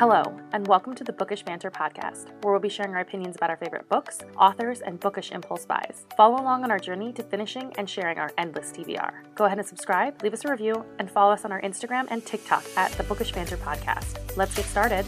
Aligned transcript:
Hello, 0.00 0.22
and 0.54 0.66
welcome 0.66 0.94
to 0.94 1.04
the 1.04 1.12
Bookish 1.12 1.42
Banter 1.42 1.70
podcast, 1.70 2.30
where 2.42 2.54
we'll 2.54 2.58
be 2.58 2.70
sharing 2.70 2.94
our 2.94 3.02
opinions 3.02 3.36
about 3.36 3.50
our 3.50 3.58
favorite 3.58 3.86
books, 3.90 4.20
authors, 4.38 4.80
and 4.80 4.98
bookish 4.98 5.30
impulse 5.30 5.66
buys. 5.66 6.06
Follow 6.16 6.40
along 6.40 6.64
on 6.64 6.70
our 6.70 6.78
journey 6.78 7.12
to 7.12 7.22
finishing 7.22 7.70
and 7.76 7.86
sharing 7.86 8.16
our 8.16 8.32
endless 8.38 8.72
TBR. 8.72 9.12
Go 9.34 9.44
ahead 9.44 9.58
and 9.58 9.68
subscribe, 9.68 10.22
leave 10.22 10.32
us 10.32 10.42
a 10.46 10.50
review, 10.50 10.86
and 10.98 11.10
follow 11.10 11.34
us 11.34 11.44
on 11.44 11.52
our 11.52 11.60
Instagram 11.60 12.06
and 12.10 12.24
TikTok 12.24 12.64
at 12.78 12.92
the 12.92 13.02
Bookish 13.02 13.32
Banter 13.32 13.58
podcast. 13.58 14.34
Let's 14.38 14.54
get 14.54 14.64
started. 14.64 15.04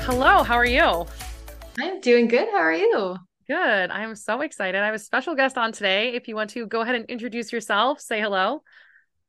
Hello, 0.00 0.42
how 0.42 0.56
are 0.56 0.66
you? 0.66 1.06
I'm 1.78 2.00
doing 2.00 2.26
good. 2.26 2.48
How 2.48 2.58
are 2.58 2.74
you? 2.74 3.16
Good. 3.46 3.90
I 3.92 4.02
am 4.02 4.16
so 4.16 4.40
excited. 4.40 4.80
I 4.80 4.86
have 4.86 4.94
a 4.96 4.98
special 4.98 5.36
guest 5.36 5.56
on 5.56 5.70
today. 5.70 6.14
If 6.14 6.26
you 6.26 6.34
want 6.34 6.50
to 6.50 6.66
go 6.66 6.80
ahead 6.80 6.96
and 6.96 7.04
introduce 7.04 7.52
yourself, 7.52 8.00
say 8.00 8.20
hello. 8.20 8.64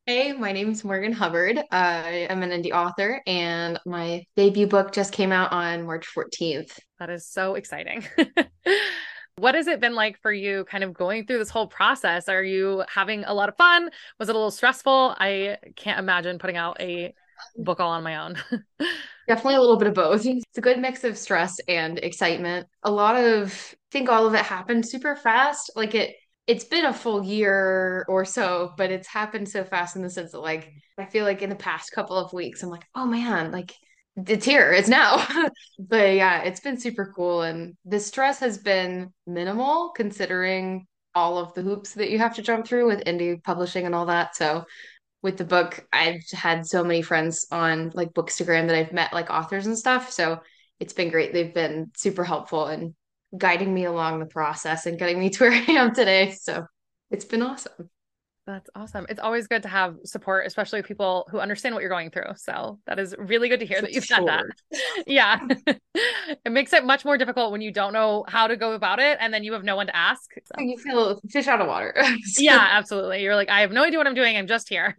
Hey, 0.07 0.33
my 0.33 0.51
name 0.51 0.71
is 0.71 0.83
Morgan 0.83 1.11
Hubbard. 1.11 1.59
Uh, 1.59 1.63
I 1.71 2.27
am 2.27 2.41
an 2.41 2.49
indie 2.49 2.71
author, 2.71 3.21
and 3.27 3.79
my 3.85 4.25
debut 4.35 4.65
book 4.65 4.91
just 4.93 5.13
came 5.13 5.31
out 5.31 5.51
on 5.51 5.85
March 5.85 6.07
14th. 6.07 6.79
That 6.97 7.11
is 7.11 7.27
so 7.27 7.53
exciting. 7.53 8.03
what 9.37 9.53
has 9.53 9.67
it 9.67 9.79
been 9.79 9.93
like 9.93 10.19
for 10.19 10.33
you 10.33 10.65
kind 10.65 10.83
of 10.83 10.95
going 10.95 11.27
through 11.27 11.37
this 11.37 11.51
whole 11.51 11.67
process? 11.67 12.29
Are 12.29 12.43
you 12.43 12.83
having 12.91 13.25
a 13.25 13.33
lot 13.35 13.47
of 13.47 13.55
fun? 13.57 13.91
Was 14.19 14.27
it 14.27 14.33
a 14.33 14.37
little 14.39 14.49
stressful? 14.49 15.15
I 15.19 15.57
can't 15.75 15.99
imagine 15.99 16.39
putting 16.39 16.57
out 16.57 16.81
a 16.81 17.13
book 17.55 17.79
all 17.79 17.91
on 17.91 18.01
my 18.01 18.25
own. 18.25 18.37
Definitely 19.27 19.55
a 19.55 19.61
little 19.61 19.77
bit 19.77 19.87
of 19.87 19.93
both. 19.93 20.25
It's 20.25 20.57
a 20.57 20.61
good 20.61 20.79
mix 20.79 21.03
of 21.03 21.15
stress 21.15 21.59
and 21.67 21.99
excitement. 21.99 22.65
A 22.81 22.91
lot 22.91 23.15
of, 23.15 23.53
I 23.71 23.77
think 23.91 24.09
all 24.09 24.25
of 24.25 24.33
it 24.33 24.41
happened 24.41 24.87
super 24.87 25.15
fast. 25.15 25.69
Like 25.75 25.93
it, 25.93 26.15
it's 26.51 26.65
been 26.65 26.83
a 26.83 26.93
full 26.93 27.23
year 27.23 28.03
or 28.09 28.25
so, 28.25 28.73
but 28.75 28.91
it's 28.91 29.07
happened 29.07 29.47
so 29.47 29.63
fast 29.63 29.95
in 29.95 30.01
the 30.01 30.09
sense 30.09 30.33
that 30.33 30.41
like 30.41 30.69
I 30.97 31.05
feel 31.05 31.23
like 31.23 31.41
in 31.41 31.49
the 31.49 31.55
past 31.55 31.93
couple 31.93 32.17
of 32.17 32.33
weeks, 32.33 32.61
I'm 32.61 32.69
like, 32.69 32.85
oh 32.93 33.05
man, 33.05 33.53
like 33.53 33.73
it's 34.17 34.43
here, 34.43 34.73
it's 34.73 34.89
now. 34.89 35.25
but 35.79 36.13
yeah, 36.13 36.41
it's 36.41 36.59
been 36.59 36.77
super 36.77 37.13
cool. 37.15 37.43
And 37.43 37.77
the 37.85 38.01
stress 38.01 38.39
has 38.39 38.57
been 38.57 39.13
minimal 39.25 39.93
considering 39.95 40.87
all 41.15 41.37
of 41.37 41.53
the 41.53 41.61
hoops 41.61 41.93
that 41.93 42.09
you 42.09 42.17
have 42.17 42.35
to 42.35 42.41
jump 42.41 42.67
through 42.67 42.85
with 42.85 43.05
indie 43.05 43.41
publishing 43.41 43.85
and 43.85 43.95
all 43.95 44.07
that. 44.07 44.35
So 44.35 44.65
with 45.21 45.37
the 45.37 45.45
book, 45.45 45.87
I've 45.93 46.21
had 46.33 46.67
so 46.67 46.83
many 46.83 47.01
friends 47.01 47.47
on 47.49 47.91
like 47.93 48.11
Bookstagram 48.11 48.67
that 48.67 48.75
I've 48.75 48.91
met 48.91 49.13
like 49.13 49.29
authors 49.29 49.67
and 49.67 49.77
stuff. 49.77 50.11
So 50.11 50.41
it's 50.81 50.93
been 50.93 51.11
great. 51.11 51.31
They've 51.31 51.53
been 51.53 51.91
super 51.95 52.25
helpful 52.25 52.65
and 52.65 52.93
guiding 53.37 53.73
me 53.73 53.85
along 53.85 54.19
the 54.19 54.25
process 54.25 54.85
and 54.85 54.99
getting 54.99 55.19
me 55.19 55.29
to 55.29 55.43
where 55.43 55.51
I 55.51 55.71
am 55.71 55.93
today. 55.93 56.31
So 56.31 56.65
it's 57.09 57.25
been 57.25 57.41
awesome. 57.41 57.89
That's 58.51 58.69
awesome. 58.75 59.05
It's 59.07 59.19
always 59.21 59.47
good 59.47 59.63
to 59.63 59.69
have 59.69 59.95
support, 60.03 60.45
especially 60.45 60.81
people 60.81 61.25
who 61.31 61.39
understand 61.39 61.73
what 61.73 61.79
you're 61.79 61.89
going 61.89 62.09
through. 62.09 62.33
So 62.35 62.79
that 62.85 62.99
is 62.99 63.15
really 63.17 63.47
good 63.47 63.61
to 63.61 63.65
hear 63.65 63.79
that 63.79 63.93
you've 63.93 64.03
sure. 64.03 64.25
that. 64.25 64.43
Yeah. 65.07 65.39
it 65.95 66.51
makes 66.51 66.73
it 66.73 66.83
much 66.83 67.05
more 67.05 67.17
difficult 67.17 67.53
when 67.53 67.61
you 67.61 67.71
don't 67.71 67.93
know 67.93 68.25
how 68.27 68.47
to 68.47 68.57
go 68.57 68.73
about 68.73 68.99
it 68.99 69.17
and 69.21 69.33
then 69.33 69.45
you 69.45 69.53
have 69.53 69.63
no 69.63 69.77
one 69.77 69.87
to 69.87 69.95
ask. 69.95 70.33
So. 70.43 70.61
You 70.61 70.77
feel 70.77 71.21
fish 71.29 71.47
out 71.47 71.61
of 71.61 71.67
water. 71.67 71.95
yeah, 72.37 72.67
absolutely. 72.71 73.23
You're 73.23 73.35
like, 73.35 73.49
I 73.49 73.61
have 73.61 73.71
no 73.71 73.85
idea 73.85 73.97
what 73.97 74.07
I'm 74.07 74.15
doing. 74.15 74.35
I'm 74.35 74.47
just 74.47 74.67
here. 74.67 74.97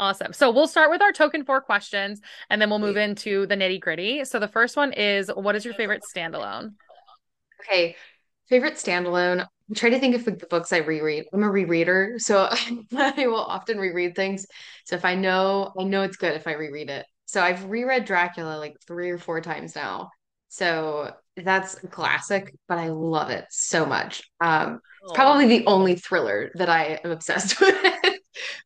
awesome. 0.00 0.32
So 0.32 0.50
we'll 0.50 0.68
start 0.68 0.90
with 0.90 1.02
our 1.02 1.12
token 1.12 1.44
four 1.44 1.60
questions 1.60 2.22
and 2.48 2.60
then 2.60 2.70
we'll 2.70 2.78
move 2.78 2.96
into 2.96 3.46
the 3.46 3.54
nitty 3.54 3.80
gritty. 3.80 4.24
So 4.24 4.38
the 4.38 4.48
first 4.48 4.78
one 4.78 4.94
is 4.94 5.30
what 5.34 5.56
is 5.56 5.64
your 5.66 5.74
favorite 5.74 6.04
standalone? 6.16 6.72
Okay. 7.60 7.96
Favorite 8.48 8.74
standalone. 8.74 9.46
I'm 9.72 9.76
trying 9.76 9.92
to 9.92 10.00
think 10.00 10.14
of 10.14 10.26
the 10.26 10.46
books 10.50 10.70
I 10.70 10.80
reread. 10.80 11.24
I'm 11.32 11.44
a 11.44 11.48
rereader, 11.48 12.20
so 12.20 12.46
I 12.94 13.26
will 13.26 13.36
often 13.36 13.78
reread 13.78 14.14
things. 14.14 14.44
So 14.84 14.96
if 14.96 15.06
I 15.06 15.14
know, 15.14 15.72
I 15.80 15.84
know 15.84 16.02
it's 16.02 16.18
good 16.18 16.34
if 16.34 16.46
I 16.46 16.52
reread 16.52 16.90
it. 16.90 17.06
So 17.24 17.40
I've 17.40 17.64
reread 17.64 18.04
Dracula 18.04 18.58
like 18.58 18.76
three 18.86 19.08
or 19.08 19.16
four 19.16 19.40
times 19.40 19.74
now. 19.74 20.10
So 20.48 21.12
that's 21.38 21.82
a 21.82 21.86
classic, 21.86 22.54
but 22.68 22.76
I 22.76 22.88
love 22.88 23.30
it 23.30 23.46
so 23.48 23.86
much. 23.86 24.22
Um, 24.42 24.80
it's 25.04 25.12
probably 25.12 25.46
the 25.46 25.64
only 25.64 25.94
thriller 25.94 26.50
that 26.56 26.68
I 26.68 27.00
am 27.02 27.10
obsessed 27.10 27.58
with. 27.60 27.74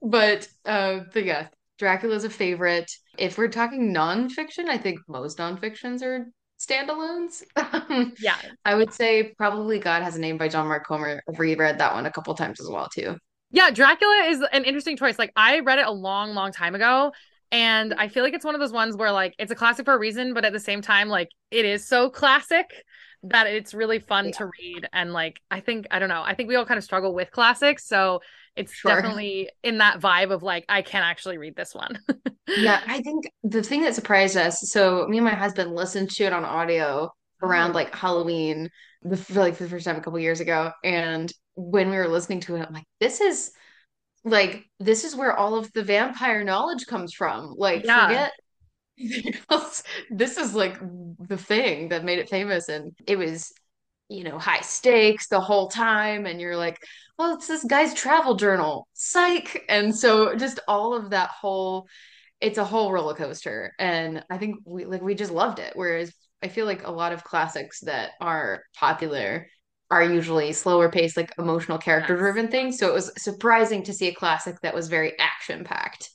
but 0.02 0.48
uh, 0.64 1.02
but 1.14 1.24
yeah, 1.24 1.46
Dracula's 1.78 2.24
a 2.24 2.30
favorite. 2.30 2.90
If 3.16 3.38
we're 3.38 3.46
talking 3.46 3.94
nonfiction, 3.94 4.68
I 4.68 4.78
think 4.78 4.98
most 5.06 5.38
nonfictions 5.38 6.02
are 6.02 6.26
standalones. 6.58 7.42
Um, 7.88 8.14
yeah. 8.20 8.36
I 8.64 8.74
would 8.74 8.92
say 8.92 9.34
probably 9.36 9.78
God 9.78 10.02
Has 10.02 10.16
a 10.16 10.20
Name 10.20 10.38
by 10.38 10.48
John 10.48 10.66
Mark 10.66 10.86
Comer. 10.86 11.22
I've 11.28 11.38
reread 11.38 11.78
that 11.78 11.94
one 11.94 12.06
a 12.06 12.10
couple 12.10 12.34
times 12.34 12.60
as 12.60 12.68
well 12.68 12.88
too. 12.88 13.16
Yeah, 13.50 13.70
Dracula 13.70 14.24
is 14.26 14.42
an 14.52 14.64
interesting 14.64 14.96
choice. 14.96 15.18
Like 15.18 15.32
I 15.36 15.60
read 15.60 15.78
it 15.78 15.86
a 15.86 15.90
long, 15.90 16.34
long 16.34 16.52
time 16.52 16.74
ago. 16.74 17.12
And 17.52 17.94
I 17.94 18.08
feel 18.08 18.24
like 18.24 18.34
it's 18.34 18.44
one 18.44 18.54
of 18.54 18.60
those 18.60 18.72
ones 18.72 18.96
where 18.96 19.12
like 19.12 19.34
it's 19.38 19.52
a 19.52 19.54
classic 19.54 19.84
for 19.84 19.94
a 19.94 19.98
reason, 19.98 20.34
but 20.34 20.44
at 20.44 20.52
the 20.52 20.60
same 20.60 20.82
time, 20.82 21.08
like 21.08 21.28
it 21.50 21.64
is 21.64 21.86
so 21.86 22.10
classic 22.10 22.72
that 23.22 23.46
it's 23.46 23.72
really 23.72 23.98
fun 23.98 24.26
yeah. 24.26 24.30
to 24.32 24.50
read. 24.60 24.88
And 24.92 25.12
like 25.12 25.40
I 25.50 25.60
think, 25.60 25.86
I 25.90 25.98
don't 25.98 26.08
know, 26.08 26.22
I 26.24 26.34
think 26.34 26.48
we 26.48 26.56
all 26.56 26.66
kind 26.66 26.78
of 26.78 26.84
struggle 26.84 27.14
with 27.14 27.30
classics. 27.30 27.86
So 27.86 28.20
it's 28.56 28.72
sure. 28.72 28.90
definitely 28.94 29.50
in 29.62 29.78
that 29.78 30.00
vibe 30.00 30.32
of 30.32 30.42
like 30.42 30.64
I 30.68 30.82
can't 30.82 31.04
actually 31.04 31.38
read 31.38 31.56
this 31.56 31.74
one. 31.74 31.98
yeah, 32.56 32.80
I 32.86 33.00
think 33.00 33.30
the 33.42 33.62
thing 33.62 33.82
that 33.82 33.94
surprised 33.94 34.36
us. 34.36 34.60
So 34.70 35.06
me 35.08 35.18
and 35.18 35.24
my 35.24 35.34
husband 35.34 35.74
listened 35.74 36.10
to 36.12 36.24
it 36.24 36.32
on 36.32 36.44
audio 36.44 37.10
around 37.42 37.68
mm-hmm. 37.68 37.76
like 37.76 37.94
Halloween, 37.94 38.70
the, 39.02 39.16
for 39.16 39.40
like 39.40 39.56
for 39.56 39.64
the 39.64 39.70
first 39.70 39.84
time 39.84 39.96
a 39.96 40.00
couple 40.00 40.18
years 40.18 40.40
ago, 40.40 40.72
and 40.82 41.32
when 41.54 41.90
we 41.90 41.96
were 41.96 42.08
listening 42.08 42.40
to 42.40 42.56
it, 42.56 42.66
I'm 42.66 42.74
like, 42.74 42.86
this 43.00 43.20
is 43.20 43.50
like 44.24 44.64
this 44.80 45.04
is 45.04 45.14
where 45.14 45.36
all 45.36 45.54
of 45.54 45.72
the 45.72 45.84
vampire 45.84 46.44
knowledge 46.44 46.86
comes 46.86 47.14
from. 47.14 47.54
Like 47.56 47.84
yeah. 47.84 48.06
forget 48.06 48.32
this 50.10 50.38
is 50.38 50.54
like 50.54 50.78
the 51.28 51.36
thing 51.36 51.90
that 51.90 52.04
made 52.04 52.18
it 52.18 52.30
famous 52.30 52.68
and 52.68 52.92
it 53.06 53.16
was 53.16 53.52
you 54.08 54.24
know 54.24 54.38
high 54.38 54.60
stakes 54.60 55.28
the 55.28 55.40
whole 55.40 55.68
time 55.68 56.26
and 56.26 56.40
you're 56.40 56.56
like 56.56 56.78
well, 57.18 57.34
it's 57.34 57.46
this 57.46 57.64
guy's 57.64 57.94
travel 57.94 58.34
journal. 58.34 58.88
Psych. 58.92 59.64
And 59.68 59.94
so 59.94 60.34
just 60.36 60.60
all 60.68 60.94
of 60.94 61.10
that 61.10 61.30
whole 61.30 61.88
it's 62.40 62.58
a 62.58 62.64
whole 62.64 62.92
roller 62.92 63.14
coaster. 63.14 63.72
And 63.78 64.22
I 64.28 64.36
think 64.36 64.56
we 64.64 64.84
like 64.84 65.02
we 65.02 65.14
just 65.14 65.32
loved 65.32 65.58
it. 65.58 65.72
Whereas 65.74 66.12
I 66.42 66.48
feel 66.48 66.66
like 66.66 66.86
a 66.86 66.90
lot 66.90 67.12
of 67.12 67.24
classics 67.24 67.80
that 67.80 68.10
are 68.20 68.62
popular 68.74 69.48
are 69.90 70.02
usually 70.02 70.52
slower 70.52 70.90
paced, 70.90 71.16
like 71.16 71.32
emotional 71.38 71.78
character 71.78 72.16
driven 72.16 72.48
things. 72.48 72.78
So 72.78 72.88
it 72.88 72.92
was 72.92 73.10
surprising 73.16 73.84
to 73.84 73.94
see 73.94 74.08
a 74.08 74.14
classic 74.14 74.60
that 74.60 74.74
was 74.74 74.88
very 74.88 75.18
action 75.18 75.64
packed. 75.64 76.10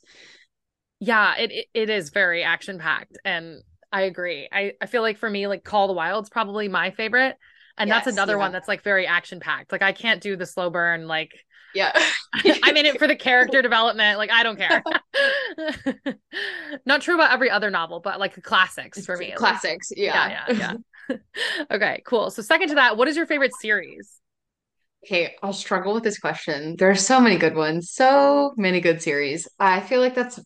Yeah, 1.00 1.36
it, 1.38 1.52
it 1.52 1.68
it 1.74 1.90
is 1.90 2.12
very 2.12 2.44
action 2.44 2.78
packed. 2.78 3.18
And 3.26 3.64
I 3.92 4.02
agree. 4.02 4.48
I, 4.52 4.74
I 4.80 4.86
feel 4.86 5.02
like 5.02 5.18
for 5.18 5.30
me, 5.30 5.48
like 5.48 5.64
Call 5.64 5.88
the 5.88 5.94
Wild's 5.94 6.30
probably 6.30 6.68
my 6.68 6.92
favorite 6.92 7.38
and 7.78 7.88
yes, 7.88 8.06
that's 8.06 8.16
another 8.16 8.34
yeah. 8.34 8.40
one 8.40 8.52
that's 8.52 8.68
like 8.68 8.84
very 8.84 9.08
action 9.08 9.40
packed. 9.40 9.72
Like 9.72 9.82
I 9.82 9.92
can't 9.92 10.22
do 10.22 10.36
the 10.36 10.46
slow 10.46 10.70
burn. 10.70 11.08
Like 11.08 11.34
yeah, 11.74 11.92
I'm 12.64 12.78
in 12.78 12.86
it 12.86 13.00
for 13.00 13.08
the 13.08 13.16
character 13.16 13.62
development. 13.62 14.18
Like 14.18 14.32
I 14.32 14.44
don't 14.44 14.58
care. 14.58 14.84
Not 16.86 17.02
true 17.02 17.16
about 17.16 17.32
every 17.32 17.50
other 17.50 17.70
novel, 17.70 18.00
but 18.00 18.20
like 18.20 18.42
classics 18.44 19.06
for 19.06 19.18
me. 19.18 19.34
Classics, 19.36 19.92
yeah, 19.96 20.46
yeah, 20.50 20.56
yeah. 20.56 20.74
yeah. 21.10 21.18
okay, 21.72 22.02
cool. 22.06 22.32
So 22.32 22.42
second 22.42 22.70
to 22.70 22.76
that, 22.76 22.98
what 22.98 23.08
is 23.08 23.16
your 23.16 23.26
favorite 23.26 23.54
series? 23.60 24.18
Okay, 25.06 25.36
I'll 25.42 25.54
struggle 25.54 25.96
with 25.96 26.04
this 26.04 26.20
question. 26.20 26.76
There 26.78 26.90
are 26.90 26.96
so 26.96 27.20
many 27.20 27.36
good 27.36 27.56
ones, 27.56 27.92
so 27.92 28.54
many 28.56 28.80
good 28.82 29.02
series. 29.02 29.48
I 29.60 29.80
feel 29.80 30.00
like 30.00 30.14
that's 30.14 30.40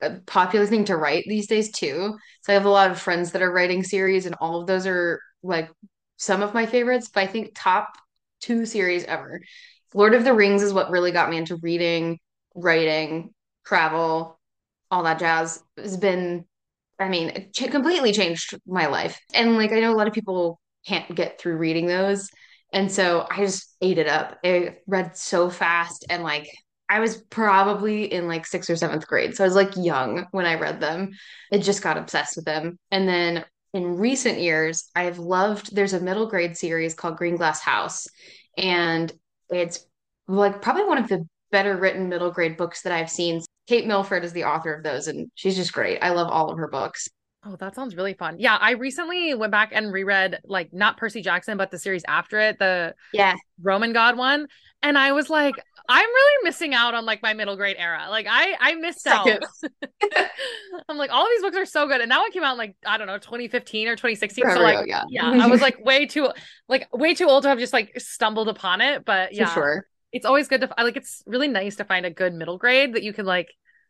a 0.00 0.20
popular 0.26 0.64
thing 0.64 0.84
to 0.86 0.96
write 0.96 1.24
these 1.26 1.46
days 1.46 1.70
too. 1.70 2.16
So 2.42 2.52
I 2.52 2.54
have 2.54 2.64
a 2.64 2.70
lot 2.70 2.90
of 2.90 2.98
friends 2.98 3.32
that 3.32 3.42
are 3.42 3.52
writing 3.52 3.82
series, 3.82 4.24
and 4.24 4.34
all 4.40 4.60
of 4.60 4.66
those 4.66 4.86
are 4.86 5.20
like 5.42 5.68
some 6.18 6.42
of 6.42 6.52
my 6.52 6.66
favorites, 6.66 7.08
but 7.12 7.22
I 7.22 7.26
think 7.26 7.52
top 7.54 7.96
two 8.40 8.66
series 8.66 9.04
ever. 9.04 9.40
Lord 9.94 10.14
of 10.14 10.24
the 10.24 10.34
Rings 10.34 10.62
is 10.62 10.72
what 10.72 10.90
really 10.90 11.12
got 11.12 11.30
me 11.30 11.38
into 11.38 11.56
reading, 11.56 12.18
writing, 12.54 13.32
travel, 13.64 14.38
all 14.90 15.04
that 15.04 15.18
jazz. 15.18 15.62
Has 15.78 15.96
been, 15.96 16.44
I 16.98 17.08
mean, 17.08 17.30
it 17.30 17.54
completely 17.70 18.12
changed 18.12 18.58
my 18.66 18.86
life. 18.86 19.18
And 19.32 19.56
like, 19.56 19.72
I 19.72 19.80
know 19.80 19.94
a 19.94 19.96
lot 19.96 20.08
of 20.08 20.12
people 20.12 20.60
can't 20.86 21.14
get 21.14 21.40
through 21.40 21.56
reading 21.56 21.86
those. 21.86 22.28
And 22.72 22.92
so 22.92 23.26
I 23.30 23.38
just 23.38 23.74
ate 23.80 23.98
it 23.98 24.08
up. 24.08 24.38
I 24.44 24.76
read 24.86 25.16
so 25.16 25.48
fast 25.48 26.04
and 26.10 26.22
like 26.22 26.50
I 26.90 27.00
was 27.00 27.18
probably 27.30 28.12
in 28.12 28.28
like 28.28 28.46
sixth 28.46 28.70
or 28.70 28.76
seventh 28.76 29.06
grade. 29.06 29.36
So 29.36 29.44
I 29.44 29.46
was 29.46 29.56
like 29.56 29.76
young 29.76 30.26
when 30.32 30.46
I 30.46 30.58
read 30.58 30.80
them. 30.80 31.10
I 31.52 31.58
just 31.58 31.82
got 31.82 31.98
obsessed 31.98 32.36
with 32.36 32.44
them. 32.46 32.78
And 32.90 33.08
then 33.08 33.44
in 33.74 33.96
recent 33.96 34.40
years, 34.40 34.90
I've 34.94 35.18
loved 35.18 35.74
there's 35.74 35.92
a 35.92 36.00
middle 36.00 36.26
grade 36.26 36.56
series 36.56 36.94
called 36.94 37.18
Greenglass 37.18 37.60
House. 37.60 38.06
And 38.56 39.12
it's 39.50 39.86
like 40.26 40.62
probably 40.62 40.84
one 40.84 40.98
of 40.98 41.08
the 41.08 41.26
better 41.50 41.76
written 41.76 42.08
middle 42.08 42.30
grade 42.30 42.56
books 42.56 42.82
that 42.82 42.92
I've 42.92 43.10
seen. 43.10 43.42
Kate 43.66 43.86
Milford 43.86 44.24
is 44.24 44.32
the 44.32 44.44
author 44.44 44.74
of 44.74 44.82
those, 44.82 45.08
and 45.08 45.30
she's 45.34 45.56
just 45.56 45.72
great. 45.72 45.98
I 46.02 46.10
love 46.10 46.28
all 46.28 46.50
of 46.50 46.58
her 46.58 46.68
books. 46.68 47.08
Oh, 47.44 47.56
that 47.56 47.74
sounds 47.74 47.94
really 47.94 48.14
fun. 48.14 48.36
Yeah, 48.38 48.56
I 48.60 48.72
recently 48.72 49.34
went 49.34 49.52
back 49.52 49.70
and 49.72 49.92
reread 49.92 50.40
like 50.44 50.72
not 50.72 50.96
Percy 50.96 51.22
Jackson, 51.22 51.56
but 51.56 51.70
the 51.70 51.78
series 51.78 52.02
after 52.08 52.40
it, 52.40 52.58
the 52.58 52.94
yeah 53.12 53.34
Roman 53.62 53.92
God 53.92 54.16
one, 54.16 54.48
and 54.82 54.98
I 54.98 55.12
was 55.12 55.30
like, 55.30 55.54
I'm 55.88 56.08
really 56.08 56.44
missing 56.44 56.74
out 56.74 56.94
on 56.94 57.06
like 57.06 57.22
my 57.22 57.34
middle 57.34 57.56
grade 57.56 57.76
era. 57.78 58.06
Like 58.10 58.26
I 58.28 58.54
I 58.58 58.74
missed 58.74 59.02
Second. 59.02 59.44
out. 59.64 59.70
I'm 60.88 60.96
like 60.96 61.10
all 61.10 61.22
of 61.22 61.28
these 61.34 61.42
books 61.42 61.56
are 61.56 61.66
so 61.66 61.86
good, 61.86 62.00
and 62.00 62.10
that 62.10 62.18
one 62.18 62.30
came 62.32 62.42
out 62.42 62.52
in 62.52 62.58
like 62.58 62.76
I 62.84 62.96
don't 62.96 63.06
know 63.06 63.18
2015 63.18 63.88
or 63.88 63.92
2016. 63.92 64.42
Forever 64.42 64.58
so 64.58 64.62
like 64.62 64.86
yeah. 64.86 65.04
yeah, 65.08 65.30
I 65.44 65.46
was 65.46 65.60
like 65.60 65.84
way 65.84 66.06
too 66.06 66.30
like 66.68 66.88
way 66.92 67.14
too 67.14 67.26
old 67.26 67.42
to 67.42 67.48
have 67.48 67.58
just 67.58 67.72
like 67.72 67.98
stumbled 67.98 68.48
upon 68.48 68.80
it. 68.80 69.04
But 69.04 69.34
yeah, 69.34 69.52
sure. 69.52 69.86
It's 70.12 70.24
always 70.24 70.48
good 70.48 70.62
to 70.62 70.70
like. 70.78 70.96
It's 70.96 71.22
really 71.26 71.48
nice 71.48 71.76
to 71.76 71.84
find 71.84 72.06
a 72.06 72.10
good 72.10 72.32
middle 72.32 72.56
grade 72.56 72.94
that 72.94 73.02
you 73.02 73.12
can 73.12 73.26
like 73.26 73.48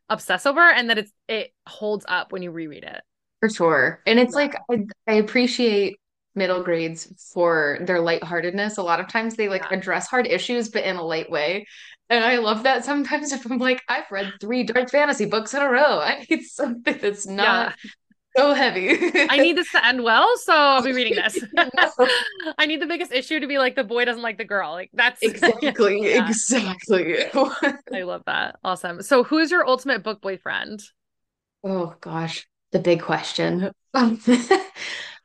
obsess 0.08 0.46
over, 0.46 0.60
and 0.60 0.90
that 0.90 0.98
it's 0.98 1.12
it 1.28 1.52
holds 1.66 2.04
up 2.08 2.32
when 2.32 2.42
you 2.42 2.50
reread 2.50 2.82
it. 2.82 3.00
For 3.40 3.48
sure, 3.48 4.02
and 4.04 4.18
it's 4.18 4.32
yeah. 4.32 4.36
like 4.36 4.56
I, 4.68 4.86
I 5.06 5.14
appreciate 5.14 6.00
middle 6.38 6.62
grades 6.62 7.12
for 7.32 7.78
their 7.82 8.00
lightheartedness. 8.00 8.78
A 8.78 8.82
lot 8.82 9.00
of 9.00 9.08
times 9.08 9.34
they 9.34 9.48
like 9.48 9.62
yeah. 9.62 9.76
address 9.76 10.08
hard 10.08 10.26
issues, 10.26 10.70
but 10.70 10.84
in 10.84 10.96
a 10.96 11.02
light 11.02 11.30
way. 11.30 11.66
And 12.10 12.24
I 12.24 12.38
love 12.38 12.62
that 12.62 12.84
sometimes 12.84 13.32
if 13.32 13.44
I'm 13.50 13.58
like, 13.58 13.82
I've 13.88 14.10
read 14.10 14.32
three 14.40 14.64
dark 14.64 14.90
fantasy 14.90 15.26
books 15.26 15.54
in 15.54 15.60
a 15.62 15.68
row. 15.68 16.00
I 16.00 16.24
need 16.30 16.44
something 16.44 16.98
that's 16.98 17.26
not 17.26 17.74
yeah. 17.84 17.90
so 18.36 18.54
heavy. 18.54 18.90
I 19.28 19.38
need 19.38 19.56
this 19.56 19.70
to 19.72 19.84
end 19.84 20.02
well, 20.02 20.28
so 20.38 20.54
I'll 20.54 20.82
be 20.82 20.92
reading 20.92 21.16
this. 21.16 21.38
I 22.58 22.66
need 22.66 22.80
the 22.80 22.86
biggest 22.86 23.12
issue 23.12 23.40
to 23.40 23.46
be 23.46 23.58
like 23.58 23.76
the 23.76 23.84
boy 23.84 24.04
doesn't 24.04 24.22
like 24.22 24.38
the 24.38 24.44
girl. 24.44 24.70
Like 24.72 24.90
that's 24.94 25.22
exactly, 25.22 26.02
yeah. 26.02 26.28
exactly. 26.28 27.24
I 27.92 28.02
love 28.02 28.22
that. 28.26 28.56
Awesome. 28.64 29.02
So 29.02 29.24
who's 29.24 29.50
your 29.50 29.66
ultimate 29.66 30.02
book 30.02 30.22
boyfriend? 30.22 30.82
Oh 31.64 31.94
gosh, 32.00 32.46
the 32.72 32.78
big 32.78 33.02
question. 33.02 33.72
Um, 33.94 34.20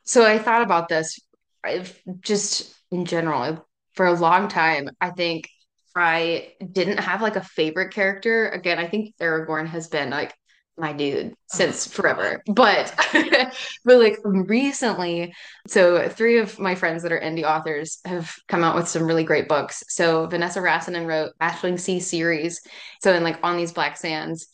So 0.04 0.26
I 0.26 0.38
thought 0.38 0.62
about 0.62 0.90
this 0.90 1.20
I've 1.64 1.98
just 2.20 2.74
in 2.92 3.06
general 3.06 3.66
for 3.94 4.06
a 4.06 4.14
long 4.14 4.48
time. 4.48 4.90
I 5.00 5.12
think 5.12 5.50
I 5.96 6.54
didn't 6.72 6.98
have 6.98 7.22
like 7.22 7.36
a 7.36 7.44
favorite 7.44 7.94
character. 7.94 8.50
Again, 8.50 8.80
I 8.80 8.88
think 8.88 9.16
Aragorn 9.22 9.68
has 9.68 9.88
been 9.88 10.10
like 10.10 10.34
my 10.76 10.92
dude 10.92 11.32
oh 11.32 11.36
since 11.48 11.86
forever. 11.88 12.42
But 12.48 12.94
but 13.86 14.00
like 14.00 14.18
recently, 14.24 15.34
so 15.68 16.10
three 16.10 16.40
of 16.40 16.60
my 16.60 16.76
friends 16.76 17.04
that 17.04 17.12
are 17.12 17.20
indie 17.20 17.44
authors 17.44 18.00
have 18.06 18.34
come 18.48 18.64
out 18.64 18.76
with 18.76 18.88
some 18.88 19.04
really 19.04 19.24
great 19.24 19.48
books. 19.48 19.84
So 19.88 20.26
Vanessa 20.28 20.60
Rasanen 20.60 21.06
wrote 21.06 21.34
Ashling 21.42 21.80
Sea 21.80 22.00
series. 22.00 22.62
So 23.02 23.14
in 23.14 23.24
like 23.24 23.40
on 23.44 23.58
these 23.58 23.72
black 23.72 23.98
sands, 23.98 24.48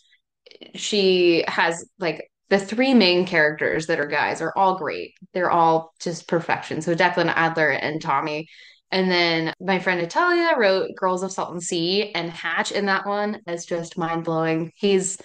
she 0.76 1.46
has 1.48 1.88
like 2.00 2.29
the 2.50 2.60
three 2.60 2.94
main 2.94 3.26
characters 3.26 3.88
that 3.88 4.00
are 4.00 4.08
guys 4.08 4.42
are 4.42 4.54
all 4.56 4.78
great. 4.78 5.14
They're 5.34 5.52
all 5.52 5.94
just 6.00 6.28
perfection. 6.28 6.82
So 6.82 6.96
Declan 6.96 7.32
Adler 7.36 7.70
and 7.70 8.02
Tommy. 8.02 8.48
And 8.92 9.12
then 9.12 9.54
my 9.60 9.78
friend 9.78 10.02
Natalia 10.02 10.58
wrote 10.58 10.96
Girls 10.96 11.22
of 11.22 11.32
Salton 11.32 11.62
Sea 11.62 12.12
and 12.14 12.32
Hatch 12.32 12.72
in 12.72 12.88
that 12.88 13.06
one 13.06 13.40
is 13.48 13.66
just 13.66 14.00
mind 14.00 14.24
blowing. 14.24 14.72
He's 14.76 15.18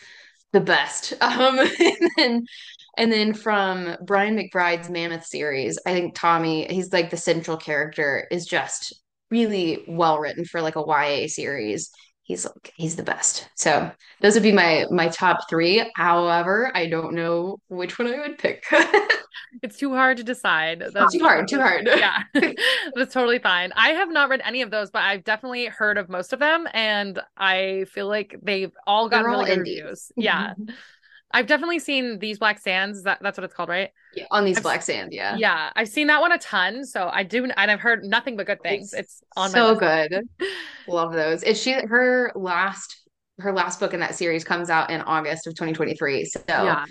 the 0.53 0.61
best. 0.61 1.15
Um, 1.23 1.59
and 1.59 2.11
then 2.17 2.45
and 2.97 3.11
then 3.11 3.35
from 3.35 3.97
Brian 4.05 4.37
McBride's 4.37 4.91
Mammoth 4.91 5.27
series, 5.27 5.79
I 5.85 5.93
think 5.93 6.15
Tommy, 6.15 6.67
he's 6.73 6.93
like 6.93 7.11
the 7.11 7.17
central 7.17 7.57
character, 7.57 8.29
is 8.31 8.47
just 8.47 8.95
really 9.31 9.83
well 9.89 10.21
written 10.21 10.45
for 10.45 10.63
like 10.63 10.77
a 10.77 10.85
YA 10.87 11.27
series 11.27 11.91
he's 12.25 12.45
like 12.45 12.73
he's 12.75 12.97
the 12.97 13.03
best. 13.03 13.49
So 13.55 13.91
those 14.21 14.35
would 14.35 14.43
be 14.43 14.53
my 14.53 14.87
my 14.91 15.09
top 15.09 15.49
three. 15.49 15.89
However, 15.95 16.73
I 16.75 16.89
don't 16.89 17.15
know 17.15 17.59
which 17.69 17.99
one 17.99 18.13
I 18.13 18.19
would 18.19 18.39
pick. 18.39 18.65
it's 19.63 19.79
too 19.79 19.95
hard 19.95 20.17
to 20.17 20.25
decide. 20.25 20.83
That's 20.93 21.13
too 21.13 21.23
hard. 21.23 21.47
Too 21.47 21.61
hard. 21.61 21.87
Yeah, 21.87 22.23
that's 22.95 23.15
totally 23.15 23.39
fine. 23.39 23.73
I 23.77 23.91
have 23.91 24.11
not 24.11 24.29
read 24.29 24.43
any 24.45 24.63
of 24.63 24.71
those, 24.71 24.91
but 24.91 25.03
I've 25.03 25.23
definitely 25.23 25.67
heard 25.67 25.99
of 25.99 26.09
most 26.09 26.33
of 26.33 26.41
them, 26.41 26.67
and 26.73 27.21
I 27.37 27.87
feel 27.91 28.09
like 28.09 28.37
they've 28.43 28.73
all 28.87 29.09
gotten 29.09 29.31
really 29.31 29.47
good 29.47 29.59
reviews. 29.59 30.11
Mm-hmm. 30.13 30.23
Yeah. 30.23 30.55
I've 31.35 31.47
definitely 31.47 31.81
seen 31.81 32.21
these 32.21 32.39
black 32.39 32.61
sands. 32.61 33.03
That 33.03 33.19
that's 33.21 33.37
what 33.37 33.45
it's 33.45 33.53
called, 33.53 33.69
right? 33.69 33.91
Yeah, 34.15 34.25
on 34.31 34.45
these 34.45 34.59
I've, 34.59 34.63
black 34.63 34.83
sand. 34.83 35.13
Yeah, 35.13 35.37
yeah. 35.37 35.71
I've 35.75 35.89
seen 35.89 36.07
that 36.07 36.21
one 36.21 36.31
a 36.31 36.39
ton. 36.39 36.85
So 36.85 37.11
I 37.13 37.25
do, 37.25 37.45
and 37.45 37.71
I've 37.71 37.81
heard 37.81 38.05
nothing 38.05 38.37
but 38.37 38.47
good 38.47 38.63
things. 38.63 38.95
It's, 38.95 39.21
on 39.37 39.51
so 39.51 39.75
good. 39.75 40.23
Love 40.89 41.13
those. 41.13 41.43
Is 41.43 41.61
she 41.61 41.73
her 41.73 42.31
last 42.37 42.97
her 43.41 43.53
last 43.53 43.81
book 43.81 43.93
in 43.93 44.01
that 44.01 44.15
series 44.15 44.45
comes 44.45 44.71
out 44.71 44.91
in 44.91 45.01
August 45.01 45.49
of 45.49 45.55
2023. 45.55 46.25
So 46.25 46.41
yeah. 46.49 46.85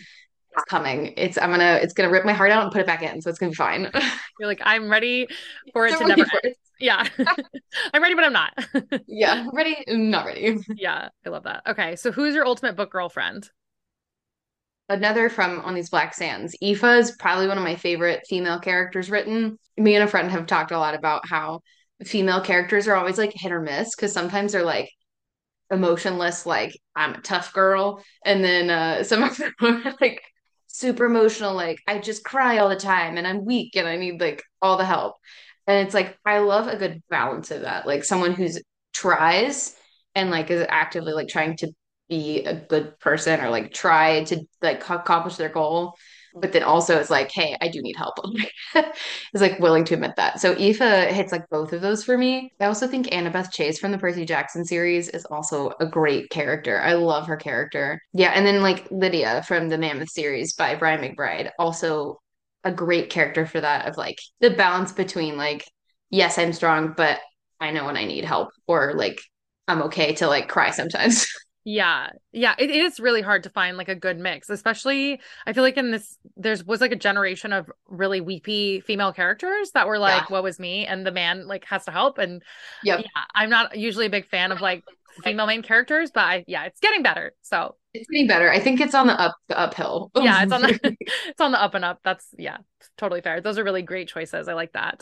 It's 0.56 0.66
coming. 0.66 1.14
It's 1.18 1.38
I'm 1.40 1.50
gonna 1.50 1.80
it's 1.82 1.94
gonna 1.94 2.12
rip 2.12 2.26
my 2.26 2.34
heart 2.34 2.52
out 2.52 2.64
and 2.64 2.72
put 2.72 2.82
it 2.82 2.86
back 2.86 3.02
in, 3.02 3.22
so 3.22 3.30
it's 3.30 3.40
gonna 3.40 3.52
be 3.52 3.56
fine. 3.56 3.90
You're 4.40 4.48
like 4.48 4.62
I'm 4.64 4.88
ready 4.90 5.28
for 5.72 5.88
it 5.88 5.98
to 5.98 6.06
never 6.06 6.26
end. 6.44 6.56
Yeah, 6.80 7.08
I'm 7.94 8.02
ready, 8.02 8.14
but 8.14 8.26
I'm 8.26 8.34
not. 8.34 8.52
yeah, 9.08 9.48
ready, 9.54 9.78
not 9.88 10.26
ready. 10.26 10.58
Yeah, 10.76 11.10
I 11.26 11.30
love 11.30 11.44
that. 11.44 11.62
Okay, 11.66 11.96
so 11.96 12.12
who's 12.12 12.36
your 12.36 12.46
ultimate 12.46 12.76
book 12.76 12.92
girlfriend? 12.92 13.50
Another 14.90 15.30
from 15.30 15.62
on 15.62 15.76
these 15.76 15.90
black 15.90 16.14
sands. 16.14 16.56
Aoife 16.62 16.84
is 16.84 17.16
probably 17.20 17.48
one 17.48 17.58
of 17.58 17.64
my 17.64 17.76
favorite 17.76 18.24
female 18.28 18.60
characters 18.60 19.10
written. 19.10 19.58
Me 19.78 19.96
and 19.96 20.04
a 20.04 20.08
friend 20.08 20.30
have 20.32 20.46
talked 20.46 20.72
a 20.72 20.80
lot 20.80 20.96
about 20.96 21.28
how 21.28 21.62
female 22.04 22.42
characters 22.42 22.88
are 22.88 22.96
always 22.96 23.18
like 23.18 23.34
hit 23.34 23.52
or 23.52 23.62
miss 23.62 23.96
because 23.96 24.12
sometimes 24.12 24.52
they're 24.52 24.64
like 24.64 24.90
emotionless 25.72 26.46
like 26.46 26.78
i'm 26.96 27.14
a 27.14 27.22
tough 27.22 27.54
girl 27.54 28.04
and 28.26 28.44
then 28.44 28.70
uh 28.70 29.04
some 29.04 29.24
of 29.24 29.36
them 29.38 29.54
are 29.62 29.96
like 30.02 30.22
super 30.68 31.06
emotional 31.06 31.54
like 31.54 31.80
i 31.88 31.98
just 31.98 32.24
cry 32.24 32.58
all 32.58 32.70
the 32.70 32.76
time 32.76 33.18
and 33.18 33.28
i'm 33.28 33.46
weak 33.46 33.76
and 33.76 33.88
i 33.88 33.96
need 33.96 34.20
like 34.20 34.44
all 34.62 34.78
the 34.78 34.86
help. 34.86 35.16
And 35.68 35.86
it's 35.86 35.94
like 35.94 36.18
i 36.26 36.40
love 36.40 36.68
a 36.68 36.78
good 36.78 37.02
balance 37.10 37.52
of 37.52 37.62
that 37.62 37.88
like 37.88 38.04
someone 38.04 38.34
who's 38.34 38.62
tries 38.94 39.76
and 40.16 40.30
like 40.30 40.52
is 40.52 40.66
actively 40.70 41.14
like 41.14 41.28
trying 41.28 41.58
to 41.58 41.72
be 42.14 42.44
a 42.46 42.54
good 42.54 43.00
person 43.00 43.42
or 43.42 43.50
like 43.50 43.74
try 43.74 44.24
to 44.26 44.36
like 44.62 44.88
accomplish 44.90 45.36
their 45.38 45.50
goal. 45.50 45.96
But 46.36 46.52
then 46.52 46.64
also 46.64 47.00
it's 47.00 47.12
like 47.12 47.32
hey 47.32 47.56
i 47.62 47.68
do 47.68 47.80
need 47.82 47.96
help. 47.96 48.16
Is 49.34 49.42
like 49.42 49.60
willing 49.60 49.86
to 49.86 49.94
admit 49.96 50.16
that. 50.18 50.40
So 50.40 50.54
Aoife 50.54 51.14
hits 51.14 51.32
like 51.32 51.48
both 51.50 51.74
of 51.74 51.82
those 51.82 52.04
for 52.04 52.18
me. 52.18 52.52
I 52.60 52.66
also 52.66 52.88
think 52.88 53.08
annabeth 53.08 53.52
chase 53.52 53.80
from 53.80 53.92
the 53.92 53.98
percy 53.98 54.26
jackson 54.26 54.66
series 54.66 55.10
is 55.10 55.26
also 55.26 55.74
a 55.80 55.86
great 55.86 56.30
character. 56.30 56.80
I 56.80 56.94
love 56.94 57.28
her 57.28 57.38
character. 57.38 58.00
Yeah 58.14 58.32
and 58.36 58.46
then 58.46 58.62
like 58.62 58.88
lydia 58.92 59.44
from 59.48 59.70
the 59.70 59.78
mammoth 59.78 60.10
series 60.10 60.54
by 60.54 60.76
brian 60.76 61.02
mcbride 61.02 61.52
also 61.60 62.20
a 62.64 62.72
great 62.72 63.10
character 63.10 63.46
for 63.46 63.60
that 63.62 63.88
of 63.88 63.98
like 63.98 64.20
the 64.40 64.52
balance 64.52 64.92
between 64.92 65.38
like 65.38 65.66
yes 66.10 66.38
i'm 66.38 66.54
strong 66.54 66.94
but 66.96 67.20
i 67.60 67.72
know 67.72 67.86
when 67.86 67.98
i 67.98 68.06
need 68.06 68.24
help 68.24 68.50
or 68.68 68.94
like 68.96 69.20
i'm 69.68 69.82
okay 69.84 70.14
to 70.14 70.28
like 70.28 70.48
cry 70.48 70.72
sometimes 70.72 71.28
Yeah. 71.66 72.10
Yeah. 72.32 72.56
It 72.58 72.70
is 72.70 73.00
really 73.00 73.22
hard 73.22 73.44
to 73.44 73.50
find 73.50 73.78
like 73.78 73.88
a 73.88 73.96
good 73.96 74.20
mix, 74.20 74.50
especially 74.50 75.22
I 75.46 75.54
feel 75.54 75.64
like 75.64 75.78
in 75.78 75.92
this, 75.92 76.18
there's 76.36 76.64
was 76.64 76.82
like 76.82 76.92
a 76.92 76.98
generation 76.98 77.54
of 77.54 77.72
really 77.88 78.20
weepy 78.20 78.82
female 78.82 79.14
characters 79.14 79.72
that 79.72 79.88
were 79.88 79.98
like, 79.98 80.24
yeah. 80.24 80.34
what 80.34 80.44
was 80.44 80.60
me? 80.60 80.86
And 80.86 81.06
the 81.06 81.12
man 81.12 81.48
like 81.48 81.66
has 81.66 81.86
to 81.86 81.92
help. 81.92 82.18
And 82.18 82.44
yep. 82.84 83.00
yeah, 83.02 83.24
I'm 83.34 83.50
not 83.50 83.78
usually 83.78 84.08
a 84.08 84.10
big 84.10 84.28
fan 84.28 84.52
of 84.52 84.60
like 84.60 84.84
female 85.24 85.46
main 85.46 85.62
characters, 85.62 86.12
but 86.12 86.22
I, 86.22 86.44
yeah, 86.48 86.66
it's 86.66 86.80
getting 86.82 87.02
better. 87.02 87.34
So 87.44 87.76
it's 87.94 88.10
getting 88.10 88.28
better. 88.28 88.52
I 88.52 88.60
think 88.60 88.82
it's 88.82 88.96
on 88.96 89.08
the 89.08 89.20
up, 89.20 89.36
the 89.48 89.58
uphill. 89.58 90.12
yeah. 90.16 90.44
It's 90.44 90.52
on 90.52 90.64
the, 90.64 90.80
it's 91.28 91.42
on 91.42 91.54
the 91.54 91.62
up 91.62 91.76
and 91.76 91.86
up. 91.86 92.00
That's, 92.04 92.28
yeah, 92.38 92.58
totally 92.98 93.22
fair. 93.22 93.40
Those 93.40 93.58
are 93.58 93.64
really 93.64 93.84
great 93.84 94.10
choices. 94.10 94.50
I 94.50 94.54
like 94.54 94.74
that. 94.74 95.02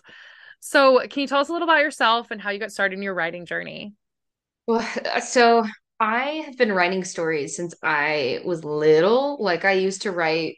So 0.60 1.00
can 1.10 1.22
you 1.22 1.27
tell 1.27 1.39
us 1.39 1.50
a 1.50 1.53
little 1.53 1.68
about 1.68 1.82
yourself 1.82 2.30
and 2.30 2.39
how 2.39 2.51
you 2.51 2.60
got 2.60 2.72
started 2.72 2.98
in 2.98 3.03
your 3.03 3.15
writing 3.15 3.48
journey? 3.48 3.94
Well, 4.68 4.88
uh, 5.12 5.20
so 5.20 5.65
I 6.01 6.43
have 6.48 6.58
been 6.58 6.72
writing 6.72 7.03
stories 7.03 7.55
since 7.55 7.75
I 7.84 8.41
was 8.43 8.63
little. 8.63 9.38
Like 9.39 9.65
I 9.65 9.74
used 9.74 10.01
to 10.01 10.12
write 10.12 10.58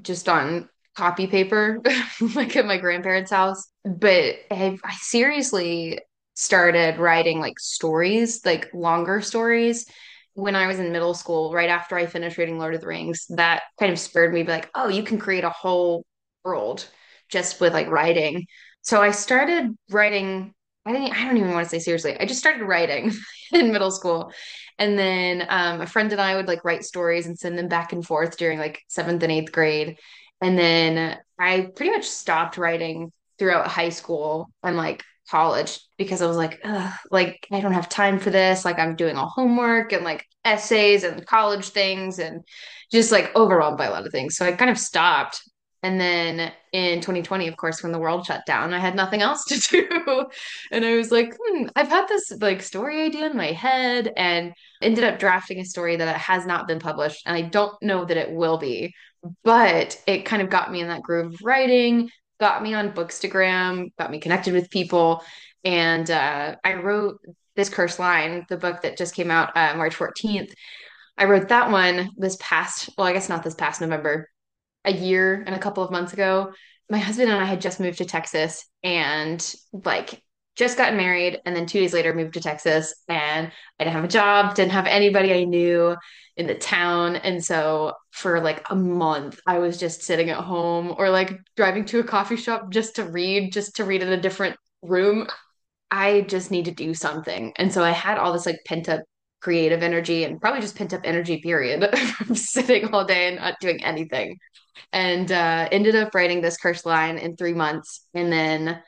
just 0.00 0.30
on 0.30 0.70
copy 0.96 1.26
paper, 1.26 1.82
like 2.34 2.56
at 2.56 2.64
my 2.64 2.78
grandparents' 2.78 3.30
house. 3.30 3.68
But 3.84 4.36
I, 4.50 4.78
I 4.82 4.94
seriously 4.94 6.00
started 6.32 6.98
writing 6.98 7.38
like 7.38 7.58
stories, 7.58 8.46
like 8.46 8.72
longer 8.72 9.20
stories 9.20 9.84
when 10.32 10.56
I 10.56 10.68
was 10.68 10.78
in 10.78 10.90
middle 10.90 11.14
school, 11.14 11.52
right 11.52 11.68
after 11.68 11.96
I 11.96 12.06
finished 12.06 12.38
reading 12.38 12.58
Lord 12.58 12.74
of 12.74 12.80
the 12.80 12.86
Rings, 12.86 13.26
that 13.30 13.64
kind 13.78 13.92
of 13.92 13.98
spurred 13.98 14.32
me 14.32 14.40
to 14.40 14.46
be 14.46 14.52
like, 14.52 14.70
oh, 14.74 14.88
you 14.88 15.02
can 15.02 15.18
create 15.18 15.44
a 15.44 15.50
whole 15.50 16.06
world 16.44 16.88
just 17.28 17.60
with 17.60 17.74
like 17.74 17.88
writing. 17.88 18.46
So 18.80 19.02
I 19.02 19.10
started 19.10 19.76
writing 19.90 20.54
I 20.88 20.92
didn't 20.92 21.12
I 21.12 21.24
don't 21.24 21.36
even 21.36 21.52
want 21.52 21.64
to 21.64 21.70
say 21.70 21.78
seriously. 21.78 22.18
I 22.18 22.24
just 22.24 22.40
started 22.40 22.64
writing 22.64 23.12
in 23.52 23.72
middle 23.72 23.90
school. 23.90 24.32
And 24.78 24.98
then 24.98 25.44
um, 25.48 25.80
a 25.80 25.86
friend 25.86 26.10
and 26.12 26.20
I 26.20 26.36
would 26.36 26.48
like 26.48 26.64
write 26.64 26.84
stories 26.84 27.26
and 27.26 27.38
send 27.38 27.58
them 27.58 27.68
back 27.68 27.92
and 27.92 28.06
forth 28.06 28.36
during 28.36 28.58
like 28.58 28.82
seventh 28.88 29.22
and 29.22 29.32
eighth 29.32 29.52
grade. 29.52 29.98
And 30.40 30.58
then 30.58 31.18
I 31.38 31.68
pretty 31.74 31.90
much 31.90 32.04
stopped 32.04 32.56
writing 32.56 33.12
throughout 33.38 33.68
high 33.68 33.88
school 33.90 34.48
and 34.62 34.76
like 34.76 35.04
college 35.30 35.80
because 35.98 36.22
I 36.22 36.26
was 36.26 36.36
like, 36.36 36.64
like 37.10 37.46
I 37.52 37.60
don't 37.60 37.72
have 37.72 37.88
time 37.88 38.18
for 38.18 38.30
this. 38.30 38.64
Like 38.64 38.78
I'm 38.78 38.96
doing 38.96 39.16
all 39.16 39.28
homework 39.28 39.92
and 39.92 40.04
like 40.04 40.24
essays 40.44 41.04
and 41.04 41.26
college 41.26 41.68
things 41.68 42.18
and 42.18 42.42
just 42.90 43.12
like 43.12 43.34
overwhelmed 43.36 43.76
by 43.76 43.86
a 43.86 43.90
lot 43.90 44.06
of 44.06 44.12
things. 44.12 44.36
So 44.36 44.46
I 44.46 44.52
kind 44.52 44.70
of 44.70 44.78
stopped. 44.78 45.42
And 45.82 46.00
then 46.00 46.52
in 46.72 47.00
2020, 47.00 47.46
of 47.46 47.56
course, 47.56 47.82
when 47.82 47.92
the 47.92 47.98
world 47.98 48.26
shut 48.26 48.44
down, 48.46 48.74
I 48.74 48.80
had 48.80 48.96
nothing 48.96 49.22
else 49.22 49.44
to 49.46 49.58
do. 49.88 50.26
And 50.72 50.84
I 50.84 50.96
was 50.96 51.12
like, 51.12 51.34
hmm, 51.40 51.66
I've 51.76 51.88
had 51.88 52.08
this 52.08 52.32
like 52.40 52.62
story 52.62 53.02
idea 53.02 53.30
in 53.30 53.36
my 53.36 53.52
head 53.52 54.12
and 54.16 54.52
ended 54.82 55.04
up 55.04 55.18
drafting 55.18 55.60
a 55.60 55.64
story 55.64 55.96
that 55.96 56.16
has 56.16 56.46
not 56.46 56.66
been 56.66 56.80
published. 56.80 57.22
And 57.26 57.36
I 57.36 57.42
don't 57.42 57.80
know 57.80 58.04
that 58.04 58.16
it 58.16 58.32
will 58.32 58.58
be, 58.58 58.92
but 59.44 60.00
it 60.06 60.24
kind 60.24 60.42
of 60.42 60.50
got 60.50 60.72
me 60.72 60.80
in 60.80 60.88
that 60.88 61.02
groove 61.02 61.34
of 61.34 61.40
writing, 61.42 62.10
got 62.40 62.62
me 62.62 62.74
on 62.74 62.92
Bookstagram, 62.92 63.90
got 63.98 64.10
me 64.10 64.18
connected 64.18 64.54
with 64.54 64.70
people. 64.70 65.22
And 65.64 66.10
uh, 66.10 66.56
I 66.64 66.74
wrote 66.74 67.20
This 67.54 67.68
Cursed 67.68 68.00
Line, 68.00 68.46
the 68.48 68.56
book 68.56 68.82
that 68.82 68.98
just 68.98 69.14
came 69.14 69.30
out 69.30 69.56
uh, 69.56 69.74
March 69.76 69.94
14th. 69.94 70.52
I 71.16 71.24
wrote 71.24 71.48
that 71.48 71.70
one 71.70 72.10
this 72.16 72.36
past, 72.40 72.90
well, 72.96 73.06
I 73.06 73.12
guess 73.12 73.28
not 73.28 73.42
this 73.42 73.54
past 73.54 73.80
November, 73.80 74.28
a 74.84 74.92
year 74.92 75.42
and 75.46 75.54
a 75.54 75.58
couple 75.58 75.82
of 75.82 75.90
months 75.90 76.12
ago. 76.12 76.52
My 76.90 76.98
husband 76.98 77.30
and 77.30 77.40
I 77.40 77.44
had 77.44 77.60
just 77.60 77.80
moved 77.80 77.98
to 77.98 78.04
Texas 78.04 78.64
and 78.82 79.54
like 79.72 80.22
just 80.56 80.76
gotten 80.76 80.96
married 80.96 81.40
and 81.44 81.54
then 81.54 81.66
two 81.66 81.78
days 81.78 81.92
later 81.92 82.12
moved 82.12 82.34
to 82.34 82.40
Texas 82.40 82.92
and 83.08 83.52
I 83.78 83.84
didn't 83.84 83.94
have 83.94 84.04
a 84.04 84.08
job, 84.08 84.54
didn't 84.54 84.72
have 84.72 84.86
anybody 84.86 85.32
I 85.32 85.44
knew 85.44 85.96
in 86.36 86.46
the 86.46 86.54
town. 86.54 87.16
And 87.16 87.44
so 87.44 87.92
for 88.10 88.40
like 88.40 88.66
a 88.70 88.74
month, 88.74 89.38
I 89.46 89.58
was 89.58 89.78
just 89.78 90.02
sitting 90.02 90.30
at 90.30 90.38
home 90.38 90.94
or 90.98 91.10
like 91.10 91.38
driving 91.56 91.84
to 91.86 92.00
a 92.00 92.04
coffee 92.04 92.36
shop 92.36 92.70
just 92.70 92.96
to 92.96 93.04
read, 93.04 93.52
just 93.52 93.76
to 93.76 93.84
read 93.84 94.02
in 94.02 94.08
a 94.08 94.20
different 94.20 94.56
room. 94.82 95.28
I 95.90 96.22
just 96.22 96.50
need 96.50 96.64
to 96.66 96.72
do 96.72 96.92
something. 96.92 97.52
And 97.56 97.72
so 97.72 97.84
I 97.84 97.90
had 97.92 98.18
all 98.18 98.32
this 98.32 98.46
like 98.46 98.60
pent 98.66 98.88
up 98.88 99.02
creative 99.40 99.82
energy 99.82 100.24
and 100.24 100.40
probably 100.40 100.60
just 100.60 100.76
pent 100.76 100.92
up 100.92 101.02
energy, 101.04 101.40
period, 101.40 101.96
from 102.16 102.34
sitting 102.34 102.92
all 102.92 103.04
day 103.04 103.28
and 103.28 103.36
not 103.36 103.60
doing 103.60 103.82
anything. 103.84 104.38
And 104.92 105.30
uh, 105.30 105.68
ended 105.70 105.96
up 105.96 106.14
writing 106.14 106.40
this 106.40 106.56
cursed 106.56 106.86
line 106.86 107.18
in 107.18 107.36
three 107.36 107.54
months 107.54 108.06
and 108.14 108.32
then 108.32 108.82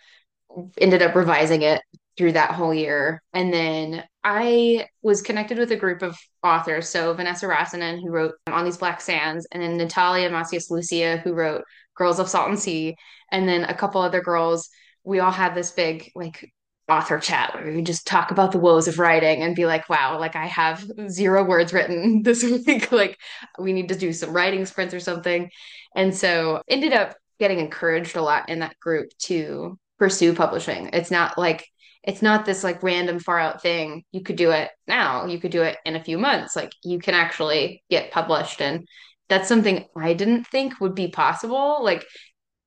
ended 0.79 1.03
up 1.03 1.15
revising 1.15 1.63
it 1.63 1.81
through 2.17 2.33
that 2.33 2.53
whole 2.53 2.75
year. 2.75 3.23
And 3.33 3.53
then 3.53 4.05
I 4.23 4.87
was 5.03 5.23
connected 5.23 5.59
with 5.59 5.73
a 5.73 5.77
group 5.77 6.03
of 6.03 6.19
authors. 6.43 6.89
So 6.89 7.15
Vanessa 7.15 7.47
Rasanen, 7.47 8.01
who 8.01 8.11
wrote 8.11 8.35
On 8.47 8.65
These 8.65 8.77
Black 8.77 9.01
Sands, 9.01 9.47
and 9.53 9.63
then 9.63 9.77
Natalia 9.77 10.29
Macias 10.31 10.71
Lucia, 10.71 11.19
who 11.19 11.33
wrote 11.33 11.65
Girls 11.97 12.19
of 12.19 12.29
Salt 12.29 12.49
and 12.49 12.59
Sea, 12.59 12.95
and 13.33 13.49
then 13.49 13.65
a 13.65 13.75
couple 13.75 14.01
other 14.01 14.21
girls. 14.21 14.69
We 15.05 15.21
all 15.21 15.31
had 15.31 15.55
this 15.55 15.71
big 15.71 16.11
like 16.15 16.53
author 16.91 17.19
chat 17.19 17.55
where 17.55 17.73
we 17.73 17.83
just 17.83 18.07
talk 18.07 18.31
about 18.31 18.53
the 18.53 18.59
woes 18.59 18.89
of 18.89 18.99
writing 18.99 19.43
and 19.43 19.57
be 19.57 19.67
like, 19.67 19.89
wow, 19.89 20.19
like 20.19 20.37
I 20.37 20.47
have 20.47 20.85
zero 21.09 21.45
words 21.45 21.73
written 21.73 22.23
this 22.25 22.43
week. 22.43 22.91
like 22.93 23.19
we 23.59 23.73
need 23.73 23.89
to 23.89 23.97
do 23.97 24.13
some 24.13 24.33
writing 24.33 24.67
sprints 24.67 24.95
or 24.95 25.01
something. 25.01 25.51
And 25.95 26.15
so 26.15 26.63
ended 26.69 26.93
up 26.93 27.17
getting 27.39 27.59
encouraged 27.59 28.17
a 28.17 28.23
lot 28.23 28.49
in 28.49 28.61
that 28.61 28.79
group 28.81 29.11
to 29.21 29.79
pursue 29.99 30.35
publishing. 30.35 30.91
It's 30.93 31.11
not 31.11 31.39
like 31.39 31.67
it's 32.03 32.23
not 32.23 32.47
this 32.47 32.65
like 32.65 32.83
random 32.83 33.19
far 33.19 33.39
out 33.39 33.63
thing. 33.63 34.05
You 34.11 34.23
could 34.23 34.37
do 34.37 34.51
it 34.51 34.71
now. 34.87 35.27
You 35.27 35.39
could 35.39 35.51
do 35.51 35.63
it 35.63 35.77
in 35.85 35.97
a 35.97 36.05
few 36.05 36.19
months. 36.19 36.57
Like 36.57 36.73
you 36.83 36.99
can 36.99 37.15
actually 37.15 37.83
get 37.91 38.11
published 38.11 38.61
and 38.63 38.87
that's 39.29 39.49
something 39.49 39.87
I 39.97 40.13
didn't 40.15 40.45
think 40.49 40.81
would 40.81 40.95
be 40.95 41.09
possible. 41.09 41.83
Like 41.83 42.05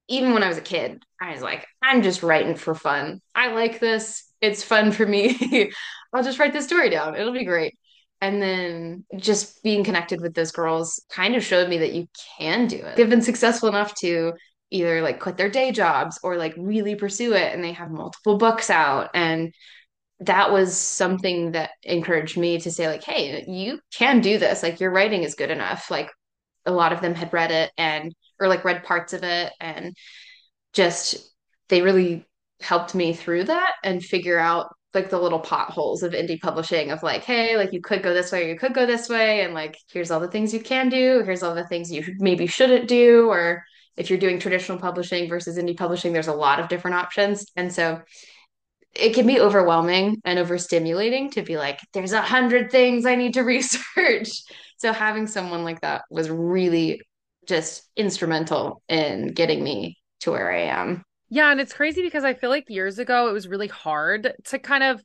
even 0.08 0.34
when 0.34 0.44
I 0.44 0.50
was 0.50 0.58
a 0.58 0.62
kid, 0.62 1.04
I 1.22 1.32
was 1.32 1.42
like, 1.42 1.66
I'm 1.82 2.02
just 2.02 2.24
writing 2.24 2.56
for 2.56 2.76
fun. 2.76 3.22
I 3.34 3.54
like 3.54 3.80
this. 3.80 4.24
It's 4.42 4.64
fun 4.64 4.92
for 4.92 5.06
me. 5.06 5.72
I'll 6.14 6.24
just 6.24 6.40
write 6.40 6.54
this 6.54 6.66
story 6.66 6.90
down. 6.90 7.16
It'll 7.16 7.34
be 7.34 7.46
great. 7.46 7.78
And 8.22 8.42
then 8.42 9.06
just 9.18 9.64
being 9.64 9.84
connected 9.84 10.22
with 10.22 10.34
those 10.34 10.52
girls 10.52 11.02
kind 11.10 11.36
of 11.36 11.44
showed 11.44 11.70
me 11.70 11.80
that 11.80 11.94
you 11.94 12.08
can 12.38 12.68
do 12.68 12.78
it. 12.78 12.96
They've 12.96 13.10
been 13.10 13.22
successful 13.22 13.70
enough 13.70 13.94
to 13.96 14.34
either 14.72 15.02
like 15.02 15.20
quit 15.20 15.38
their 15.38 15.50
day 15.50 15.72
jobs 15.72 16.20
or 16.24 16.38
like 16.38 16.54
really 16.58 16.96
pursue 16.96 17.34
it. 17.34 17.54
And 17.54 17.64
they 17.64 17.74
have 17.74 17.92
multiple 17.92 18.38
books 18.38 18.70
out. 18.70 19.10
And 19.14 19.54
that 20.20 20.52
was 20.52 20.78
something 20.78 21.52
that 21.52 21.72
encouraged 21.84 22.38
me 22.38 22.60
to 22.60 22.72
say, 22.72 22.88
like, 22.88 23.04
hey, 23.04 23.44
you 23.48 23.80
can 23.94 24.22
do 24.22 24.38
this. 24.38 24.64
Like, 24.64 24.80
your 24.80 24.92
writing 24.92 25.24
is 25.24 25.36
good 25.36 25.52
enough. 25.52 25.92
Like, 25.92 26.10
a 26.66 26.72
lot 26.72 26.94
of 26.94 27.02
them 27.02 27.14
had 27.14 27.34
read 27.34 27.52
it 27.52 27.72
and 27.78 28.14
or 28.44 28.48
like 28.48 28.66
read 28.66 28.84
parts 28.84 29.14
of 29.14 29.24
it 29.24 29.52
and 29.60 29.96
just 30.74 31.32
they 31.70 31.82
really 31.82 32.26
helped 32.62 32.94
me 32.94 33.14
through 33.14 33.46
that 33.46 33.74
and 33.84 34.04
figure 34.04 34.40
out 34.40 34.68
like 34.94 35.10
the 35.10 35.20
little 35.20 35.40
potholes 35.40 36.04
of 36.04 36.14
indie 36.14 36.40
publishing 36.40 36.92
of 36.92 37.02
like 37.02 37.24
hey 37.24 37.58
like 37.58 37.74
you 37.74 37.82
could 37.82 38.04
go 38.04 38.14
this 38.14 38.32
way 38.32 38.46
or 38.46 38.48
you 38.50 38.58
could 38.58 38.74
go 38.74 38.86
this 38.86 39.10
way 39.10 39.42
and 39.42 39.54
like 39.54 39.76
here's 39.92 40.12
all 40.12 40.20
the 40.20 40.28
things 40.28 40.54
you 40.54 40.60
can 40.60 40.88
do 40.88 41.24
here's 41.26 41.42
all 41.42 41.56
the 41.56 41.68
things 41.68 41.92
you 41.92 42.04
maybe 42.20 42.46
shouldn't 42.46 42.88
do 42.88 43.28
or 43.30 43.64
if 43.96 44.10
you're 44.10 44.20
doing 44.20 44.40
traditional 44.40 44.78
publishing 44.78 45.30
versus 45.30 45.58
indie 45.58 45.78
publishing 45.78 46.14
there's 46.14 46.28
a 46.28 46.34
lot 46.34 46.60
of 46.60 46.68
different 46.68 46.96
options. 46.96 47.46
And 47.56 47.72
so 47.72 48.02
it 48.94 49.14
can 49.14 49.26
be 49.26 49.40
overwhelming 49.40 50.22
and 50.24 50.38
overstimulating 50.38 51.32
to 51.32 51.42
be 51.42 51.58
like 51.58 51.80
there's 51.94 52.12
a 52.12 52.22
hundred 52.22 52.72
things 52.72 53.06
i 53.06 53.16
need 53.16 53.34
to 53.36 53.42
research. 53.44 54.30
So 54.78 54.92
having 54.92 55.28
someone 55.28 55.64
like 55.64 55.82
that 55.82 56.04
was 56.10 56.30
really 56.30 57.02
just 57.48 57.90
instrumental 57.96 58.82
in 58.90 59.30
getting 59.30 59.64
me 59.64 59.98
to 60.22 60.32
where 60.32 60.52
I 60.52 60.64
am. 60.64 61.04
Yeah, 61.30 61.52
and 61.52 61.60
it's 61.60 61.74
crazy 61.74 62.02
because 62.02 62.24
I 62.24 62.34
feel 62.34 62.50
like 62.50 62.70
years 62.70 63.00
ago 63.00 63.28
it 63.30 63.34
was 63.34 63.48
really 63.48 63.68
hard 63.68 64.34
to 64.46 64.60
kind 64.60 64.84
of 64.84 65.04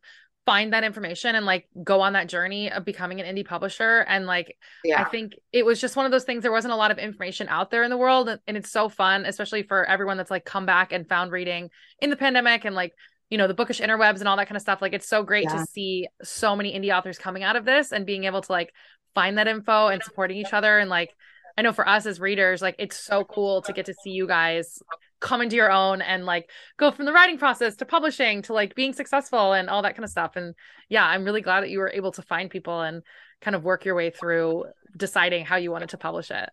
find 0.49 0.73
that 0.73 0.83
information 0.83 1.35
and 1.35 1.45
like 1.45 1.68
go 1.85 2.00
on 2.00 2.14
that 2.14 2.26
journey 2.26 2.73
of 2.73 2.83
becoming 2.83 3.21
an 3.21 3.26
indie 3.26 3.47
publisher 3.47 3.99
and 4.09 4.25
like 4.25 4.57
yeah. 4.83 5.02
I 5.02 5.04
think 5.04 5.35
it 5.52 5.62
was 5.66 5.78
just 5.78 5.95
one 5.95 6.07
of 6.07 6.11
those 6.11 6.25
things 6.25 6.42
there 6.42 6.50
wasn't 6.50 6.73
a 6.73 6.76
lot 6.76 6.90
of 6.90 6.97
information 6.97 7.49
out 7.50 7.71
there 7.71 7.83
in 7.83 7.90
the 7.90 7.99
world 7.99 8.30
and 8.47 8.57
it's 8.57 8.71
so 8.71 8.88
fun 8.88 9.26
especially 9.26 9.62
for 9.62 9.85
everyone 9.85 10.16
that's 10.16 10.30
like 10.30 10.47
come 10.47 10.64
back 10.64 10.90
and 10.90 11.07
found 11.07 11.33
reading 11.33 11.68
in 12.00 12.09
the 12.09 12.16
pandemic 12.16 12.64
and 12.64 12.75
like 12.75 12.95
you 13.28 13.37
know 13.37 13.47
the 13.47 13.52
bookish 13.52 13.78
interwebs 13.78 14.21
and 14.21 14.28
all 14.28 14.38
that 14.38 14.49
kind 14.49 14.57
of 14.57 14.62
stuff 14.62 14.80
like 14.80 14.95
it's 14.95 15.07
so 15.07 15.23
great 15.23 15.45
yeah. 15.45 15.57
to 15.57 15.66
see 15.66 16.09
so 16.23 16.57
many 16.57 16.73
indie 16.73 16.97
authors 16.97 17.18
coming 17.18 17.42
out 17.42 17.57
of 17.57 17.66
this 17.66 17.92
and 17.92 18.07
being 18.07 18.25
able 18.25 18.40
to 18.40 18.50
like 18.50 18.73
find 19.14 19.37
that 19.37 19.49
info 19.49 19.88
and 19.88 20.02
supporting 20.02 20.38
each 20.38 20.54
other 20.54 20.78
and 20.78 20.88
like 20.88 21.14
I 21.58 21.62
know 21.62 21.72
for 21.72 21.88
us 21.88 22.06
as 22.06 22.20
readers, 22.20 22.62
like 22.62 22.76
it's 22.78 22.96
so 22.96 23.24
cool 23.24 23.62
to 23.62 23.72
get 23.72 23.86
to 23.86 23.94
see 24.04 24.10
you 24.10 24.28
guys 24.28 24.80
come 25.18 25.40
into 25.40 25.56
your 25.56 25.72
own 25.72 26.00
and 26.00 26.24
like 26.24 26.48
go 26.76 26.92
from 26.92 27.04
the 27.04 27.12
writing 27.12 27.36
process 27.36 27.74
to 27.76 27.84
publishing 27.84 28.42
to 28.42 28.52
like 28.52 28.76
being 28.76 28.92
successful 28.92 29.52
and 29.52 29.68
all 29.68 29.82
that 29.82 29.96
kind 29.96 30.04
of 30.04 30.10
stuff. 30.10 30.36
And 30.36 30.54
yeah, 30.88 31.04
I'm 31.04 31.24
really 31.24 31.40
glad 31.40 31.62
that 31.62 31.70
you 31.70 31.80
were 31.80 31.90
able 31.92 32.12
to 32.12 32.22
find 32.22 32.48
people 32.48 32.80
and 32.82 33.02
kind 33.40 33.56
of 33.56 33.64
work 33.64 33.84
your 33.84 33.96
way 33.96 34.10
through 34.10 34.66
deciding 34.96 35.44
how 35.44 35.56
you 35.56 35.72
wanted 35.72 35.88
to 35.88 35.98
publish 35.98 36.30
it. 36.30 36.48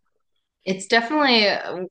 It's 0.65 0.88
definitely 0.88 1.50
uh, 1.50 1.83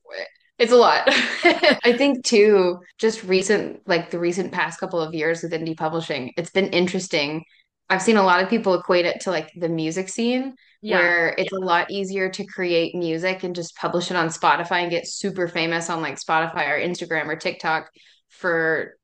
it's 0.59 0.73
a 0.73 0.75
lot. 0.75 1.03
I 1.07 1.95
think 1.97 2.25
too, 2.25 2.79
just 2.97 3.23
recent 3.23 3.79
like 3.87 4.11
the 4.11 4.19
recent 4.19 4.51
past 4.51 4.77
couple 4.77 4.99
of 4.99 5.13
years 5.13 5.41
with 5.41 5.53
indie 5.53 5.77
publishing, 5.77 6.33
it's 6.35 6.51
been 6.51 6.67
interesting. 6.67 7.45
I've 7.89 8.01
seen 8.01 8.17
a 8.17 8.23
lot 8.23 8.41
of 8.41 8.49
people 8.49 8.73
equate 8.73 9.05
it 9.05 9.21
to 9.21 9.31
like 9.31 9.51
the 9.55 9.69
music 9.69 10.09
scene 10.09 10.55
yeah. 10.81 10.97
where 10.97 11.35
it's 11.37 11.51
a 11.51 11.59
lot 11.59 11.91
easier 11.91 12.29
to 12.29 12.45
create 12.45 12.95
music 12.95 13.43
and 13.43 13.55
just 13.55 13.75
publish 13.75 14.09
it 14.09 14.17
on 14.17 14.29
Spotify 14.29 14.81
and 14.81 14.91
get 14.91 15.07
super 15.07 15.47
famous 15.47 15.89
on 15.89 16.01
like 16.01 16.19
Spotify 16.19 16.69
or 16.69 16.79
Instagram 16.79 17.27
or 17.27 17.35
TikTok 17.35 17.89
for 18.29 18.95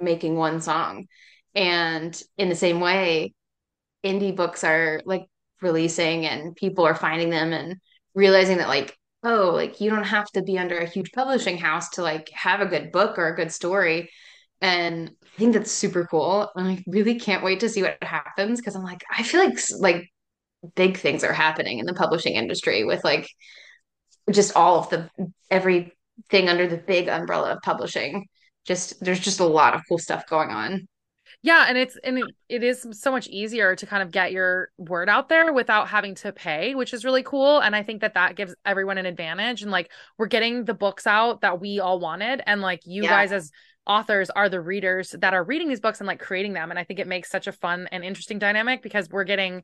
making 0.00 0.36
one 0.36 0.60
song. 0.60 1.06
And 1.54 2.20
in 2.36 2.48
the 2.48 2.54
same 2.54 2.80
way, 2.80 3.34
indie 4.04 4.34
books 4.34 4.64
are 4.64 5.00
like 5.04 5.26
releasing 5.60 6.26
and 6.26 6.54
people 6.54 6.84
are 6.84 6.94
finding 6.94 7.30
them 7.30 7.52
and 7.52 7.76
realizing 8.14 8.58
that 8.58 8.68
like 8.68 8.96
oh 9.24 9.50
like 9.50 9.80
you 9.80 9.90
don't 9.90 10.04
have 10.04 10.26
to 10.30 10.42
be 10.42 10.58
under 10.58 10.78
a 10.78 10.88
huge 10.88 11.10
publishing 11.12 11.58
house 11.58 11.90
to 11.90 12.02
like 12.02 12.30
have 12.32 12.60
a 12.60 12.66
good 12.66 12.92
book 12.92 13.18
or 13.18 13.28
a 13.28 13.36
good 13.36 13.50
story 13.50 14.08
and 14.60 15.10
i 15.38 15.40
think 15.40 15.54
that's 15.54 15.70
super 15.70 16.04
cool 16.10 16.50
and 16.56 16.68
i 16.68 16.84
really 16.86 17.18
can't 17.18 17.44
wait 17.44 17.60
to 17.60 17.68
see 17.68 17.82
what 17.82 17.96
happens 18.02 18.60
because 18.60 18.74
i'm 18.74 18.82
like 18.82 19.04
i 19.16 19.22
feel 19.22 19.42
like 19.42 19.58
like 19.78 20.10
big 20.74 20.96
things 20.96 21.22
are 21.22 21.32
happening 21.32 21.78
in 21.78 21.86
the 21.86 21.94
publishing 21.94 22.34
industry 22.34 22.84
with 22.84 23.04
like 23.04 23.28
just 24.30 24.56
all 24.56 24.78
of 24.78 24.90
the 24.90 25.08
everything 25.50 26.48
under 26.48 26.66
the 26.66 26.76
big 26.76 27.08
umbrella 27.08 27.52
of 27.52 27.62
publishing. 27.62 28.26
Just 28.66 29.02
there's 29.02 29.20
just 29.20 29.40
a 29.40 29.46
lot 29.46 29.74
of 29.74 29.82
cool 29.88 29.98
stuff 29.98 30.26
going 30.28 30.50
on. 30.50 30.88
Yeah, 31.42 31.66
and 31.68 31.78
it's 31.78 31.96
and 32.02 32.18
it, 32.18 32.24
it 32.48 32.62
is 32.62 32.86
so 32.92 33.12
much 33.12 33.28
easier 33.28 33.76
to 33.76 33.86
kind 33.86 34.02
of 34.02 34.10
get 34.10 34.32
your 34.32 34.70
word 34.76 35.08
out 35.08 35.28
there 35.28 35.52
without 35.52 35.88
having 35.88 36.14
to 36.16 36.32
pay, 36.32 36.74
which 36.74 36.92
is 36.92 37.04
really 37.04 37.22
cool. 37.22 37.60
And 37.60 37.76
I 37.76 37.82
think 37.82 38.00
that 38.00 38.14
that 38.14 38.34
gives 38.34 38.54
everyone 38.64 38.98
an 38.98 39.06
advantage. 39.06 39.62
And 39.62 39.70
like 39.70 39.90
we're 40.18 40.26
getting 40.26 40.64
the 40.64 40.74
books 40.74 41.06
out 41.06 41.42
that 41.42 41.60
we 41.60 41.80
all 41.80 42.00
wanted, 42.00 42.42
and 42.46 42.60
like 42.60 42.80
you 42.84 43.04
yeah. 43.04 43.10
guys 43.10 43.32
as 43.32 43.50
authors 43.88 44.30
are 44.30 44.48
the 44.48 44.60
readers 44.60 45.14
that 45.18 45.34
are 45.34 45.42
reading 45.42 45.68
these 45.68 45.80
books 45.80 46.00
and 46.00 46.06
like 46.06 46.20
creating 46.20 46.52
them. 46.52 46.70
And 46.70 46.78
I 46.78 46.84
think 46.84 47.00
it 47.00 47.06
makes 47.06 47.30
such 47.30 47.46
a 47.46 47.52
fun 47.52 47.88
and 47.90 48.04
interesting 48.04 48.38
dynamic 48.38 48.82
because 48.82 49.08
we're 49.08 49.24
getting 49.24 49.62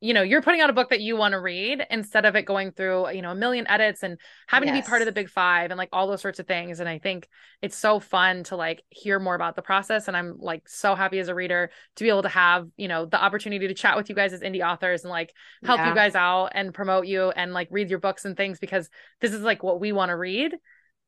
you 0.00 0.14
know, 0.14 0.22
you're 0.22 0.42
putting 0.42 0.60
out 0.60 0.70
a 0.70 0.72
book 0.72 0.90
that 0.90 1.00
you 1.00 1.16
want 1.16 1.32
to 1.32 1.40
read 1.40 1.84
instead 1.90 2.24
of 2.24 2.36
it 2.36 2.42
going 2.42 2.70
through, 2.70 3.10
you 3.10 3.22
know, 3.22 3.32
a 3.32 3.34
million 3.34 3.66
edits 3.66 4.02
and 4.02 4.18
having 4.46 4.68
yes. 4.68 4.76
to 4.76 4.82
be 4.82 4.88
part 4.88 5.02
of 5.02 5.06
the 5.06 5.12
big 5.12 5.28
five 5.28 5.70
and 5.70 5.78
like 5.78 5.88
all 5.92 6.06
those 6.06 6.20
sorts 6.20 6.38
of 6.38 6.46
things. 6.46 6.78
And 6.78 6.88
I 6.88 6.98
think 6.98 7.28
it's 7.60 7.76
so 7.76 7.98
fun 7.98 8.44
to 8.44 8.56
like 8.56 8.82
hear 8.90 9.18
more 9.18 9.34
about 9.34 9.56
the 9.56 9.62
process. 9.62 10.06
And 10.06 10.16
I'm 10.16 10.36
like 10.38 10.68
so 10.68 10.94
happy 10.94 11.18
as 11.18 11.28
a 11.28 11.34
reader 11.34 11.70
to 11.96 12.04
be 12.04 12.08
able 12.08 12.22
to 12.22 12.28
have, 12.28 12.68
you 12.76 12.86
know, 12.86 13.06
the 13.06 13.22
opportunity 13.22 13.66
to 13.66 13.74
chat 13.74 13.96
with 13.96 14.08
you 14.08 14.14
guys 14.14 14.32
as 14.32 14.42
indie 14.42 14.64
authors 14.64 15.02
and 15.02 15.10
like 15.10 15.34
help 15.64 15.78
yeah. 15.78 15.88
you 15.88 15.94
guys 15.94 16.14
out 16.14 16.50
and 16.54 16.72
promote 16.72 17.06
you 17.06 17.30
and 17.30 17.52
like 17.52 17.68
read 17.70 17.90
your 17.90 17.98
books 17.98 18.24
and 18.24 18.36
things 18.36 18.60
because 18.60 18.88
this 19.20 19.32
is 19.32 19.42
like 19.42 19.62
what 19.62 19.80
we 19.80 19.90
want 19.90 20.10
to 20.10 20.16
read. 20.16 20.54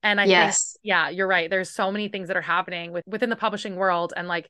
And 0.03 0.21
I 0.21 0.25
yes. 0.25 0.73
think, 0.73 0.81
yeah, 0.85 1.09
you're 1.09 1.27
right. 1.27 1.51
There's 1.51 1.71
so 1.71 1.91
many 1.91 2.09
things 2.09 2.29
that 2.29 2.37
are 2.37 2.43
happening 2.43 2.93
with 2.93 3.05
within 3.07 3.31
the 3.31 3.37
publishing 3.37 3.77
world 3.77 4.13
and 4.17 4.29
like 4.29 4.49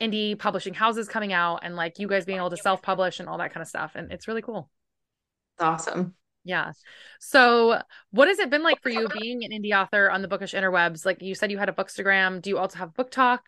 indie 0.00 0.38
publishing 0.38 0.74
houses 0.74 1.08
coming 1.08 1.32
out 1.32 1.60
and 1.62 1.76
like 1.76 1.98
you 1.98 2.08
guys 2.08 2.24
being 2.24 2.38
able 2.38 2.50
to 2.50 2.56
self-publish 2.56 3.20
and 3.20 3.28
all 3.28 3.38
that 3.38 3.52
kind 3.52 3.62
of 3.62 3.68
stuff. 3.68 3.92
And 3.94 4.12
it's 4.12 4.28
really 4.28 4.42
cool. 4.42 4.68
Awesome. 5.58 6.14
Yeah. 6.46 6.72
So 7.18 7.80
what 8.10 8.28
has 8.28 8.38
it 8.38 8.50
been 8.50 8.62
like 8.62 8.80
for 8.80 8.88
you 8.88 9.08
being 9.20 9.42
an 9.44 9.50
indie 9.50 9.76
author 9.76 10.08
on 10.08 10.22
the 10.22 10.28
bookish 10.28 10.54
interwebs? 10.54 11.04
Like 11.04 11.20
you 11.20 11.34
said 11.34 11.50
you 11.50 11.58
had 11.58 11.68
a 11.68 11.72
bookstagram. 11.72 12.40
Do 12.40 12.50
you 12.50 12.58
also 12.58 12.78
have 12.78 12.94
BookTok? 12.94 13.40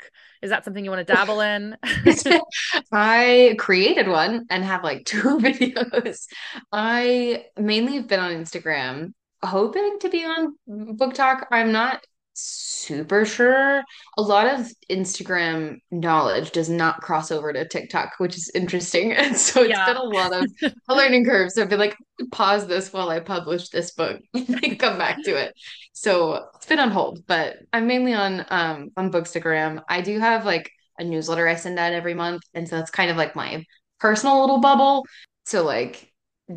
is 0.43 0.50
that 0.50 0.64
something 0.64 0.85
you 0.85 0.90
want 0.90 1.07
to 1.07 1.14
dabble 1.14 1.40
in? 1.40 1.76
I 2.93 3.55
created 3.57 4.09
one 4.09 4.47
and 4.50 4.64
have 4.64 4.83
like 4.83 5.05
two 5.07 5.38
videos. 5.38 6.26
I 6.73 7.45
mainly 7.57 7.95
have 7.97 8.09
been 8.09 8.19
on 8.21 8.33
instagram 8.33 9.12
hoping 9.42 9.99
to 10.00 10.09
be 10.09 10.25
on 10.25 10.54
BookTok. 10.68 11.47
i'm 11.50 11.73
not 11.73 12.00
super 12.40 13.25
sure. 13.25 13.83
A 14.16 14.23
lot 14.23 14.47
of 14.47 14.71
Instagram 14.90 15.78
knowledge 15.90 16.52
does 16.52 16.68
not 16.68 17.00
cross 17.00 17.30
over 17.30 17.52
to 17.52 17.66
TikTok, 17.66 18.12
which 18.18 18.37
is 18.37 18.50
interesting. 18.54 19.12
And 19.18 19.37
so 19.37 19.62
it's 19.62 19.71
yeah. 19.71 19.87
been 19.87 19.97
a 19.97 20.02
lot 20.02 20.33
of 20.33 20.47
a 20.88 20.95
learning 20.95 21.25
curve. 21.25 21.50
So 21.50 21.62
I've 21.62 21.68
been 21.68 21.80
like, 21.80 21.97
pause 22.30 22.66
this 22.66 22.92
while 22.92 23.09
I 23.11 23.21
publish 23.21 23.68
this 23.71 23.90
book 23.92 24.21
and 24.35 24.78
come 24.78 24.99
back 24.99 25.23
to 25.25 25.37
it. 25.37 25.54
So 25.92 26.47
it's 26.54 26.66
been 26.66 26.78
on 26.78 26.90
hold, 26.90 27.26
but 27.26 27.57
I'm 27.73 27.87
mainly 27.87 28.14
on 28.14 28.45
um 28.50 28.90
on 28.97 29.11
Bookstagram. 29.11 29.83
I 29.88 30.00
do 30.00 30.18
have 30.21 30.45
like 30.45 30.71
a 30.99 31.04
newsletter 31.04 31.49
I 31.49 31.57
send 31.57 31.78
out 31.78 31.92
every 31.92 32.14
month. 32.14 32.42
And 32.54 32.68
so 32.68 32.76
that's 32.76 32.90
kind 32.90 33.11
of 33.11 33.16
like 33.16 33.35
my 33.35 33.64
personal 33.99 34.40
little 34.40 34.61
bubble. 34.61 35.04
So 35.45 35.64
like 35.64 36.12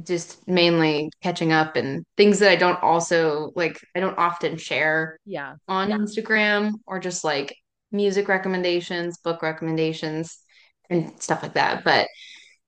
just 0.06 0.48
mainly 0.48 1.10
catching 1.22 1.52
up 1.52 1.76
and 1.76 2.06
things 2.16 2.40
that 2.40 2.50
I 2.50 2.56
don't 2.56 2.82
also 2.82 3.52
like 3.56 3.80
I 3.96 4.00
don't 4.00 4.18
often 4.18 4.58
share 4.58 5.18
yeah 5.26 5.56
on 5.68 5.90
yeah. 5.90 5.98
Instagram 5.98 6.74
or 6.86 7.00
just 7.00 7.24
like 7.24 7.56
music 7.92 8.28
recommendations, 8.28 9.18
book 9.18 9.42
recommendations 9.42 10.40
and 10.90 11.22
stuff 11.22 11.44
like 11.44 11.56
that, 11.56 11.84
but 11.84 12.08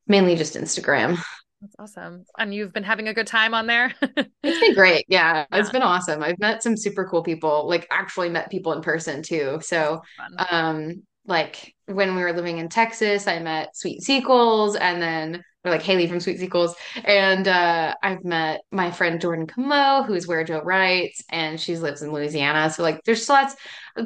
mainly 0.08 0.36
just 0.36 0.56
Instagram. 0.56 1.18
That's 1.62 1.76
awesome. 1.80 2.26
And 2.38 2.54
you've 2.54 2.74
been 2.74 2.84
having 2.84 3.08
a 3.08 3.14
good 3.14 3.28
time 3.28 3.54
on 3.54 3.68
there? 3.68 3.94
it's 4.02 4.60
been 4.60 4.74
great. 4.74 5.06
Yeah, 5.08 5.46
yeah, 5.50 5.60
it's 5.60 5.70
been 5.70 5.82
awesome. 5.82 6.22
I've 6.22 6.40
met 6.40 6.62
some 6.62 6.76
super 6.76 7.08
cool 7.08 7.24
people, 7.24 7.70
like 7.70 7.88
actually 7.90 8.30
met 8.30 8.52
people 8.52 8.74
in 8.74 8.82
person 8.82 9.24
too. 9.24 9.60
So 9.62 10.02
um 10.50 11.04
like 11.26 11.74
when 11.86 12.16
we 12.16 12.22
were 12.22 12.34
living 12.34 12.58
in 12.58 12.68
Texas, 12.68 13.28
I 13.28 13.40
met 13.40 13.78
Sweet 13.78 14.02
Sequels 14.02 14.76
and 14.76 15.02
then 15.02 15.44
or 15.64 15.72
like 15.72 15.82
Haley 15.82 16.08
from 16.08 16.20
Sweet 16.20 16.40
Sequels. 16.40 16.76
And 17.04 17.48
uh, 17.48 17.96
I've 18.04 18.24
met 18.24 18.62
my 18.72 18.92
friend 18.92 19.22
Jordan 19.22 19.48
Camo, 19.48 20.04
who's 20.04 20.28
where 20.28 20.44
Joe 20.44 20.62
writes, 20.62 21.24
and 21.30 21.60
she 21.60 21.78
lives 21.78 22.02
in 22.02 22.12
Louisiana. 22.12 22.70
So 22.70 22.84
like 22.84 23.02
there's 23.04 23.30
lots 23.30 23.56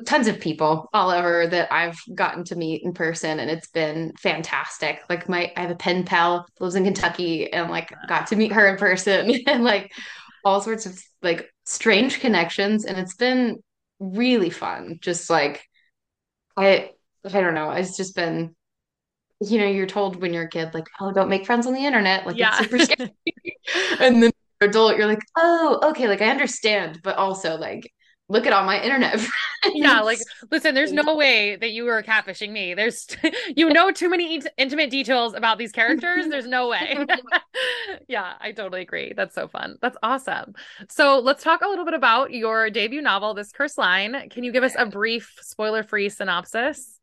tons 0.06 0.28
of 0.28 0.40
people 0.40 0.90
all 0.94 1.10
over 1.10 1.48
that 1.48 1.72
I've 1.72 2.00
gotten 2.14 2.44
to 2.46 2.56
meet 2.56 2.84
in 2.84 2.94
person 2.94 3.40
and 3.40 3.50
it's 3.50 3.68
been 3.68 4.14
fantastic. 4.20 5.00
Like 5.10 5.30
my 5.30 5.52
I 5.56 5.62
have 5.62 5.72
a 5.72 5.76
pen 5.76 6.04
pal 6.04 6.46
lives 6.60 6.76
in 6.76 6.84
Kentucky 6.84 7.52
and 7.52 7.72
like 7.72 7.94
got 8.08 8.28
to 8.28 8.36
meet 8.36 8.52
her 8.52 8.68
in 8.68 8.78
person 8.78 9.32
and 9.48 9.64
like 9.64 9.92
all 10.44 10.62
sorts 10.62 10.86
of 10.86 11.02
like 11.22 11.50
strange 11.66 12.20
connections 12.20 12.86
and 12.86 12.98
it's 12.98 13.16
been 13.16 13.58
really 14.00 14.50
fun. 14.50 14.98
Just 15.02 15.30
like 15.30 15.64
I 16.58 16.92
I 17.26 17.42
don't 17.42 17.54
know. 17.54 17.72
It's 17.72 17.96
just 17.98 18.16
been 18.16 18.56
you 19.40 19.60
know, 19.60 19.68
you're 19.68 19.86
told 19.86 20.22
when 20.22 20.34
you're 20.34 20.44
a 20.44 20.50
kid, 20.50 20.74
like, 20.74 20.88
oh, 21.00 21.12
don't 21.12 21.30
make 21.30 21.46
friends 21.46 21.68
on 21.68 21.74
the 21.74 21.86
internet. 21.86 22.26
Like, 22.26 22.38
yeah. 22.38 22.58
it's 22.60 22.70
super 22.70 22.80
scary. 22.80 23.12
and 24.00 24.24
then 24.24 24.32
you're 24.60 24.70
adult, 24.70 24.98
you're 24.98 25.08
like, 25.08 25.22
oh, 25.36 25.80
okay, 25.84 26.08
like 26.08 26.22
I 26.22 26.30
understand, 26.30 27.02
but 27.04 27.18
also 27.18 27.58
like, 27.58 27.92
look 28.30 28.46
at 28.46 28.54
all 28.54 28.66
my 28.66 28.82
internet 28.82 29.12
friends. 29.20 29.32
Yeah, 29.76 30.02
like, 30.02 30.20
listen, 30.52 30.74
there's 30.74 30.92
no 30.92 31.16
way 31.16 31.56
that 31.56 31.70
you 31.70 31.84
were 31.84 32.02
catfishing 32.02 32.52
me. 32.52 32.74
There's, 32.74 33.08
you 33.56 33.70
know, 33.70 33.92
too 33.92 34.10
many 34.10 34.42
intimate 34.58 34.90
details 34.90 35.34
about 35.34 35.58
these 35.58 35.72
characters. 35.72 36.28
There's 36.28 36.48
no 36.48 36.70
way. 36.70 37.06
yeah, 38.08 38.34
I 38.40 38.52
totally 38.52 38.82
agree. 38.82 39.14
That's 39.16 39.36
so 39.36 39.48
fun. 39.48 39.78
That's 39.82 39.98
awesome. 40.04 40.56
So 40.90 41.20
let's 41.20 41.44
talk 41.44 41.62
a 41.62 41.68
little 41.68 41.86
bit 41.86 41.94
about 41.94 42.32
your 42.32 42.70
debut 42.70 43.02
novel, 43.02 43.34
This 43.34 43.52
Cursed 43.52 43.78
Line. 43.78 44.30
Can 44.30 44.44
you 44.44 44.52
give 44.52 44.64
us 44.64 44.76
a 44.78 44.86
brief, 44.86 45.36
spoiler 45.42 45.84
free 45.84 46.10
synopsis? 46.10 47.00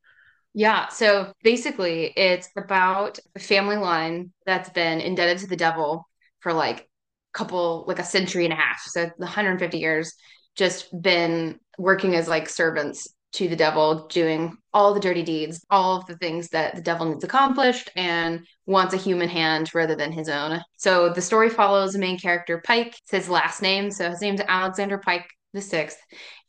Yeah, 0.57 0.89
so 0.89 1.33
basically, 1.43 2.13
it's 2.17 2.49
about 2.57 3.19
a 3.35 3.41
family 3.41 3.77
line 3.77 4.33
that's 4.47 4.71
been 4.71 5.01
indebted 5.01 5.39
to 5.39 5.49
the 5.49 5.57
devil 5.57 6.09
for 6.41 6.53
like 6.53 6.81
a 6.81 6.85
couple, 7.33 7.85
like 7.89 7.99
a 7.99 8.05
century 8.05 8.45
and 8.45 8.53
a 8.53 8.57
half. 8.57 8.81
So 8.83 9.11
150 9.17 9.79
years, 9.79 10.15
just 10.55 10.89
been 11.03 11.59
working 11.77 12.15
as 12.15 12.29
like 12.29 12.49
servants 12.49 13.09
to 13.33 13.49
the 13.49 13.57
devil, 13.57 14.07
doing 14.07 14.57
all 14.73 14.95
the 14.95 15.01
dirty 15.01 15.25
deeds, 15.25 15.65
all 15.71 15.97
of 15.97 16.07
the 16.07 16.17
things 16.19 16.49
that 16.51 16.77
the 16.77 16.83
devil 16.83 17.07
needs 17.07 17.25
accomplished, 17.25 17.91
and 17.97 18.47
wants 18.65 18.95
a 18.95 18.99
human 18.99 19.29
hand 19.29 19.75
rather 19.75 19.97
than 19.97 20.13
his 20.13 20.29
own. 20.29 20.61
So 20.77 21.09
the 21.09 21.21
story 21.21 21.51
follows 21.51 21.95
the 21.95 21.99
main 21.99 22.17
character, 22.17 22.63
Pike. 22.65 22.95
It's 23.03 23.11
his 23.11 23.29
last 23.29 23.61
name. 23.61 23.91
So 23.91 24.09
his 24.09 24.21
name's 24.21 24.41
Alexander 24.41 24.99
Pike 24.99 25.27
the 25.53 25.61
Sixth, 25.61 25.99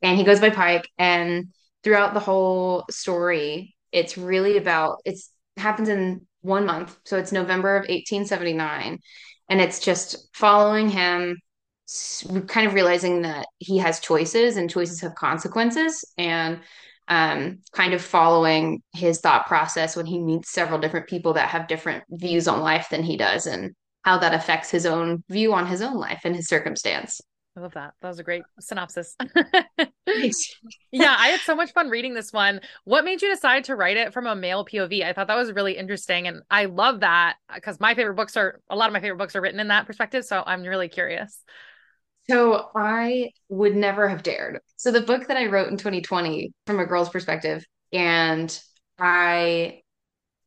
and 0.03 0.15
he 0.15 0.23
goes 0.23 0.39
by 0.39 0.51
Pike. 0.51 0.87
And 0.99 1.47
throughout 1.83 2.13
the 2.13 2.19
whole 2.19 2.85
story, 2.91 3.74
it's 3.95 4.17
really 4.17 4.57
about 4.57 4.97
it's 5.05 5.31
happens 5.57 5.87
in 5.87 6.27
one 6.41 6.65
month. 6.65 6.97
So 7.05 7.17
it's 7.17 7.31
November 7.31 7.77
of 7.77 7.83
1879. 7.83 8.99
And 9.49 9.61
it's 9.61 9.79
just 9.79 10.27
following 10.33 10.89
him, 10.89 11.37
kind 12.47 12.67
of 12.67 12.73
realizing 12.73 13.21
that 13.21 13.47
he 13.59 13.77
has 13.77 13.99
choices 13.99 14.57
and 14.57 14.69
choices 14.69 15.01
have 15.01 15.15
consequences. 15.15 16.03
And 16.17 16.59
um, 17.07 17.59
kind 17.71 17.93
of 17.93 18.01
following 18.01 18.81
his 18.93 19.21
thought 19.21 19.45
process 19.45 19.95
when 19.95 20.07
he 20.07 20.19
meets 20.19 20.51
several 20.51 20.79
different 20.79 21.07
people 21.07 21.33
that 21.33 21.49
have 21.49 21.67
different 21.67 22.03
views 22.09 22.47
on 22.47 22.61
life 22.61 22.87
than 22.89 23.03
he 23.03 23.15
does 23.15 23.45
and 23.45 23.75
how 24.01 24.17
that 24.17 24.33
affects 24.33 24.71
his 24.71 24.87
own 24.87 25.23
view 25.29 25.53
on 25.53 25.67
his 25.67 25.83
own 25.83 25.97
life 25.97 26.21
and 26.23 26.35
his 26.35 26.47
circumstance. 26.47 27.21
I 27.55 27.61
love 27.61 27.73
that. 27.75 27.93
That 28.01 28.07
was 28.07 28.19
a 28.19 28.23
great 28.23 28.43
synopsis. 28.59 29.15
yeah, 30.91 31.15
I 31.17 31.29
had 31.29 31.39
so 31.41 31.55
much 31.55 31.73
fun 31.73 31.89
reading 31.89 32.13
this 32.13 32.31
one. 32.31 32.61
What 32.83 33.05
made 33.05 33.21
you 33.21 33.33
decide 33.33 33.63
to 33.65 33.75
write 33.75 33.97
it 33.97 34.13
from 34.13 34.27
a 34.27 34.35
male 34.35 34.65
POV? 34.65 35.03
I 35.03 35.13
thought 35.13 35.27
that 35.27 35.37
was 35.37 35.51
really 35.51 35.77
interesting. 35.77 36.27
And 36.27 36.43
I 36.49 36.65
love 36.65 36.99
that 36.99 37.37
because 37.53 37.79
my 37.79 37.95
favorite 37.95 38.15
books 38.15 38.37
are 38.37 38.61
a 38.69 38.75
lot 38.75 38.87
of 38.87 38.93
my 38.93 38.99
favorite 38.99 39.17
books 39.17 39.35
are 39.35 39.41
written 39.41 39.59
in 39.59 39.69
that 39.69 39.87
perspective. 39.87 40.25
So 40.25 40.43
I'm 40.45 40.63
really 40.63 40.89
curious. 40.89 41.39
So 42.29 42.69
I 42.75 43.31
would 43.49 43.75
never 43.75 44.07
have 44.07 44.23
dared. 44.23 44.59
So 44.77 44.91
the 44.91 45.01
book 45.01 45.27
that 45.27 45.37
I 45.37 45.45
wrote 45.47 45.69
in 45.69 45.77
2020 45.77 46.51
from 46.65 46.79
a 46.79 46.85
girl's 46.85 47.09
perspective, 47.09 47.65
and 47.93 48.59
I, 48.99 49.81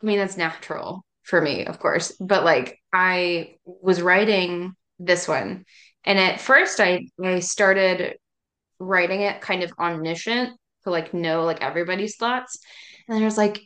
I 0.03 0.07
mean, 0.07 0.19
that's 0.19 0.37
natural 0.37 1.05
for 1.23 1.41
me, 1.41 1.67
of 1.67 1.79
course, 1.79 2.13
but 2.21 2.45
like 2.45 2.81
I 2.93 3.57
was 3.65 4.03
writing 4.03 4.75
this 4.99 5.29
one 5.29 5.65
and 6.05 6.19
at 6.19 6.41
first 6.41 6.81
I 6.81 7.07
I 7.23 7.39
started 7.41 8.17
writing 8.79 9.23
it 9.23 9.41
kind 9.41 9.63
of 9.63 9.73
omniscient 9.79 10.59
to 10.85 10.91
like 10.91 11.15
know 11.15 11.45
like 11.45 11.63
everybody's 11.63 12.17
thoughts. 12.17 12.59
And 13.07 13.17
then 13.17 13.23
I 13.23 13.27
was 13.27 13.39
like, 13.39 13.61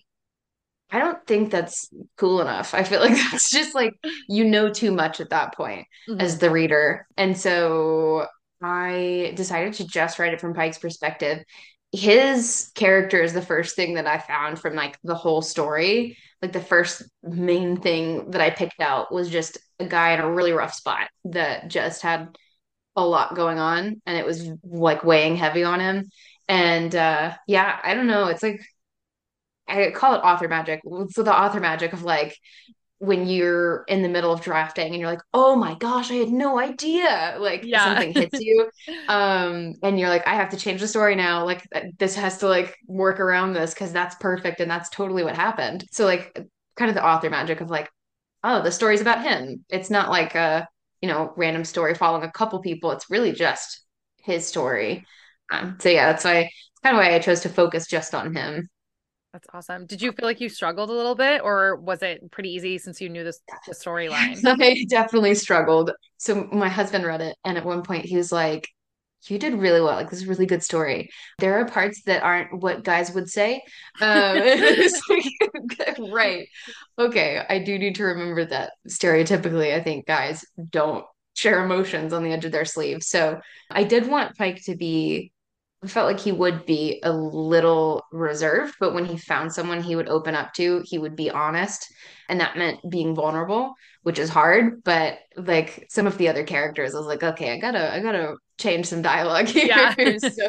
I 0.90 0.98
don't 0.98 1.26
think 1.26 1.50
that's 1.50 1.88
cool 2.16 2.40
enough. 2.40 2.74
I 2.74 2.84
feel 2.84 3.00
like 3.00 3.14
that's 3.30 3.50
just 3.50 3.74
like 3.74 3.94
you 4.28 4.44
know 4.44 4.70
too 4.70 4.92
much 4.92 5.20
at 5.20 5.30
that 5.30 5.54
point 5.54 5.86
mm-hmm. 6.08 6.20
as 6.20 6.38
the 6.38 6.50
reader. 6.50 7.06
And 7.16 7.36
so 7.36 8.26
I 8.62 9.32
decided 9.34 9.74
to 9.74 9.86
just 9.86 10.18
write 10.18 10.34
it 10.34 10.40
from 10.40 10.54
Pike's 10.54 10.78
perspective. 10.78 11.42
His 11.92 12.70
character 12.74 13.22
is 13.22 13.32
the 13.32 13.42
first 13.42 13.76
thing 13.76 13.94
that 13.94 14.06
I 14.06 14.18
found 14.18 14.58
from 14.58 14.74
like 14.74 14.98
the 15.02 15.14
whole 15.14 15.42
story. 15.42 16.16
Like 16.40 16.52
the 16.52 16.60
first 16.60 17.02
main 17.22 17.80
thing 17.80 18.30
that 18.30 18.40
I 18.40 18.50
picked 18.50 18.80
out 18.80 19.12
was 19.12 19.30
just 19.30 19.58
a 19.78 19.86
guy 19.86 20.12
in 20.12 20.20
a 20.20 20.30
really 20.30 20.52
rough 20.52 20.74
spot 20.74 21.08
that 21.24 21.68
just 21.68 22.02
had 22.02 22.36
a 22.96 23.04
lot 23.04 23.34
going 23.34 23.58
on 23.58 24.02
and 24.06 24.18
it 24.18 24.26
was 24.26 24.50
like 24.64 25.04
weighing 25.04 25.36
heavy 25.36 25.64
on 25.64 25.80
him. 25.80 26.10
And 26.48 26.94
uh 26.94 27.34
yeah, 27.46 27.78
I 27.82 27.94
don't 27.94 28.06
know. 28.06 28.26
It's 28.26 28.42
like 28.42 28.60
I 29.68 29.90
call 29.90 30.14
it 30.14 30.18
author 30.18 30.48
magic. 30.48 30.80
So 31.10 31.22
the 31.22 31.36
author 31.36 31.60
magic 31.60 31.92
of 31.92 32.02
like 32.02 32.36
when 33.02 33.26
you're 33.26 33.82
in 33.88 34.00
the 34.02 34.08
middle 34.08 34.32
of 34.32 34.40
drafting 34.42 34.92
and 34.92 35.00
you're 35.00 35.10
like, 35.10 35.22
oh 35.34 35.56
my 35.56 35.74
gosh, 35.74 36.12
I 36.12 36.14
had 36.14 36.28
no 36.28 36.60
idea. 36.60 37.36
Like 37.40 37.64
yeah. 37.64 37.84
something 37.84 38.14
hits 38.14 38.38
you. 38.38 38.70
um, 39.08 39.74
and 39.82 39.98
you're 39.98 40.08
like, 40.08 40.24
I 40.24 40.36
have 40.36 40.50
to 40.50 40.56
change 40.56 40.80
the 40.80 40.86
story 40.86 41.16
now. 41.16 41.44
Like 41.44 41.66
this 41.98 42.14
has 42.14 42.38
to 42.38 42.48
like 42.48 42.76
work 42.86 43.18
around 43.18 43.54
this 43.54 43.74
because 43.74 43.92
that's 43.92 44.14
perfect 44.16 44.60
and 44.60 44.70
that's 44.70 44.88
totally 44.88 45.24
what 45.24 45.34
happened. 45.34 45.84
So 45.90 46.04
like 46.04 46.46
kind 46.76 46.90
of 46.90 46.94
the 46.94 47.04
author 47.04 47.28
magic 47.28 47.60
of 47.60 47.70
like, 47.70 47.90
oh, 48.44 48.62
the 48.62 48.70
story's 48.70 49.00
about 49.00 49.24
him. 49.24 49.64
It's 49.68 49.90
not 49.90 50.08
like 50.08 50.36
a, 50.36 50.68
you 51.02 51.08
know, 51.08 51.32
random 51.36 51.64
story 51.64 51.94
following 51.94 52.22
a 52.22 52.30
couple 52.30 52.60
people. 52.60 52.92
It's 52.92 53.10
really 53.10 53.32
just 53.32 53.82
his 54.18 54.46
story. 54.46 55.04
Um, 55.50 55.76
so 55.80 55.88
yeah, 55.90 56.06
that's 56.06 56.24
why 56.24 56.38
it's 56.38 56.80
kind 56.82 56.96
of 56.96 57.00
why 57.00 57.14
I 57.14 57.18
chose 57.18 57.40
to 57.40 57.48
focus 57.48 57.86
just 57.86 58.14
on 58.14 58.34
him. 58.34 58.68
That's 59.32 59.46
awesome. 59.54 59.86
Did 59.86 60.02
you 60.02 60.12
feel 60.12 60.26
like 60.26 60.40
you 60.40 60.48
struggled 60.50 60.90
a 60.90 60.92
little 60.92 61.14
bit, 61.14 61.40
or 61.42 61.76
was 61.76 62.02
it 62.02 62.30
pretty 62.30 62.50
easy 62.50 62.76
since 62.78 63.00
you 63.00 63.08
knew 63.08 63.24
this 63.24 63.40
the 63.66 63.74
storyline? 63.74 64.38
I 64.46 64.84
definitely 64.88 65.34
struggled. 65.34 65.90
So 66.18 66.48
my 66.52 66.68
husband 66.68 67.04
read 67.04 67.22
it, 67.22 67.36
and 67.44 67.56
at 67.56 67.64
one 67.64 67.82
point 67.82 68.04
he 68.04 68.16
was 68.16 68.30
like, 68.30 68.68
"You 69.30 69.38
did 69.38 69.54
really 69.54 69.80
well. 69.80 69.96
Like 69.96 70.10
this 70.10 70.20
is 70.20 70.26
a 70.26 70.30
really 70.30 70.46
good 70.46 70.62
story. 70.62 71.10
There 71.38 71.58
are 71.60 71.66
parts 71.66 72.02
that 72.04 72.22
aren't 72.22 72.60
what 72.62 72.84
guys 72.84 73.12
would 73.12 73.28
say." 73.28 73.62
Um, 74.00 74.38
right. 76.12 76.48
Okay, 76.98 77.44
I 77.48 77.58
do 77.58 77.78
need 77.78 77.96
to 77.96 78.04
remember 78.04 78.44
that 78.46 78.72
stereotypically, 78.88 79.74
I 79.74 79.82
think 79.82 80.06
guys 80.06 80.44
don't 80.70 81.04
share 81.34 81.64
emotions 81.64 82.12
on 82.12 82.22
the 82.22 82.32
edge 82.32 82.44
of 82.44 82.52
their 82.52 82.64
sleeve. 82.64 83.02
So 83.02 83.40
I 83.70 83.84
did 83.84 84.06
want 84.06 84.36
Pike 84.36 84.62
to 84.64 84.76
be 84.76 85.32
felt 85.88 86.06
like 86.06 86.20
he 86.20 86.32
would 86.32 86.64
be 86.64 87.00
a 87.02 87.12
little 87.12 88.04
reserved, 88.12 88.74
but 88.78 88.94
when 88.94 89.04
he 89.04 89.16
found 89.16 89.52
someone 89.52 89.82
he 89.82 89.96
would 89.96 90.08
open 90.08 90.34
up 90.34 90.54
to, 90.54 90.82
he 90.84 90.98
would 90.98 91.16
be 91.16 91.30
honest. 91.30 91.92
And 92.28 92.40
that 92.40 92.56
meant 92.56 92.78
being 92.88 93.14
vulnerable, 93.14 93.74
which 94.02 94.18
is 94.18 94.30
hard. 94.30 94.82
But 94.84 95.18
like 95.36 95.86
some 95.90 96.06
of 96.06 96.18
the 96.18 96.28
other 96.28 96.44
characters, 96.44 96.94
I 96.94 96.98
was 96.98 97.06
like, 97.06 97.22
okay, 97.22 97.52
I 97.52 97.58
gotta, 97.58 97.92
I 97.92 98.00
gotta 98.00 98.36
change 98.58 98.86
some 98.86 99.02
dialogue 99.02 99.48
here. 99.48 99.66
Yeah. 99.66 99.94
so 100.18 100.48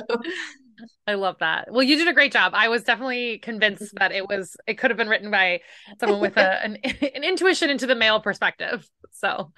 I 1.07 1.15
love 1.15 1.37
that. 1.39 1.67
Well, 1.71 1.83
you 1.83 1.97
did 1.97 2.07
a 2.07 2.13
great 2.13 2.31
job. 2.31 2.53
I 2.55 2.69
was 2.69 2.83
definitely 2.83 3.39
convinced 3.39 3.83
mm-hmm. 3.83 3.97
that 3.99 4.11
it 4.11 4.27
was 4.27 4.55
it 4.67 4.77
could 4.77 4.91
have 4.91 4.97
been 4.97 5.09
written 5.09 5.31
by 5.31 5.61
someone 5.99 6.21
with 6.21 6.37
a 6.37 6.63
an, 6.63 6.77
an 6.83 7.23
intuition 7.23 7.69
into 7.69 7.85
the 7.85 7.95
male 7.95 8.19
perspective. 8.19 8.87
So 9.11 9.51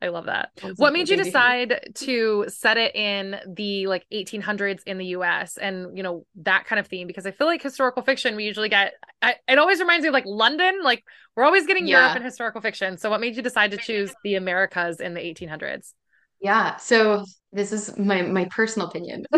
I 0.00 0.08
love 0.08 0.26
that. 0.26 0.50
That's 0.62 0.78
what 0.78 0.92
made 0.92 1.08
you 1.08 1.16
decide 1.16 1.92
to 1.96 2.46
set 2.48 2.76
it 2.76 2.94
in 2.94 3.36
the 3.46 3.86
like 3.86 4.06
1800s 4.12 4.82
in 4.86 4.98
the 4.98 5.06
US 5.06 5.56
and 5.56 5.96
you 5.96 6.02
know 6.02 6.26
that 6.36 6.64
kind 6.66 6.80
of 6.80 6.86
theme 6.86 7.06
because 7.06 7.26
I 7.26 7.30
feel 7.30 7.46
like 7.46 7.62
historical 7.62 8.02
fiction 8.02 8.36
we 8.36 8.44
usually 8.44 8.68
get 8.68 8.94
I, 9.20 9.34
it 9.48 9.58
always 9.58 9.80
reminds 9.80 10.02
me 10.02 10.08
of 10.08 10.14
like 10.14 10.26
London 10.26 10.80
like 10.82 11.04
we're 11.36 11.44
always 11.44 11.66
getting 11.66 11.86
yeah. 11.86 12.00
Europe 12.00 12.16
in 12.16 12.22
historical 12.22 12.60
fiction. 12.60 12.98
So 12.98 13.10
what 13.10 13.20
made 13.20 13.36
you 13.36 13.42
decide 13.42 13.70
to 13.70 13.76
choose 13.76 14.12
the 14.24 14.34
Americas 14.34 15.00
in 15.00 15.14
the 15.14 15.20
1800s? 15.20 15.92
Yeah, 16.40 16.76
so 16.76 17.24
this 17.52 17.72
is 17.72 17.96
my 17.96 18.22
my 18.22 18.46
personal 18.46 18.88
opinion. 18.88 19.24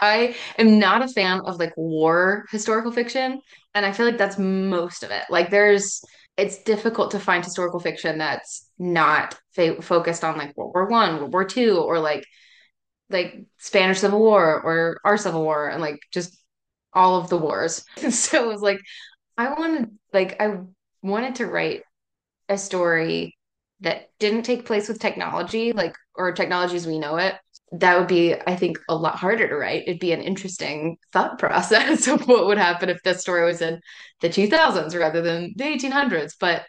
I 0.00 0.36
am 0.58 0.78
not 0.78 1.02
a 1.02 1.08
fan 1.08 1.40
of 1.40 1.58
like 1.58 1.72
war 1.76 2.44
historical 2.50 2.92
fiction, 2.92 3.40
and 3.74 3.86
I 3.86 3.92
feel 3.92 4.06
like 4.06 4.18
that's 4.18 4.38
most 4.38 5.02
of 5.02 5.10
it. 5.10 5.24
Like 5.30 5.50
there's 5.50 6.02
it's 6.36 6.62
difficult 6.62 7.10
to 7.12 7.20
find 7.20 7.44
historical 7.44 7.80
fiction 7.80 8.18
that's 8.18 8.68
not 8.78 9.38
fa- 9.54 9.82
focused 9.82 10.24
on 10.24 10.38
like 10.38 10.56
World 10.56 10.72
War 10.74 10.86
One, 10.88 11.18
World 11.18 11.32
War 11.32 11.44
Two, 11.44 11.78
or 11.78 11.98
like 11.98 12.24
like 13.10 13.44
Spanish 13.58 14.00
Civil 14.00 14.20
War 14.20 14.60
or 14.62 15.00
our 15.04 15.16
Civil 15.16 15.42
War, 15.42 15.68
and 15.68 15.80
like 15.80 16.00
just 16.12 16.36
all 16.92 17.18
of 17.18 17.28
the 17.30 17.38
wars. 17.38 17.84
so 18.10 18.44
it 18.44 18.52
was 18.52 18.62
like 18.62 18.80
I 19.38 19.52
wanted 19.54 19.90
like 20.12 20.40
I 20.40 20.58
wanted 21.02 21.36
to 21.36 21.46
write 21.46 21.82
a 22.48 22.58
story 22.58 23.36
that 23.80 24.10
didn't 24.18 24.44
take 24.44 24.66
place 24.66 24.88
with 24.88 25.00
technology, 25.00 25.72
like 25.72 25.94
or 26.14 26.32
technology 26.32 26.76
as 26.76 26.86
we 26.86 26.98
know 26.98 27.16
it, 27.16 27.34
that 27.72 27.98
would 27.98 28.08
be, 28.08 28.34
I 28.34 28.54
think, 28.54 28.78
a 28.88 28.94
lot 28.94 29.16
harder 29.16 29.48
to 29.48 29.56
write. 29.56 29.84
It'd 29.86 29.98
be 29.98 30.12
an 30.12 30.20
interesting 30.20 30.98
thought 31.12 31.38
process 31.38 32.06
of 32.08 32.28
what 32.28 32.46
would 32.46 32.58
happen 32.58 32.90
if 32.90 33.02
this 33.02 33.20
story 33.20 33.44
was 33.44 33.62
in 33.62 33.80
the 34.20 34.28
2000s 34.28 34.98
rather 34.98 35.22
than 35.22 35.54
the 35.56 35.64
1800s. 35.64 36.34
But 36.38 36.64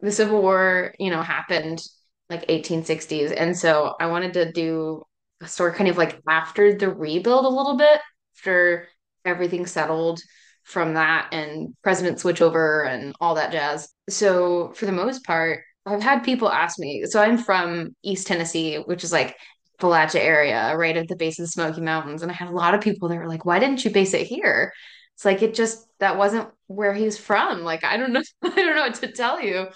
the 0.00 0.12
Civil 0.12 0.40
War, 0.40 0.94
you 0.98 1.10
know, 1.10 1.22
happened 1.22 1.82
like 2.30 2.46
1860s. 2.46 3.34
And 3.36 3.56
so 3.56 3.94
I 3.98 4.06
wanted 4.06 4.34
to 4.34 4.52
do 4.52 5.02
a 5.40 5.48
story 5.48 5.72
kind 5.72 5.90
of 5.90 5.98
like 5.98 6.20
after 6.28 6.76
the 6.76 6.90
rebuild 6.90 7.44
a 7.44 7.48
little 7.48 7.76
bit, 7.76 8.00
after 8.36 8.88
everything 9.24 9.66
settled 9.66 10.20
from 10.62 10.94
that 10.94 11.28
and 11.32 11.74
president 11.82 12.18
switchover 12.18 12.88
and 12.88 13.14
all 13.20 13.34
that 13.34 13.52
jazz. 13.52 13.88
So 14.08 14.72
for 14.74 14.86
the 14.86 14.92
most 14.92 15.24
part, 15.24 15.60
I've 15.84 16.02
had 16.02 16.24
people 16.24 16.50
ask 16.50 16.78
me. 16.78 17.04
So 17.06 17.20
I'm 17.20 17.38
from 17.38 17.94
East 18.02 18.26
Tennessee, 18.26 18.76
which 18.76 19.04
is 19.04 19.12
like 19.12 19.36
Appalachia 19.78 20.20
area, 20.20 20.76
right 20.76 20.96
at 20.96 21.08
the 21.08 21.16
base 21.16 21.38
of 21.38 21.44
the 21.44 21.48
Smoky 21.50 21.80
Mountains. 21.80 22.22
And 22.22 22.30
I 22.30 22.34
had 22.34 22.48
a 22.48 22.52
lot 22.52 22.74
of 22.74 22.80
people 22.80 23.08
that 23.08 23.18
were 23.18 23.28
like, 23.28 23.44
why 23.44 23.58
didn't 23.58 23.84
you 23.84 23.90
base 23.90 24.14
it 24.14 24.26
here? 24.26 24.72
It's 25.14 25.24
like 25.24 25.42
it 25.42 25.54
just 25.54 25.86
that 25.98 26.18
wasn't 26.18 26.48
where 26.66 26.92
he's 26.92 27.18
from. 27.18 27.62
Like 27.62 27.84
I 27.84 27.96
don't 27.96 28.12
know, 28.12 28.22
I 28.42 28.50
don't 28.50 28.76
know 28.76 28.82
what 28.82 28.94
to 28.96 29.12
tell 29.12 29.40
you. 29.40 29.68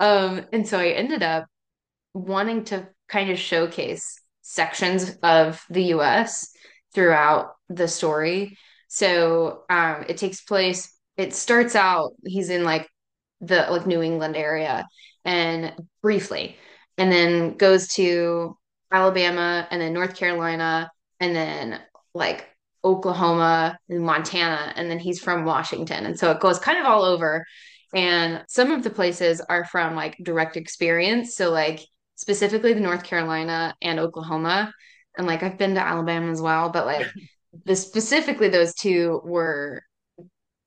Um, 0.00 0.44
and 0.52 0.66
so 0.66 0.78
I 0.78 0.88
ended 0.88 1.22
up 1.22 1.46
wanting 2.14 2.64
to 2.64 2.88
kind 3.08 3.30
of 3.30 3.38
showcase 3.38 4.20
sections 4.42 5.16
of 5.22 5.62
the 5.70 5.84
US 5.94 6.50
throughout 6.94 7.52
the 7.68 7.86
story. 7.86 8.58
So 8.88 9.64
um, 9.68 10.04
it 10.08 10.16
takes 10.16 10.40
place, 10.40 10.92
it 11.16 11.34
starts 11.34 11.76
out, 11.76 12.12
he's 12.24 12.50
in 12.50 12.64
like 12.64 12.88
the 13.40 13.66
like 13.70 13.86
New 13.86 14.02
England 14.02 14.36
area 14.36 14.86
and 15.24 15.74
briefly, 16.02 16.56
and 16.96 17.12
then 17.12 17.56
goes 17.56 17.88
to 17.94 18.56
Alabama 18.90 19.66
and 19.70 19.80
then 19.80 19.92
North 19.92 20.16
Carolina 20.16 20.90
and 21.20 21.34
then 21.34 21.80
like 22.14 22.48
Oklahoma 22.84 23.78
and 23.88 24.00
Montana 24.00 24.72
and 24.76 24.90
then 24.90 24.98
he's 24.98 25.20
from 25.20 25.44
Washington. 25.44 26.06
And 26.06 26.18
so 26.18 26.30
it 26.30 26.40
goes 26.40 26.58
kind 26.58 26.78
of 26.78 26.86
all 26.86 27.02
over. 27.02 27.44
And 27.94 28.44
some 28.48 28.70
of 28.70 28.84
the 28.84 28.90
places 28.90 29.40
are 29.40 29.64
from 29.64 29.94
like 29.94 30.16
direct 30.22 30.56
experience. 30.56 31.34
So 31.34 31.50
like 31.50 31.80
specifically 32.14 32.72
the 32.72 32.80
North 32.80 33.04
Carolina 33.04 33.74
and 33.82 33.98
Oklahoma. 33.98 34.72
And 35.16 35.26
like 35.26 35.42
I've 35.42 35.58
been 35.58 35.74
to 35.74 35.86
Alabama 35.86 36.30
as 36.30 36.40
well 36.40 36.70
but 36.70 36.86
like 36.86 37.06
the 37.64 37.74
specifically 37.74 38.48
those 38.48 38.74
two 38.74 39.20
were 39.24 39.82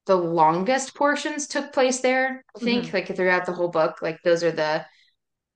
the 0.08 0.16
longest 0.16 0.96
portions 0.96 1.48
took 1.48 1.72
place 1.72 2.02
there 2.02 2.44
I 2.56 2.60
think 2.60 2.86
mm-hmm. 2.86 2.96
like 2.98 3.16
throughout 3.16 3.46
the 3.46 3.54
whole 3.54 3.70
book. 3.70 4.02
Like 4.02 4.20
those 4.24 4.44
are 4.44 4.52
the 4.52 4.86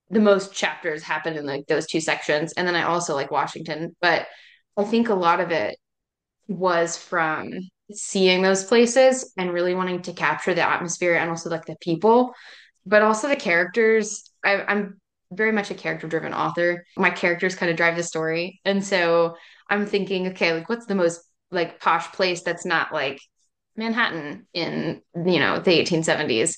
the 0.09 0.19
most 0.19 0.53
chapters 0.53 1.03
happen 1.03 1.35
in 1.35 1.45
like 1.45 1.65
those 1.67 1.87
two 1.87 1.99
sections. 1.99 2.53
And 2.53 2.67
then 2.67 2.75
i 2.75 2.83
also 2.83 3.15
like 3.15 3.31
washington 3.31 3.95
but 4.01 4.27
i 4.77 4.83
think 4.83 5.09
a 5.09 5.15
lot 5.15 5.39
of 5.39 5.51
it 5.51 5.77
was 6.47 6.97
from 6.97 7.51
seeing 7.91 8.41
those 8.41 8.63
places 8.63 9.33
and 9.37 9.53
really 9.53 9.75
wanting 9.75 10.01
to 10.03 10.13
capture 10.13 10.53
the 10.53 10.67
atmosphere 10.67 11.15
and 11.15 11.29
also 11.29 11.49
like 11.49 11.65
the 11.65 11.75
people 11.81 12.33
but 12.87 13.01
also 13.01 13.27
the 13.27 13.35
characters. 13.35 14.29
I, 14.43 14.61
i'm 14.63 14.99
very 15.31 15.51
much 15.51 15.71
a 15.71 15.75
character 15.75 16.07
driven 16.07 16.33
author. 16.33 16.85
My 16.97 17.09
characters 17.09 17.55
kind 17.55 17.71
of 17.71 17.75
drive 17.77 17.95
the 17.95 18.03
story. 18.03 18.61
And 18.65 18.83
so 18.83 19.35
i'm 19.69 19.85
thinking 19.85 20.27
okay 20.27 20.53
like 20.53 20.69
what's 20.69 20.85
the 20.85 20.95
most 20.95 21.21
like 21.51 21.79
posh 21.79 22.11
place 22.11 22.43
that's 22.43 22.65
not 22.65 22.93
like 22.93 23.19
manhattan 23.75 24.45
in 24.53 25.01
you 25.15 25.39
know 25.39 25.59
the 25.59 25.71
1870s 25.71 26.55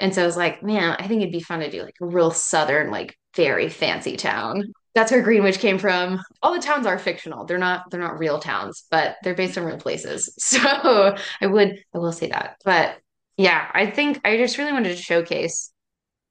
and 0.00 0.14
so 0.14 0.22
I 0.22 0.26
was 0.26 0.36
like, 0.36 0.62
man, 0.62 0.96
I 0.98 1.06
think 1.06 1.20
it'd 1.22 1.32
be 1.32 1.40
fun 1.40 1.60
to 1.60 1.70
do 1.70 1.82
like 1.82 1.96
a 2.00 2.06
real 2.06 2.30
southern, 2.30 2.90
like 2.90 3.16
very 3.36 3.68
fancy 3.68 4.16
town. 4.16 4.72
That's 4.94 5.12
where 5.12 5.22
Greenwich 5.22 5.58
came 5.58 5.78
from. 5.78 6.20
All 6.42 6.52
the 6.52 6.60
towns 6.60 6.86
are 6.86 6.98
fictional. 6.98 7.44
They're 7.44 7.58
not 7.58 7.90
they're 7.90 8.00
not 8.00 8.18
real 8.18 8.38
towns, 8.40 8.84
but 8.90 9.16
they're 9.22 9.34
based 9.34 9.56
on 9.58 9.64
real 9.64 9.78
places. 9.78 10.34
So 10.38 11.16
I 11.40 11.46
would 11.46 11.78
I 11.94 11.98
will 11.98 12.12
say 12.12 12.28
that. 12.28 12.56
But 12.64 12.98
yeah, 13.36 13.70
I 13.72 13.90
think 13.90 14.20
I 14.24 14.36
just 14.36 14.58
really 14.58 14.72
wanted 14.72 14.96
to 14.96 15.02
showcase 15.02 15.72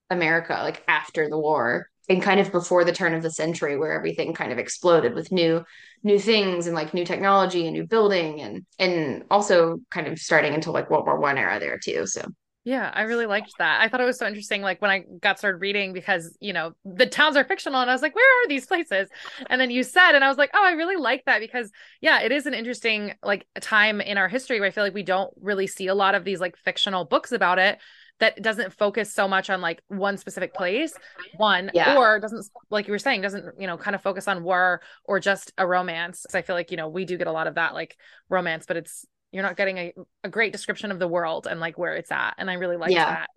America 0.10 0.54
like 0.64 0.84
after 0.88 1.30
the 1.30 1.38
war 1.38 1.88
and 2.10 2.22
kind 2.22 2.40
of 2.40 2.52
before 2.52 2.84
the 2.84 2.92
turn 2.92 3.14
of 3.14 3.22
the 3.22 3.30
century 3.32 3.78
where 3.78 3.94
everything 3.94 4.34
kind 4.34 4.52
of 4.52 4.58
exploded 4.58 5.14
with 5.14 5.32
new 5.32 5.64
new 6.04 6.18
things 6.18 6.66
and 6.66 6.76
like 6.76 6.94
new 6.94 7.06
technology 7.06 7.66
and 7.66 7.74
new 7.76 7.86
building 7.86 8.42
and 8.42 8.66
and 8.80 9.24
also 9.30 9.78
kind 9.92 10.08
of 10.08 10.18
starting 10.20 10.54
into 10.54 10.72
like 10.72 10.90
World 10.90 11.06
War 11.06 11.20
One 11.20 11.38
era 11.38 11.60
there 11.60 11.78
too. 11.78 12.06
So 12.08 12.26
yeah, 12.66 12.92
I 12.94 13.04
really 13.04 13.26
liked 13.26 13.54
that. 13.58 13.82
I 13.82 13.88
thought 13.88 14.02
it 14.02 14.06
was 14.06 14.20
so 14.20 14.28
interesting. 14.28 14.62
Like 14.62 14.82
when 14.82 14.92
I 14.92 15.04
got 15.22 15.40
started 15.40 15.60
reading, 15.60 15.94
because 15.94 16.38
you 16.42 16.52
know 16.52 16.74
the 16.84 17.06
towns 17.06 17.38
are 17.38 17.44
fictional, 17.46 17.82
and 17.82 17.90
I 17.90 17.94
was 17.94 18.02
like, 18.02 18.16
"Where 18.16 18.44
are 18.44 18.48
these 18.48 18.66
places?" 18.66 19.10
And 19.50 19.62
then 19.62 19.72
you 19.72 19.82
said, 19.82 20.14
and 20.14 20.24
I 20.24 20.28
was 20.28 20.38
like, 20.38 20.52
"Oh, 20.54 20.64
I 20.64 20.72
really 20.72 20.98
like 20.98 21.24
that 21.26 21.40
because 21.40 21.72
yeah, 22.02 22.22
it 22.22 22.32
is 22.32 22.46
an 22.46 22.54
interesting 22.54 23.14
like 23.24 23.48
time 23.62 24.02
in 24.02 24.18
our 24.18 24.28
history 24.28 24.60
where 24.60 24.68
I 24.68 24.72
feel 24.72 24.84
like 24.84 24.94
we 24.94 25.04
don't 25.04 25.32
really 25.42 25.68
see 25.68 25.88
a 25.88 25.96
lot 25.96 26.16
of 26.16 26.26
these 26.26 26.42
like 26.42 26.58
fictional 26.58 27.06
books 27.06 27.32
about 27.32 27.60
it 27.60 27.80
that 28.20 28.42
doesn't 28.42 28.74
focus 28.74 29.14
so 29.14 29.28
much 29.28 29.50
on 29.50 29.62
like 29.62 29.82
one 29.88 30.18
specific 30.18 30.54
place, 30.54 30.94
one 31.38 31.72
yeah. 31.74 31.98
or 31.98 32.20
doesn't 32.20 32.46
like 32.70 32.88
you 32.88 32.92
were 32.92 33.00
saying 33.00 33.22
doesn't 33.22 33.46
you 33.58 33.68
know 33.68 33.78
kind 33.78 33.96
of 33.96 34.02
focus 34.02 34.28
on 34.28 34.44
war 34.44 34.82
or 35.06 35.22
just 35.22 35.54
a 35.58 35.66
romance. 35.66 36.24
Because 36.24 36.36
I 36.36 36.42
feel 36.42 36.58
like 36.58 36.72
you 36.72 36.78
know 36.78 36.90
we 36.90 37.06
do 37.06 37.18
get 37.18 37.28
a 37.28 37.32
lot 37.32 37.48
of 37.48 37.56
that 37.56 37.74
like 37.74 37.96
romance, 38.28 38.66
but 38.68 38.76
it's 38.76 39.06
you're 39.32 39.44
not 39.44 39.58
getting 39.58 39.78
a, 39.78 39.94
a 40.24 40.30
great 40.30 40.52
description 40.52 40.92
of 40.92 41.00
the 41.00 41.08
world 41.08 41.48
and 41.50 41.60
like 41.60 41.78
where 41.78 41.96
it's 41.96 42.12
at 42.12 42.34
and 42.38 42.50
i 42.50 42.54
really 42.56 42.78
liked 42.78 42.94
yeah. 42.94 43.12
that. 43.12 43.30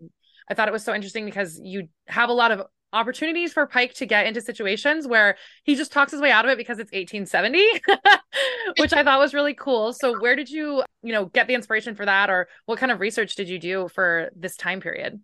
I 0.50 0.54
thought 0.54 0.68
it 0.68 0.72
was 0.72 0.84
so 0.84 0.92
interesting 0.92 1.24
because 1.24 1.60
you 1.62 1.88
have 2.08 2.28
a 2.28 2.32
lot 2.32 2.50
of 2.50 2.62
opportunities 2.92 3.52
for 3.52 3.66
pike 3.66 3.94
to 3.94 4.06
get 4.06 4.26
into 4.26 4.40
situations 4.40 5.06
where 5.06 5.36
he 5.64 5.74
just 5.76 5.92
talks 5.92 6.12
his 6.12 6.20
way 6.20 6.30
out 6.30 6.44
of 6.44 6.50
it 6.50 6.58
because 6.58 6.78
it's 6.78 6.92
1870 6.92 7.80
which 8.78 8.92
i 8.92 9.02
thought 9.02 9.18
was 9.18 9.34
really 9.34 9.54
cool. 9.54 9.92
So 9.92 10.18
where 10.20 10.36
did 10.36 10.50
you 10.50 10.82
you 11.02 11.12
know 11.12 11.26
get 11.26 11.46
the 11.46 11.54
inspiration 11.54 11.94
for 11.94 12.04
that 12.06 12.30
or 12.30 12.48
what 12.66 12.78
kind 12.78 12.92
of 12.92 13.00
research 13.00 13.34
did 13.34 13.48
you 13.48 13.58
do 13.58 13.88
for 13.88 14.30
this 14.36 14.56
time 14.56 14.80
period? 14.80 15.20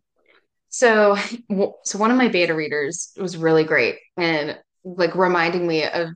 So, 0.70 1.16
so 1.84 1.98
one 1.98 2.10
of 2.10 2.18
my 2.18 2.28
beta 2.28 2.54
readers 2.54 3.12
was 3.16 3.38
really 3.38 3.64
great 3.64 3.96
and 4.18 4.58
like 4.84 5.14
reminding 5.14 5.66
me 5.66 5.84
of 5.84 6.10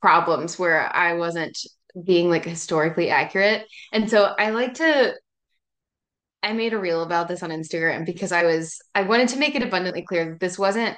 problems 0.00 0.58
where 0.58 0.94
I 0.94 1.14
wasn't 1.14 1.56
being 2.04 2.28
like 2.28 2.44
historically 2.44 3.10
accurate. 3.10 3.66
And 3.92 4.08
so 4.10 4.24
I 4.24 4.50
like 4.50 4.74
to 4.74 5.14
I 6.42 6.52
made 6.52 6.72
a 6.72 6.78
reel 6.78 7.02
about 7.02 7.28
this 7.28 7.42
on 7.42 7.50
Instagram 7.50 8.06
because 8.06 8.32
I 8.32 8.44
was 8.44 8.78
I 8.94 9.02
wanted 9.02 9.28
to 9.30 9.38
make 9.38 9.54
it 9.54 9.62
abundantly 9.62 10.02
clear 10.02 10.30
that 10.30 10.40
this 10.40 10.58
wasn't 10.58 10.96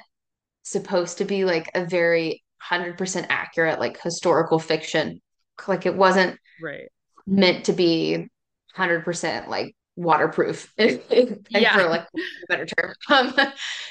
supposed 0.63 1.19
to 1.19 1.25
be 1.25 1.45
like 1.45 1.69
a 1.75 1.85
very 1.85 2.43
100% 2.59 3.27
accurate 3.29 3.79
like 3.79 4.01
historical 4.01 4.59
fiction. 4.59 5.21
Like 5.67 5.85
it 5.85 5.95
wasn't 5.95 6.39
Right. 6.61 6.89
meant 7.27 7.65
to 7.65 7.73
be 7.73 8.17
100% 8.17 9.49
like 9.49 9.75
waterproof 9.95 10.73
Yeah. 11.49 11.77
for 11.77 11.89
like 11.89 12.01
a 12.15 12.47
better 12.49 12.65
term. 12.65 12.95
Um, 13.09 13.35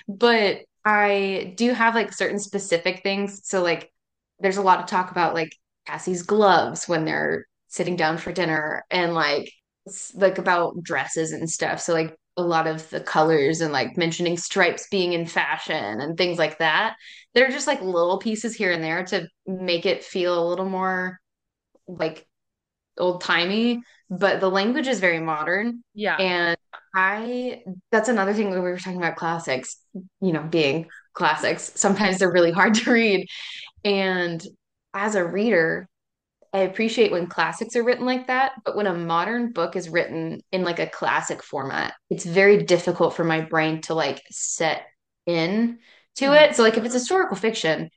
but 0.08 0.60
I 0.84 1.54
do 1.56 1.72
have 1.72 1.94
like 1.94 2.12
certain 2.12 2.38
specific 2.40 3.02
things. 3.02 3.42
So 3.48 3.62
like 3.62 3.92
there's 4.40 4.56
a 4.56 4.62
lot 4.62 4.80
of 4.80 4.86
talk 4.86 5.10
about 5.10 5.34
like 5.34 5.54
Cassie's 5.86 6.22
gloves 6.22 6.88
when 6.88 7.04
they're 7.04 7.46
sitting 7.68 7.96
down 7.96 8.18
for 8.18 8.32
dinner 8.32 8.84
and 8.90 9.14
like 9.14 9.50
like 10.14 10.38
about 10.38 10.82
dresses 10.82 11.32
and 11.32 11.48
stuff. 11.50 11.80
So 11.80 11.92
like 11.92 12.16
a 12.36 12.42
lot 12.42 12.66
of 12.66 12.88
the 12.90 13.00
colors 13.00 13.60
and 13.60 13.72
like 13.72 13.96
mentioning 13.96 14.36
stripes 14.36 14.86
being 14.90 15.12
in 15.12 15.26
fashion 15.26 16.00
and 16.00 16.16
things 16.16 16.38
like 16.38 16.58
that. 16.58 16.94
They're 17.34 17.50
just 17.50 17.66
like 17.66 17.82
little 17.82 18.18
pieces 18.18 18.54
here 18.54 18.72
and 18.72 18.82
there 18.82 19.04
to 19.06 19.26
make 19.46 19.86
it 19.86 20.04
feel 20.04 20.42
a 20.42 20.48
little 20.48 20.68
more 20.68 21.18
like 21.86 22.26
old 22.98 23.20
timey, 23.22 23.82
but 24.08 24.40
the 24.40 24.50
language 24.50 24.86
is 24.86 25.00
very 25.00 25.20
modern. 25.20 25.82
Yeah. 25.94 26.16
And 26.16 26.56
I, 26.94 27.62
that's 27.90 28.08
another 28.08 28.34
thing 28.34 28.50
when 28.50 28.62
we 28.62 28.70
were 28.70 28.78
talking 28.78 28.98
about 28.98 29.16
classics, 29.16 29.78
you 30.20 30.32
know, 30.32 30.42
being 30.42 30.88
classics. 31.14 31.72
Sometimes 31.74 32.18
they're 32.18 32.32
really 32.32 32.52
hard 32.52 32.74
to 32.74 32.92
read. 32.92 33.26
And 33.84 34.42
as 34.94 35.14
a 35.14 35.24
reader, 35.24 35.88
I 36.52 36.60
appreciate 36.60 37.12
when 37.12 37.28
classics 37.28 37.76
are 37.76 37.84
written 37.84 38.06
like 38.06 38.28
that, 38.28 38.52
but 38.64 38.76
when 38.76 38.86
a 38.86 38.94
modern 38.94 39.52
book 39.52 39.76
is 39.76 39.88
written 39.90 40.40
in 40.52 40.64
like 40.64 40.78
a 40.80 40.86
classic 40.88 41.42
format, 41.42 41.94
it's 42.10 42.24
very 42.24 42.64
difficult 42.64 43.14
for 43.16 43.24
my 43.24 43.40
brain 43.42 43.80
to 43.82 43.94
like 43.94 44.22
set 44.30 44.86
in 45.26 45.78
to 46.16 46.26
Mhm. 46.26 46.34
it. 46.34 46.56
So 46.56 46.62
like 46.62 46.76
if 46.78 46.84
it's 46.84 46.94
historical 46.94 47.36
fiction, 47.36 47.90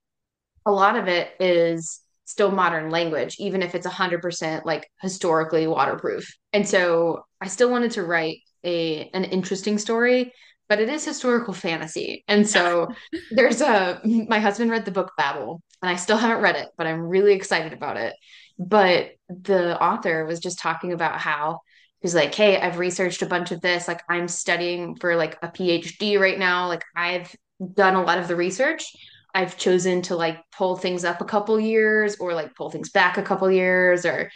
a 0.66 0.72
lot 0.72 0.98
of 0.98 1.08
it 1.08 1.32
is 1.40 2.02
still 2.26 2.52
modern 2.52 2.90
language, 2.90 3.36
even 3.40 3.62
if 3.62 3.76
it's 3.76 3.86
100% 3.86 4.66
like 4.66 4.90
historically 5.02 5.68
waterproof. 5.68 6.28
And 6.54 6.68
so 6.68 7.26
I 7.42 7.48
still 7.48 7.70
wanted 7.70 7.92
to 7.92 8.04
write 8.04 8.40
a 8.64 9.10
an 9.14 9.26
interesting 9.26 9.78
story, 9.78 10.34
but 10.70 10.80
it 10.80 10.90
is 10.90 11.06
historical 11.06 11.54
fantasy. 11.54 12.24
And 12.28 12.48
so 12.48 12.90
there's 13.30 13.62
a 13.62 14.02
my 14.06 14.40
husband 14.40 14.72
read 14.72 14.86
the 14.86 14.92
book 14.92 15.12
Babel, 15.18 15.62
and 15.82 15.90
I 15.90 15.96
still 15.96 16.18
haven't 16.18 16.42
read 16.44 16.56
it, 16.56 16.70
but 16.78 16.88
I'm 16.88 17.02
really 17.02 17.34
excited 17.34 17.74
about 17.74 17.98
it. 17.98 18.14
But 18.58 19.12
the 19.30 19.82
author 19.82 20.26
was 20.26 20.40
just 20.40 20.60
talking 20.60 20.94
about 20.94 21.20
how 21.20 21.60
he's 22.02 22.16
like, 22.16 22.34
"Hey, 22.34 22.60
I've 22.60 22.80
researched 22.80 23.22
a 23.22 23.26
bunch 23.28 23.52
of 23.52 23.62
this. 23.62 23.88
Like 23.88 24.02
I'm 24.10 24.28
studying 24.28 24.96
for 24.96 25.16
like 25.16 25.38
a 25.42 25.50
PhD 25.50 26.20
right 26.20 26.40
now. 26.40 26.68
Like 26.68 26.84
I've 26.96 27.34
done 27.74 27.96
a 27.96 28.04
lot 28.04 28.20
of 28.20 28.28
the 28.28 28.36
research." 28.36 28.86
I've 29.34 29.58
chosen 29.58 30.02
to 30.04 30.16
like 30.16 30.38
pull 30.58 30.78
things 30.78 31.04
up 31.04 31.20
a 31.20 31.26
couple 31.26 31.60
years 31.60 32.16
or 32.22 32.34
like 32.34 32.56
pull 32.56 32.70
things 32.70 32.90
back 32.90 33.18
a 33.18 33.22
couple 33.22 33.52
years 33.52 34.06
or 34.06 34.32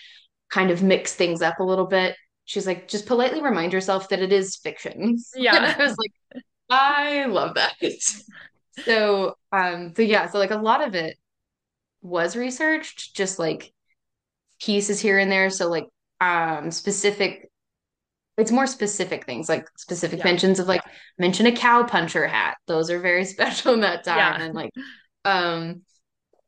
kind 0.50 0.72
of 0.72 0.84
mix 0.84 1.14
things 1.14 1.42
up 1.42 1.60
a 1.60 1.64
little 1.64 1.88
bit. 1.88 2.16
She's 2.46 2.68
like, 2.68 2.88
just 2.88 3.06
politely 3.06 3.42
remind 3.42 3.74
yourself 3.74 4.10
that 4.10 4.22
it 4.22 4.34
is 4.34 4.58
fiction. 4.58 4.94
And 5.02 5.20
Yeah. 5.36 5.76
I 5.78 5.82
was 5.84 5.96
like, 5.98 6.12
I 6.70 7.26
love 7.26 7.56
that. 7.56 7.76
So, 8.86 9.36
um, 9.52 9.94
so 9.96 10.02
yeah, 10.02 10.30
so 10.30 10.40
like 10.40 10.52
a 10.52 10.56
lot 10.58 10.86
of 10.88 10.96
it 10.96 11.18
was 12.02 12.36
researched, 12.36 13.16
just 13.16 13.40
like 13.40 13.74
pieces 14.62 15.00
here 15.00 15.20
and 15.20 15.32
there. 15.32 15.50
So 15.50 15.70
like 15.70 15.86
um 16.22 16.72
specific 16.72 17.50
it's 18.38 18.52
more 18.52 18.68
specific 18.68 19.26
things 19.26 19.50
like 19.50 19.68
specific 19.78 20.20
Yeah. 20.20 20.26
mentions 20.26 20.60
of 20.60 20.68
like 20.68 20.82
mention 21.18 21.46
a 21.46 21.52
cow 21.52 21.84
puncher 21.84 22.26
hat. 22.28 22.58
Those 22.68 22.90
are 22.90 23.00
very 23.00 23.26
special 23.36 23.74
in 23.74 23.82
that 23.82 24.04
time. 24.06 24.18
Yeah. 24.18 24.42
And 24.42 24.56
like 24.56 24.72
um 25.26 25.82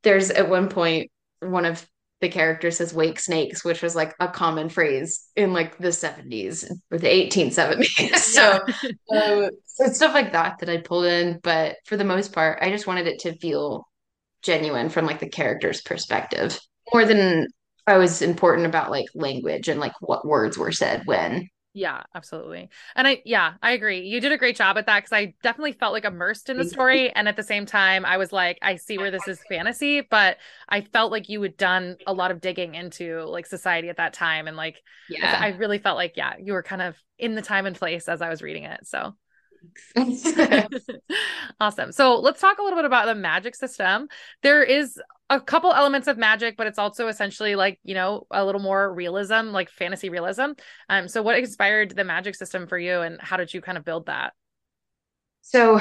there's 0.03 0.31
at 0.31 0.49
one 0.49 0.69
point 0.69 1.11
one 1.41 1.65
of 1.65 1.85
the 2.21 2.29
characters 2.29 2.77
says 2.77 2.93
wake 2.93 3.19
snakes, 3.19 3.65
which 3.65 3.81
was 3.81 3.95
like 3.95 4.13
a 4.19 4.27
common 4.27 4.69
phrase 4.69 5.27
in 5.35 5.53
like 5.53 5.77
the 5.79 5.91
70s 5.91 6.71
or 6.91 6.97
the 6.99 7.09
1870s. 7.09 8.35
Yeah. 8.35 8.59
so, 8.59 9.15
uh, 9.15 9.49
so 9.65 9.85
it's 9.85 9.95
stuff 9.97 10.13
like 10.13 10.33
that 10.33 10.59
that 10.59 10.69
I 10.69 10.77
pulled 10.77 11.05
in. 11.05 11.39
But 11.43 11.77
for 11.85 11.97
the 11.97 12.03
most 12.03 12.31
part, 12.33 12.59
I 12.61 12.69
just 12.69 12.87
wanted 12.87 13.07
it 13.07 13.19
to 13.21 13.35
feel 13.37 13.87
genuine 14.41 14.89
from 14.89 15.05
like 15.05 15.19
the 15.19 15.29
character's 15.29 15.81
perspective 15.81 16.59
more 16.93 17.05
than 17.05 17.47
I 17.87 17.97
was 17.97 18.21
important 18.21 18.67
about 18.67 18.91
like 18.91 19.07
language 19.15 19.67
and 19.67 19.79
like 19.79 19.93
what 20.01 20.25
words 20.25 20.57
were 20.57 20.71
said 20.71 21.03
when. 21.05 21.49
Yeah, 21.73 22.03
absolutely. 22.13 22.69
And 22.97 23.07
I, 23.07 23.21
yeah, 23.23 23.53
I 23.61 23.71
agree. 23.71 24.01
You 24.01 24.19
did 24.19 24.33
a 24.33 24.37
great 24.37 24.57
job 24.57 24.77
at 24.77 24.87
that 24.87 24.99
because 24.99 25.13
I 25.13 25.35
definitely 25.41 25.71
felt 25.71 25.93
like 25.93 26.03
immersed 26.03 26.49
in 26.49 26.57
the 26.57 26.65
story. 26.65 27.09
And 27.15 27.29
at 27.29 27.37
the 27.37 27.43
same 27.43 27.65
time, 27.65 28.03
I 28.05 28.17
was 28.17 28.33
like, 28.33 28.59
I 28.61 28.75
see 28.75 28.97
where 28.97 29.09
this 29.09 29.25
is 29.25 29.39
fantasy, 29.47 30.01
but 30.01 30.37
I 30.67 30.81
felt 30.81 31.13
like 31.13 31.29
you 31.29 31.41
had 31.41 31.55
done 31.55 31.95
a 32.05 32.11
lot 32.11 32.31
of 32.31 32.41
digging 32.41 32.75
into 32.75 33.23
like 33.23 33.45
society 33.45 33.87
at 33.87 33.97
that 33.97 34.11
time. 34.11 34.49
And 34.49 34.57
like, 34.57 34.81
I, 35.23 35.47
I 35.47 35.47
really 35.55 35.77
felt 35.77 35.95
like, 35.95 36.17
yeah, 36.17 36.33
you 36.43 36.51
were 36.51 36.63
kind 36.63 36.81
of 36.81 36.97
in 37.17 37.35
the 37.35 37.41
time 37.41 37.65
and 37.65 37.75
place 37.75 38.09
as 38.09 38.21
I 38.21 38.29
was 38.29 38.41
reading 38.41 38.65
it. 38.65 38.85
So. 38.85 39.15
Awesome. 41.59 41.91
So 41.91 42.19
let's 42.19 42.41
talk 42.41 42.57
a 42.57 42.63
little 42.63 42.77
bit 42.77 42.85
about 42.85 43.05
the 43.05 43.15
magic 43.15 43.55
system. 43.55 44.07
There 44.41 44.63
is 44.63 44.99
a 45.29 45.39
couple 45.39 45.71
elements 45.73 46.07
of 46.07 46.17
magic, 46.17 46.57
but 46.57 46.67
it's 46.67 46.79
also 46.79 47.07
essentially 47.07 47.55
like, 47.55 47.79
you 47.83 47.93
know, 47.93 48.25
a 48.31 48.43
little 48.43 48.61
more 48.61 48.93
realism, 48.93 49.47
like 49.51 49.69
fantasy 49.69 50.09
realism. 50.09 50.51
Um, 50.89 51.07
so 51.07 51.21
what 51.21 51.37
inspired 51.37 51.91
the 51.91 52.03
magic 52.03 52.35
system 52.35 52.67
for 52.67 52.77
you 52.77 53.01
and 53.01 53.21
how 53.21 53.37
did 53.37 53.53
you 53.53 53.61
kind 53.61 53.77
of 53.77 53.85
build 53.85 54.07
that? 54.07 54.33
So 55.41 55.79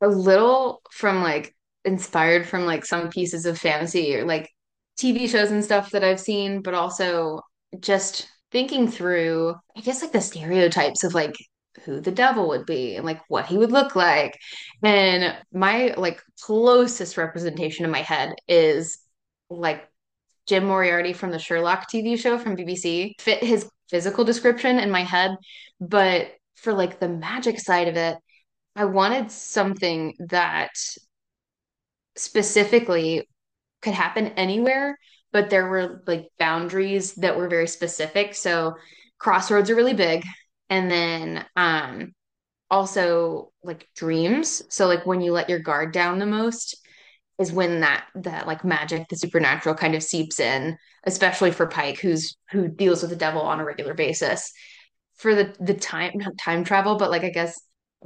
a 0.00 0.08
little 0.08 0.82
from 0.90 1.22
like 1.22 1.54
inspired 1.84 2.46
from 2.46 2.66
like 2.66 2.84
some 2.84 3.08
pieces 3.08 3.46
of 3.46 3.58
fantasy 3.58 4.16
or 4.16 4.24
like 4.24 4.50
TV 4.98 5.28
shows 5.28 5.50
and 5.50 5.64
stuff 5.64 5.90
that 5.92 6.04
I've 6.04 6.20
seen, 6.20 6.62
but 6.62 6.74
also 6.74 7.40
just 7.80 8.28
thinking 8.50 8.88
through, 8.88 9.54
I 9.76 9.80
guess 9.80 10.02
like 10.02 10.12
the 10.12 10.20
stereotypes 10.20 11.04
of 11.04 11.14
like 11.14 11.34
who 11.84 12.00
the 12.00 12.10
devil 12.10 12.48
would 12.48 12.66
be 12.66 12.96
and 12.96 13.04
like 13.04 13.20
what 13.28 13.46
he 13.46 13.58
would 13.58 13.72
look 13.72 13.96
like. 13.96 14.38
And 14.82 15.36
my 15.52 15.94
like 15.96 16.22
closest 16.40 17.16
representation 17.16 17.84
in 17.84 17.90
my 17.90 18.02
head 18.02 18.34
is 18.48 18.98
like 19.50 19.88
Jim 20.46 20.64
Moriarty 20.64 21.12
from 21.12 21.30
the 21.30 21.38
Sherlock 21.38 21.90
TV 21.90 22.18
show 22.18 22.38
from 22.38 22.56
BBC 22.56 23.20
fit 23.20 23.42
his 23.42 23.68
physical 23.90 24.24
description 24.24 24.78
in 24.78 24.90
my 24.90 25.02
head, 25.02 25.36
but 25.80 26.28
for 26.56 26.72
like 26.72 26.98
the 26.98 27.08
magic 27.08 27.60
side 27.60 27.88
of 27.88 27.96
it, 27.96 28.16
I 28.74 28.86
wanted 28.86 29.30
something 29.30 30.14
that 30.30 30.70
specifically 32.16 33.28
could 33.82 33.94
happen 33.94 34.28
anywhere, 34.28 34.96
but 35.32 35.50
there 35.50 35.66
were 35.66 36.02
like 36.06 36.28
boundaries 36.38 37.14
that 37.16 37.36
were 37.36 37.48
very 37.48 37.66
specific. 37.66 38.34
So 38.34 38.74
crossroads 39.18 39.70
are 39.70 39.74
really 39.74 39.94
big. 39.94 40.24
And 40.72 40.90
then 40.90 41.44
um 41.54 42.14
also 42.70 43.52
like 43.62 43.90
dreams. 43.94 44.62
So 44.70 44.86
like 44.86 45.04
when 45.04 45.20
you 45.20 45.32
let 45.32 45.50
your 45.50 45.58
guard 45.58 45.92
down 45.92 46.18
the 46.18 46.24
most 46.24 46.78
is 47.38 47.52
when 47.52 47.80
that 47.80 48.06
that 48.14 48.46
like 48.46 48.64
magic, 48.64 49.06
the 49.08 49.16
supernatural 49.16 49.74
kind 49.74 49.94
of 49.94 50.02
seeps 50.02 50.40
in, 50.40 50.78
especially 51.04 51.50
for 51.50 51.66
Pike, 51.66 52.00
who's 52.00 52.38
who 52.50 52.68
deals 52.68 53.02
with 53.02 53.10
the 53.10 53.16
devil 53.16 53.42
on 53.42 53.60
a 53.60 53.64
regular 53.66 53.92
basis. 53.92 54.50
For 55.16 55.34
the 55.34 55.54
the 55.60 55.74
time 55.74 56.12
not 56.14 56.38
time 56.38 56.64
travel, 56.64 56.96
but 56.96 57.10
like 57.10 57.24
I 57.24 57.28
guess 57.28 57.60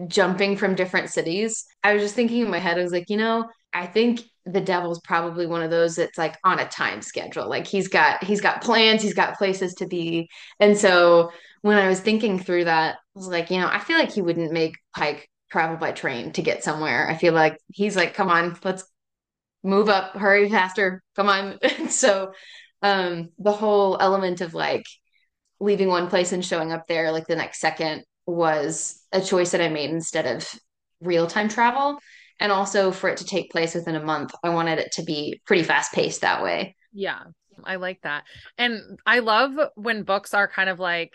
jumping 0.09 0.57
from 0.57 0.75
different 0.75 1.11
cities. 1.11 1.65
I 1.85 1.95
was 1.95 2.03
just 2.03 2.17
thinking 2.17 2.43
in 2.43 2.51
my 2.51 2.59
head, 2.59 2.79
I 2.79 2.83
was 2.83 2.93
like, 2.93 3.11
you 3.11 3.17
know, 3.17 3.49
I 3.73 3.87
think 3.87 4.23
the 4.47 4.61
devil's 4.61 5.01
probably 5.01 5.47
one 5.47 5.63
of 5.63 5.71
those 5.71 5.97
that's 5.97 6.17
like 6.17 6.37
on 6.45 6.61
a 6.61 6.69
time 6.69 7.03
schedule. 7.03 7.49
Like 7.49 7.67
he's 7.67 7.89
got 7.89 8.23
he's 8.23 8.41
got 8.41 8.63
plans, 8.63 9.03
he's 9.03 9.15
got 9.15 9.37
places 9.37 9.75
to 9.75 9.87
be. 9.87 10.29
And 10.61 10.79
so 10.79 11.33
when 11.63 11.77
I 11.77 11.89
was 11.89 12.01
thinking 12.01 12.39
through 12.39 12.65
that, 12.65 12.95
I 12.95 13.19
was 13.19 13.29
like, 13.29 13.51
you 13.51 13.61
know, 13.61 13.69
I 13.69 13.81
feel 13.81 13.99
like 13.99 14.13
he 14.13 14.23
wouldn't 14.23 14.53
make 14.53 14.77
Pike 14.95 15.29
travel 15.51 15.77
by 15.77 15.93
train 15.93 16.33
to 16.33 16.43
get 16.43 16.63
somewhere. 16.63 17.09
I 17.11 17.17
feel 17.17 17.33
like 17.33 17.59
he's 17.73 17.97
like, 17.97 18.15
come 18.15 18.31
on, 18.31 18.57
let's 18.63 18.85
move 19.65 19.89
up, 19.89 20.17
hurry 20.17 20.49
faster, 20.49 21.03
come 21.17 21.29
on. 21.29 21.59
so 21.91 22.33
um 22.83 23.31
the 23.39 23.53
whole 23.53 23.97
element 24.01 24.41
of 24.41 24.55
like 24.55 24.85
leaving 25.59 25.89
one 25.89 26.09
place 26.09 26.33
and 26.33 26.45
showing 26.45 26.73
up 26.73 26.87
there 26.87 27.11
like 27.11 27.27
the 27.27 27.35
next 27.35 27.59
second 27.59 28.05
was 28.27 29.03
a 29.13 29.21
choice 29.21 29.53
that 29.53 29.61
I 29.61 29.69
made 29.69 29.91
instead 29.91 30.27
of 30.27 30.49
real 31.01 31.27
time 31.27 31.49
travel. 31.49 31.99
And 32.41 32.53
also 32.53 32.93
for 32.93 33.09
it 33.09 33.19
to 33.19 33.25
take 33.25 33.51
place 33.51 33.75
within 33.75 33.97
a 33.97 34.03
month, 34.03 34.35
I 34.45 34.51
wanted 34.51 34.79
it 34.79 34.93
to 34.93 35.03
be 35.03 35.41
pretty 35.47 35.63
fast 35.63 35.93
paced 35.93 36.21
that 36.21 36.43
way. 36.43 36.77
Yeah, 36.93 37.23
I 37.65 37.77
like 37.77 38.01
that. 38.03 38.25
And 38.59 38.99
I 39.07 39.21
love 39.21 39.53
when 39.75 40.03
books 40.03 40.35
are 40.35 40.49
kind 40.49 40.69
of 40.71 40.79
like 40.79 41.15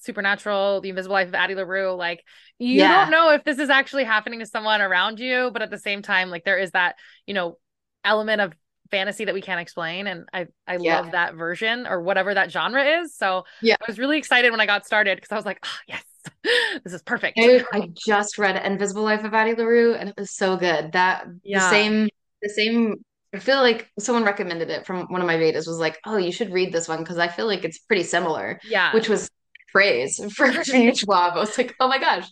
Supernatural, 0.00 0.80
The 0.80 0.88
Invisible 0.90 1.14
Life 1.14 1.28
of 1.28 1.34
Addie 1.34 1.54
LaRue, 1.54 1.92
like 1.92 2.24
you 2.58 2.78
Yeah. 2.78 2.88
don't 2.88 3.10
know 3.10 3.30
if 3.32 3.44
this 3.44 3.58
is 3.58 3.70
actually 3.70 4.04
happening 4.04 4.40
to 4.40 4.46
someone 4.46 4.80
around 4.80 5.20
you, 5.20 5.50
but 5.52 5.62
at 5.62 5.70
the 5.70 5.78
same 5.78 6.02
time, 6.02 6.30
like 6.30 6.44
there 6.44 6.58
is 6.58 6.70
that, 6.72 6.96
you 7.26 7.34
know, 7.34 7.58
element 8.04 8.40
of 8.40 8.52
fantasy 8.90 9.24
that 9.24 9.34
we 9.34 9.40
can't 9.42 9.60
explain. 9.60 10.06
And 10.06 10.28
I 10.32 10.46
I 10.66 10.76
Yeah. 10.78 11.00
love 11.02 11.12
that 11.12 11.34
version 11.34 11.86
or 11.86 12.00
whatever 12.02 12.34
that 12.34 12.50
genre 12.50 12.82
is. 13.02 13.16
So 13.16 13.44
Yeah. 13.60 13.76
I 13.80 13.84
was 13.86 13.98
really 13.98 14.18
excited 14.18 14.50
when 14.50 14.60
I 14.60 14.66
got 14.66 14.86
started 14.86 15.16
because 15.16 15.32
I 15.32 15.36
was 15.36 15.46
like, 15.46 15.60
oh, 15.64 15.78
yes, 15.88 16.04
this 16.84 16.92
is 16.92 17.02
perfect. 17.02 17.38
I, 17.38 17.64
I 17.72 17.90
just 17.96 18.38
read 18.38 18.56
Invisible 18.64 19.02
Life 19.02 19.24
of 19.24 19.34
Addie 19.34 19.54
LaRue 19.54 19.94
and 19.94 20.08
it 20.08 20.14
was 20.18 20.34
so 20.34 20.56
good. 20.56 20.92
That 20.92 21.24
the 21.52 21.60
same 21.60 22.08
the 22.42 22.48
same 22.48 22.96
I 23.32 23.38
feel 23.38 23.58
like 23.58 23.88
someone 23.98 24.24
recommended 24.24 24.70
it 24.70 24.86
from 24.86 25.06
one 25.06 25.20
of 25.20 25.26
my 25.26 25.36
betas 25.36 25.66
was 25.68 25.78
like, 25.78 25.98
"Oh, 26.04 26.16
you 26.16 26.32
should 26.32 26.52
read 26.52 26.72
this 26.72 26.88
one 26.88 26.98
because 26.98 27.18
I 27.18 27.28
feel 27.28 27.46
like 27.46 27.64
it's 27.64 27.78
pretty 27.78 28.02
similar." 28.02 28.60
Yeah. 28.62 28.94
Which 28.94 29.08
was 29.08 29.28
praise 29.72 30.20
for 30.34 30.50
Schwab. 30.64 31.34
I 31.36 31.38
was 31.40 31.56
like, 31.56 31.74
"Oh 31.80 31.88
my 31.88 31.98
gosh, 31.98 32.26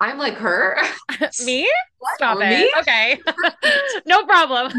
I'm 0.00 0.18
like 0.18 0.34
her." 0.34 0.76
Me? 1.38 1.70
Stop 2.02 2.40
Or 2.40 2.42
it. 2.42 2.46
me? 2.46 2.72
Okay. 2.80 3.20
no 4.06 4.24
problem. 4.24 4.72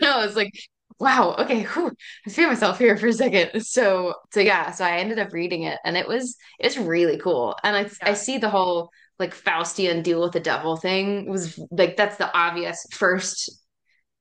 no, 0.00 0.22
it's 0.22 0.36
like, 0.36 0.52
wow, 0.98 1.34
okay, 1.38 1.64
whew, 1.64 1.90
I 2.26 2.30
feel 2.30 2.48
myself 2.48 2.78
here 2.78 2.96
for 2.96 3.08
a 3.08 3.12
second. 3.12 3.62
So, 3.62 4.14
so 4.32 4.40
yeah, 4.40 4.70
so 4.70 4.84
I 4.84 4.98
ended 4.98 5.18
up 5.18 5.32
reading 5.32 5.64
it, 5.64 5.78
and 5.84 5.96
it 5.96 6.06
was 6.08 6.36
it's 6.58 6.76
really 6.76 7.18
cool. 7.18 7.56
And 7.64 7.76
I 7.76 8.10
I 8.10 8.14
see 8.14 8.38
the 8.38 8.50
whole 8.50 8.90
like 9.18 9.34
Faustian 9.34 10.02
deal 10.02 10.20
with 10.20 10.32
the 10.32 10.40
devil 10.40 10.76
thing 10.76 11.28
was 11.30 11.58
like 11.70 11.96
that's 11.96 12.16
the 12.16 12.34
obvious 12.36 12.84
first 12.92 13.50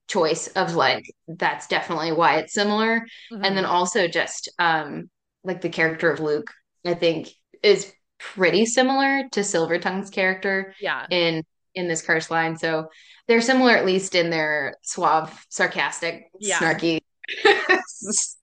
choice 0.08 0.48
of 0.50 0.76
like 0.76 1.06
that's 1.28 1.68
definitely 1.68 2.12
why 2.12 2.38
it's 2.38 2.54
similar. 2.54 3.06
And 3.44 3.56
then 3.58 3.66
also 3.66 4.08
just 4.08 4.50
um 4.60 5.10
like 5.44 5.62
the 5.62 5.70
character 5.70 6.12
of 6.12 6.20
Luke, 6.20 6.52
I 6.86 6.94
think 6.96 7.30
is 7.64 7.92
pretty 8.34 8.66
similar 8.66 9.28
to 9.32 9.44
Silver 9.44 9.80
Tongue's 9.80 10.10
character 10.10 10.74
Yeah. 10.80 11.08
in 11.10 11.44
in 11.74 11.88
This 11.88 12.02
Cursed 12.02 12.30
Line. 12.32 12.58
So 12.58 12.90
they're 13.28 13.42
similar 13.42 13.72
at 13.78 13.86
least 13.86 14.14
in 14.16 14.30
their 14.30 14.76
suave, 14.84 15.46
sarcastic, 15.50 16.30
Yeah. 16.40 16.60
snarky. 16.60 17.00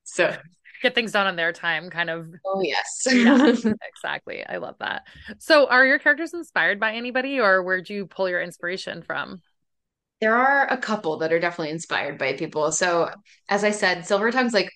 so 0.05 0.35
Get 0.81 0.95
things 0.95 1.11
done 1.13 1.27
on 1.27 1.35
their 1.37 1.53
time, 1.53 1.91
kind 1.91 2.09
of. 2.09 2.29
oh 2.47 2.61
yes. 2.63 3.07
Yeah. 3.11 3.53
Exactly. 3.97 4.47
I 4.47 4.59
love 4.59 4.77
that. 4.79 5.03
So, 5.39 5.67
are 5.67 5.85
your 5.85 5.99
characters 5.99 6.33
inspired 6.35 6.79
by 6.79 6.93
anybody, 6.95 7.41
or 7.41 7.65
where'd 7.65 7.91
you 7.91 8.07
pull 8.07 8.29
your 8.29 8.41
inspiration 8.41 9.03
from? 9.03 9.43
There 10.21 10.37
are 10.37 10.67
a 10.73 10.77
couple 10.79 11.19
that 11.19 11.33
are 11.33 11.41
definitely 11.41 11.73
inspired 11.73 12.17
by 12.17 12.33
people. 12.35 12.71
So 12.73 13.11
as 13.49 13.65
I 13.65 13.73
said, 13.73 14.07
silver 14.07 14.31
tongue's 14.31 14.55
like 14.55 14.71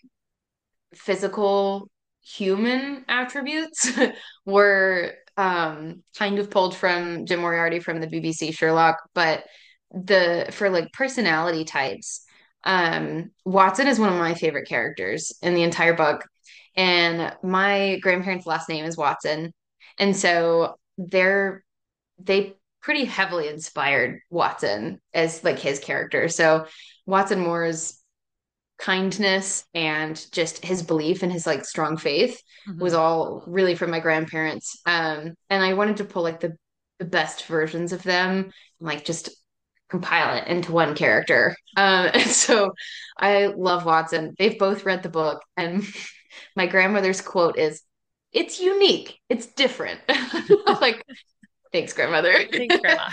physical 0.94 1.88
human 2.22 3.04
attributes 3.08 3.90
were 4.46 5.12
um 5.36 6.02
kind 6.16 6.38
of 6.38 6.50
pulled 6.50 6.76
from 6.76 7.26
Jim 7.26 7.40
Moriarty 7.40 7.80
from 7.80 8.00
the 8.00 8.06
BBC 8.06 8.54
Sherlock, 8.54 8.98
but 9.14 9.44
the 9.90 10.48
for 10.52 10.70
like 10.70 10.92
personality 10.92 11.64
types, 11.64 12.24
um 12.64 13.30
Watson 13.44 13.86
is 13.88 13.98
one 13.98 14.12
of 14.12 14.18
my 14.18 14.34
favorite 14.34 14.68
characters 14.68 15.32
in 15.42 15.54
the 15.54 15.62
entire 15.62 15.94
book. 15.94 16.24
And 16.76 17.34
my 17.42 17.98
grandparents' 18.00 18.46
last 18.46 18.68
name 18.68 18.84
is 18.84 18.96
Watson. 18.96 19.52
And 19.98 20.16
so 20.16 20.76
they're 20.98 21.64
they 22.18 22.56
pretty 22.82 23.04
heavily 23.04 23.48
inspired 23.48 24.20
Watson 24.30 25.00
as 25.14 25.42
like 25.44 25.58
his 25.58 25.78
character. 25.78 26.28
So 26.28 26.66
Watson 27.06 27.40
Moore's 27.40 28.01
kindness 28.82 29.64
and 29.74 30.26
just 30.32 30.64
his 30.64 30.82
belief 30.82 31.22
and 31.24 31.32
his 31.32 31.46
like 31.46 31.64
strong 31.64 31.96
faith 31.96 32.42
was 32.80 32.94
Mhm. 32.94 32.98
all 32.98 33.44
really 33.46 33.76
from 33.76 33.90
my 33.92 34.00
grandparents. 34.00 34.80
Um, 34.86 35.34
and 35.50 35.64
I 35.64 35.74
wanted 35.74 35.98
to 35.98 36.04
pull 36.04 36.24
like 36.24 36.40
the 36.40 36.56
the 36.98 37.06
best 37.06 37.46
versions 37.46 37.92
of 37.92 38.02
them 38.04 38.30
and 38.44 38.52
like 38.80 39.04
just 39.04 39.30
compile 39.88 40.36
it 40.38 40.48
into 40.48 40.72
one 40.72 40.94
character. 40.94 41.56
Um, 41.76 42.10
and 42.14 42.30
so 42.30 42.72
I 43.18 43.46
love 43.46 43.84
Watson. 43.86 44.34
They've 44.38 44.58
both 44.58 44.84
read 44.84 45.02
the 45.04 45.08
book, 45.10 45.42
and 45.56 45.84
my 46.56 46.66
grandmother's 46.66 47.20
quote 47.22 47.58
is, 47.58 47.82
"It's 48.32 48.60
unique. 48.60 49.18
It's 49.28 49.46
different." 49.46 50.00
Like, 50.80 51.04
thanks, 51.72 51.92
grandmother. 51.92 52.32
Thanks, 52.56 52.76
Grandma. 52.78 53.08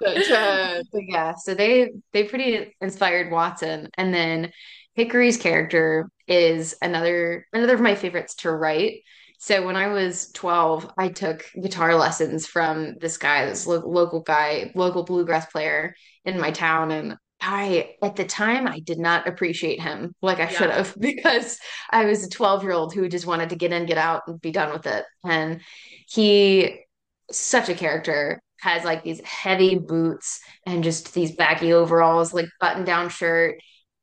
But, 0.00 0.30
uh, 0.30 0.82
but 0.92 1.02
yeah, 1.06 1.34
so 1.36 1.54
they 1.54 1.92
they 2.12 2.24
pretty 2.24 2.74
inspired 2.80 3.30
Watson, 3.30 3.88
and 3.96 4.12
then 4.12 4.52
Hickory's 4.94 5.36
character 5.36 6.08
is 6.28 6.74
another 6.82 7.46
another 7.52 7.74
of 7.74 7.80
my 7.80 7.94
favorites 7.94 8.34
to 8.36 8.50
write. 8.50 9.00
So 9.38 9.66
when 9.66 9.74
I 9.74 9.88
was 9.88 10.30
12, 10.32 10.92
I 10.96 11.08
took 11.08 11.44
guitar 11.60 11.96
lessons 11.96 12.46
from 12.46 12.94
this 13.00 13.16
guy, 13.16 13.46
this 13.46 13.66
lo 13.66 13.82
local 13.84 14.20
guy, 14.20 14.70
local 14.74 15.02
bluegrass 15.02 15.46
player 15.46 15.96
in 16.24 16.38
my 16.38 16.52
town, 16.52 16.92
and 16.92 17.16
I 17.40 17.96
at 18.02 18.14
the 18.14 18.24
time 18.24 18.68
I 18.68 18.78
did 18.78 18.98
not 18.98 19.26
appreciate 19.26 19.80
him 19.80 20.14
like 20.22 20.38
I 20.38 20.46
should 20.46 20.70
have 20.70 20.94
because 21.00 21.58
I 21.90 22.04
was 22.04 22.24
a 22.24 22.30
12 22.30 22.62
year 22.62 22.72
old 22.72 22.94
who 22.94 23.08
just 23.08 23.26
wanted 23.26 23.50
to 23.50 23.56
get 23.56 23.72
in, 23.72 23.86
get 23.86 23.98
out, 23.98 24.22
and 24.28 24.40
be 24.40 24.52
done 24.52 24.72
with 24.72 24.86
it. 24.86 25.04
And 25.24 25.60
he 26.08 26.84
such 27.30 27.68
a 27.68 27.74
character 27.74 28.40
has 28.60 28.84
like 28.84 29.02
these 29.02 29.20
heavy 29.24 29.76
boots 29.76 30.40
and 30.66 30.84
just 30.84 31.14
these 31.14 31.34
baggy 31.34 31.72
overalls, 31.72 32.32
like 32.32 32.46
button 32.60 32.84
down 32.84 33.08
shirt, 33.08 33.56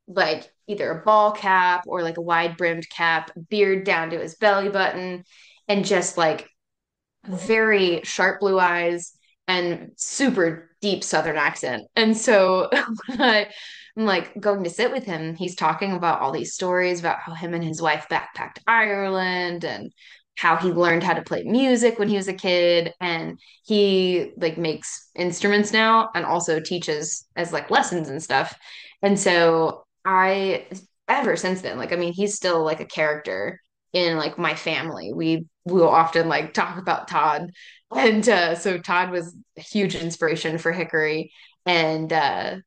like 0.09 0.51
either 0.67 0.91
a 0.91 1.03
ball 1.03 1.31
cap 1.31 1.83
or 1.87 2.03
like 2.03 2.17
a 2.17 2.21
wide 2.21 2.57
brimmed 2.57 2.89
cap, 2.89 3.31
beard 3.49 3.85
down 3.85 4.09
to 4.09 4.19
his 4.19 4.35
belly 4.35 4.69
button, 4.69 5.23
and 5.67 5.85
just 5.85 6.17
like 6.17 6.49
very 7.25 8.01
sharp 8.03 8.39
blue 8.39 8.59
eyes 8.59 9.13
and 9.47 9.91
super 9.95 10.69
deep 10.81 11.03
Southern 11.03 11.37
accent. 11.37 11.83
And 11.95 12.15
so 12.15 12.69
I'm 13.09 13.47
like 13.95 14.39
going 14.39 14.63
to 14.63 14.69
sit 14.69 14.91
with 14.91 15.03
him, 15.03 15.35
he's 15.35 15.55
talking 15.55 15.93
about 15.93 16.21
all 16.21 16.31
these 16.31 16.53
stories 16.53 16.99
about 16.99 17.19
how 17.19 17.33
him 17.33 17.53
and 17.53 17.63
his 17.63 17.81
wife 17.81 18.07
backpacked 18.09 18.59
Ireland 18.67 19.63
and 19.65 19.91
how 20.37 20.55
he 20.55 20.71
learned 20.71 21.03
how 21.03 21.13
to 21.13 21.21
play 21.21 21.43
music 21.43 21.99
when 21.99 22.07
he 22.07 22.15
was 22.15 22.29
a 22.29 22.33
kid 22.33 22.93
and 23.01 23.37
he 23.65 24.31
like 24.37 24.57
makes 24.57 25.09
instruments 25.15 25.73
now 25.73 26.09
and 26.15 26.25
also 26.25 26.61
teaches 26.61 27.25
as 27.35 27.51
like 27.51 27.69
lessons 27.69 28.07
and 28.07 28.23
stuff. 28.23 28.57
And 29.01 29.19
so 29.19 29.83
I 30.05 30.67
ever 31.07 31.35
since 31.35 31.61
then, 31.61 31.77
like 31.77 31.93
I 31.93 31.95
mean, 31.95 32.13
he's 32.13 32.35
still 32.35 32.63
like 32.63 32.79
a 32.79 32.85
character 32.85 33.61
in 33.93 34.17
like 34.17 34.37
my 34.37 34.55
family. 34.55 35.11
We 35.13 35.45
will 35.65 35.89
often 35.89 36.29
like 36.29 36.53
talk 36.55 36.77
about 36.77 37.07
Todd 37.07 37.51
and 37.95 38.27
uh, 38.29 38.55
so 38.55 38.77
Todd 38.77 39.11
was 39.11 39.35
a 39.57 39.61
huge 39.61 39.95
inspiration 39.95 40.57
for 40.59 40.71
Hickory 40.71 41.31
and 41.65 42.11
uh, 42.13 42.57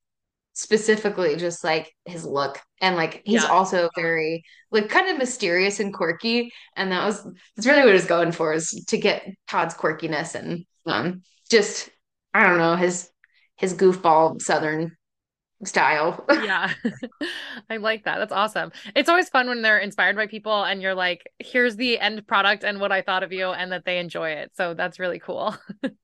specifically 0.55 1.37
just 1.37 1.65
like 1.65 1.93
his 2.05 2.25
look. 2.25 2.61
And 2.81 2.97
like 2.97 3.23
he's 3.25 3.45
Yeah. 3.45 3.51
also 3.51 3.89
very 3.97 4.45
like 4.71 4.89
kind 4.89 5.09
of 5.11 5.19
mysterious 5.19 5.81
and 5.81 5.95
quirky. 5.95 6.53
And 6.77 6.93
that 6.93 7.05
was 7.05 7.25
that's 7.57 7.67
really 7.67 7.81
what 7.83 7.91
I 7.91 7.95
was 7.95 8.07
going 8.07 8.33
for 8.33 8.53
is 8.53 8.71
to 8.89 8.99
get 8.99 9.27
Todd's 9.49 9.75
quirkiness 9.75 10.35
and 10.35 10.65
um 10.87 11.23
just 11.51 11.91
I 12.35 12.47
don't 12.47 12.59
know, 12.59 12.77
his 12.77 13.11
his 13.57 13.75
goofball 13.75 14.41
southern 14.43 14.97
style. 15.65 16.25
Yeah. 16.43 16.73
I 17.71 17.77
like 17.77 18.05
that. 18.05 18.19
That's 18.19 18.33
awesome. 18.33 18.73
It's 18.97 19.09
always 19.09 19.29
fun 19.29 19.49
when 19.49 19.63
they're 19.63 19.79
inspired 19.79 20.17
by 20.17 20.27
people 20.27 20.65
and 20.65 20.83
you're 20.83 20.95
like, 20.95 21.23
here's 21.39 21.77
the 21.77 22.01
end 22.01 22.27
product 22.27 22.65
and 22.65 22.81
what 22.81 22.91
I 22.91 23.03
thought 23.03 23.23
of 23.23 23.33
you 23.33 23.51
and 23.51 23.71
that 23.71 23.85
they 23.85 23.99
enjoy 23.99 24.31
it. 24.31 24.53
So 24.57 24.75
that's 24.75 24.99
really 24.99 25.21
cool. 25.21 25.57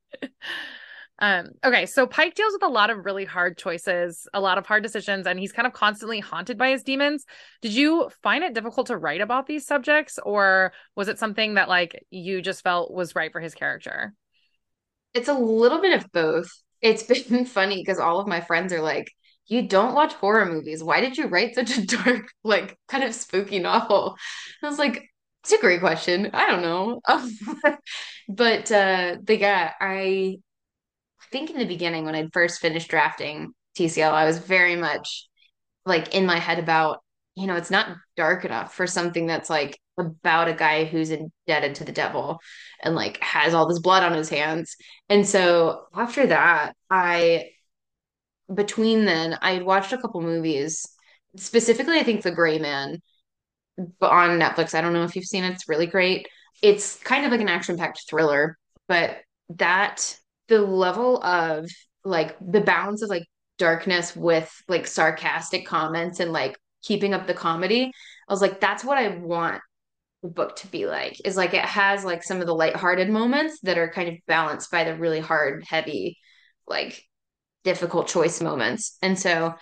Um, 1.21 1.49
okay, 1.65 1.87
so 1.87 2.07
Pike 2.07 2.35
deals 2.35 2.53
with 2.53 2.63
a 2.63 2.69
lot 2.69 2.91
of 2.91 3.05
really 3.05 3.25
hard 3.25 3.59
choices, 3.59 4.29
a 4.33 4.41
lot 4.41 4.57
of 4.57 4.67
hard 4.67 4.85
decisions, 4.85 5.27
and 5.27 5.39
he's 5.39 5.53
kind 5.53 5.67
of 5.67 5.73
constantly 5.73 6.21
haunted 6.21 6.57
by 6.57 6.71
his 6.71 6.85
demons. 6.85 7.25
Did 7.61 7.73
you 7.73 8.09
find 8.23 8.45
it 8.45 8.55
difficult 8.55 8.87
to 8.87 8.97
write 8.97 9.21
about 9.21 9.47
these 9.47 9.67
subjects, 9.67 10.21
or 10.25 10.73
was 10.95 11.09
it 11.09 11.19
something 11.19 11.55
that 11.55 11.69
like 11.69 12.05
you 12.11 12.41
just 12.41 12.63
felt 12.63 12.93
was 12.93 13.17
right 13.17 13.33
for 13.33 13.41
his 13.41 13.55
character? 13.55 14.15
It's 15.13 15.29
a 15.29 15.35
little 15.35 15.81
bit 15.81 15.99
of 15.99 16.13
both. 16.13 16.51
It's 16.81 17.03
been 17.03 17.47
funny 17.47 17.83
because 17.83 17.99
all 17.99 18.21
of 18.21 18.29
my 18.29 18.41
friends 18.41 18.73
are 18.73 18.83
like, 18.83 19.11
you 19.49 19.67
don't 19.67 19.95
watch 19.95 20.13
horror 20.15 20.47
movies. 20.47 20.85
Why 20.85 21.01
did 21.01 21.17
you 21.17 21.27
write 21.27 21.55
such 21.55 21.77
a 21.77 21.87
dark, 21.87 22.29
like 22.45 22.77
kind 22.89 23.05
of 23.05 23.15
spooky 23.15 23.59
novel? 23.59 24.17
I 24.63 24.69
was 24.69 24.79
like, 24.79 25.09
it's 25.43 25.53
a 25.53 25.59
great 25.59 25.81
question. 25.81 26.31
I 26.33 26.47
don't 26.47 26.63
know. 26.63 27.01
But 28.29 28.71
uh 28.71 29.17
the 29.25 29.39
yeah, 29.39 29.73
I 29.81 30.39
think 31.31 31.51
in 31.51 31.59
the 31.59 31.65
beginning 31.65 32.05
when 32.05 32.15
I'd 32.15 32.33
first 32.33 32.61
finished 32.61 32.89
drafting 32.91 33.53
TCL, 33.75 34.13
I 34.13 34.25
was 34.27 34.39
very 34.39 34.77
much 34.77 35.29
like 35.87 36.15
in 36.15 36.27
my 36.27 36.39
head 36.39 36.59
about, 36.59 37.03
you 37.35 37.47
know, 37.47 37.57
it's 37.57 37.71
not 37.71 37.97
dark 38.17 38.45
enough 38.45 38.75
for 38.75 38.87
something 38.87 39.27
that's 39.27 39.51
like 39.51 39.79
about 39.99 40.49
a 40.49 40.55
guy 40.55 40.85
who's 40.85 41.11
indebted 41.11 41.77
to 41.77 41.85
the 41.85 41.93
devil 41.93 42.41
and 42.83 42.95
like 42.95 43.21
has 43.23 43.55
all 43.55 43.69
this 43.69 43.81
blood 43.81 44.03
on 44.03 44.13
his 44.13 44.29
hands. 44.29 44.77
And 45.09 45.27
so 45.27 45.87
after 45.95 46.27
that, 46.29 46.75
I 46.91 47.51
between 48.53 49.05
then 49.05 49.39
I 49.43 49.63
watched 49.63 49.93
a 49.93 49.99
couple 49.99 50.21
movies. 50.21 50.87
Specifically, 51.37 51.99
I 51.99 52.03
think 52.03 52.23
The 52.23 52.31
Gray 52.31 52.59
Man 52.59 53.01
on 54.01 54.41
Netflix. 54.41 54.75
I 54.75 54.81
don't 54.81 54.93
know 54.93 55.05
if 55.05 55.15
you've 55.15 55.25
seen 55.25 55.45
it. 55.45 55.53
It's 55.53 55.69
really 55.69 55.87
great. 55.87 56.27
it's 56.63 56.97
kind 56.97 57.25
of 57.25 57.31
like 57.31 57.41
an 57.41 57.49
action-packed 57.49 58.05
thriller, 58.09 58.59
but 58.87 59.19
that 59.51 60.17
the 60.49 60.61
level 60.61 61.23
of 61.23 61.69
like 62.05 62.37
the 62.41 62.61
balance 62.61 63.03
of 63.03 63.11
like 63.11 63.25
darkness 63.59 64.15
with 64.17 64.51
like 64.69 64.87
sarcastic 64.87 65.67
comments 65.67 66.21
and 66.21 66.33
like 66.33 66.57
keeping 66.83 67.15
up 67.15 67.27
the 67.27 67.35
comedy, 67.35 67.91
I 68.29 68.33
was 68.33 68.43
like, 68.43 68.61
that's 68.61 68.85
what 68.85 68.99
I 68.99 69.09
want 69.09 69.61
the 70.23 70.29
book 70.29 70.57
to 70.57 70.67
be 70.69 70.87
like. 70.87 71.21
Is 71.25 71.37
like 71.37 71.55
it 71.55 71.65
has 71.65 72.05
like 72.05 72.23
some 72.25 72.41
of 72.41 72.47
the 72.47 72.55
lighthearted 72.55 73.09
moments 73.09 73.61
that 73.63 73.79
are 73.79 73.91
kind 73.91 74.09
of 74.09 74.15
balanced 74.27 74.71
by 74.71 74.85
the 74.85 74.97
really 74.97 75.21
hard, 75.21 75.65
heavy, 75.67 76.19
like 76.67 77.03
difficult 77.69 78.09
choice 78.09 78.41
moments. 78.41 78.97
And 79.03 79.19
so 79.19 79.55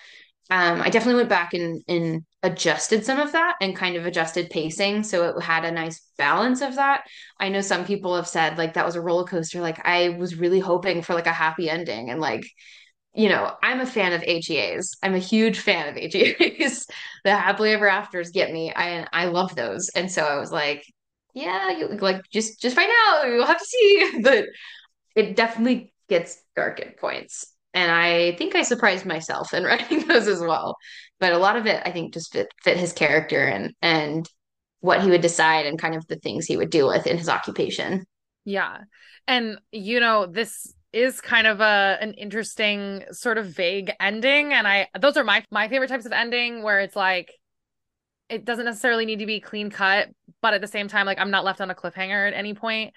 um, 0.48 0.80
I 0.80 0.90
definitely 0.90 1.16
went 1.16 1.28
back 1.28 1.54
and, 1.54 1.82
and 1.88 2.24
adjusted 2.44 3.04
some 3.04 3.18
of 3.18 3.32
that 3.32 3.56
and 3.60 3.74
kind 3.74 3.96
of 3.96 4.06
adjusted 4.06 4.48
pacing 4.48 5.02
so 5.02 5.28
it 5.28 5.42
had 5.42 5.64
a 5.64 5.72
nice 5.72 6.00
balance 6.18 6.60
of 6.60 6.76
that. 6.76 7.04
I 7.40 7.48
know 7.48 7.60
some 7.62 7.84
people 7.84 8.14
have 8.14 8.28
said 8.28 8.56
like 8.56 8.74
that 8.74 8.86
was 8.86 8.94
a 8.94 9.00
roller 9.00 9.24
coaster. 9.24 9.60
Like 9.60 9.84
I 9.84 10.10
was 10.10 10.36
really 10.36 10.60
hoping 10.60 11.02
for 11.02 11.14
like 11.14 11.26
a 11.26 11.32
happy 11.32 11.68
ending 11.68 12.10
and 12.10 12.20
like 12.20 12.46
you 13.14 13.30
know, 13.30 13.52
I'm 13.62 13.80
a 13.80 13.86
fan 13.86 14.12
of 14.12 14.22
HEAs. 14.22 14.96
I'm 15.02 15.14
a 15.14 15.18
huge 15.18 15.58
fan 15.58 15.88
of 15.88 15.96
HEAs. 16.12 16.86
the 17.24 17.34
happily 17.34 17.72
ever 17.72 17.88
afters 17.88 18.30
get 18.30 18.52
me. 18.52 18.72
I 18.74 19.06
I 19.12 19.26
love 19.26 19.54
those. 19.56 19.88
And 19.96 20.10
so 20.12 20.22
I 20.22 20.38
was 20.38 20.52
like, 20.52 20.84
yeah, 21.34 21.70
you, 21.70 21.88
like 21.88 22.22
just 22.30 22.60
just 22.60 22.76
find 22.76 22.90
out. 23.08 23.26
You'll 23.26 23.46
have 23.46 23.58
to 23.58 23.64
see. 23.64 24.20
But 24.22 24.46
it 25.16 25.36
definitely 25.36 25.92
gets 26.08 26.42
dark 26.54 26.80
at 26.80 26.98
points. 26.98 27.46
And 27.76 27.92
I 27.92 28.32
think 28.36 28.56
I 28.56 28.62
surprised 28.62 29.04
myself 29.04 29.52
in 29.52 29.62
writing 29.64 30.08
those 30.08 30.26
as 30.26 30.40
well. 30.40 30.76
But 31.20 31.32
a 31.32 31.38
lot 31.38 31.56
of 31.56 31.66
it 31.66 31.82
I 31.84 31.92
think 31.92 32.14
just 32.14 32.32
fit 32.32 32.48
fit 32.64 32.78
his 32.78 32.92
character 32.92 33.44
and 33.44 33.74
and 33.80 34.28
what 34.80 35.02
he 35.02 35.10
would 35.10 35.20
decide 35.20 35.66
and 35.66 35.78
kind 35.78 35.94
of 35.94 36.06
the 36.06 36.16
things 36.16 36.46
he 36.46 36.56
would 36.56 36.70
deal 36.70 36.88
with 36.88 37.06
in 37.06 37.18
his 37.18 37.28
occupation. 37.28 38.04
Yeah. 38.44 38.78
And 39.28 39.58
you 39.72 40.00
know, 40.00 40.26
this 40.26 40.72
is 40.92 41.20
kind 41.20 41.46
of 41.46 41.60
a 41.60 41.98
an 42.00 42.14
interesting 42.14 43.04
sort 43.10 43.36
of 43.36 43.46
vague 43.46 43.92
ending 44.00 44.54
and 44.54 44.66
I 44.66 44.88
those 44.98 45.18
are 45.18 45.24
my 45.24 45.44
my 45.50 45.68
favorite 45.68 45.88
types 45.88 46.06
of 46.06 46.12
ending 46.12 46.62
where 46.62 46.80
it's 46.80 46.96
like 46.96 47.30
it 48.30 48.44
doesn't 48.44 48.64
necessarily 48.64 49.04
need 49.04 49.18
to 49.18 49.26
be 49.26 49.38
clean 49.38 49.70
cut, 49.70 50.08
but 50.40 50.54
at 50.54 50.62
the 50.62 50.66
same 50.66 50.88
time 50.88 51.04
like 51.04 51.18
I'm 51.18 51.30
not 51.30 51.44
left 51.44 51.60
on 51.60 51.70
a 51.70 51.74
cliffhanger 51.74 52.26
at 52.26 52.34
any 52.34 52.54
point. 52.54 52.94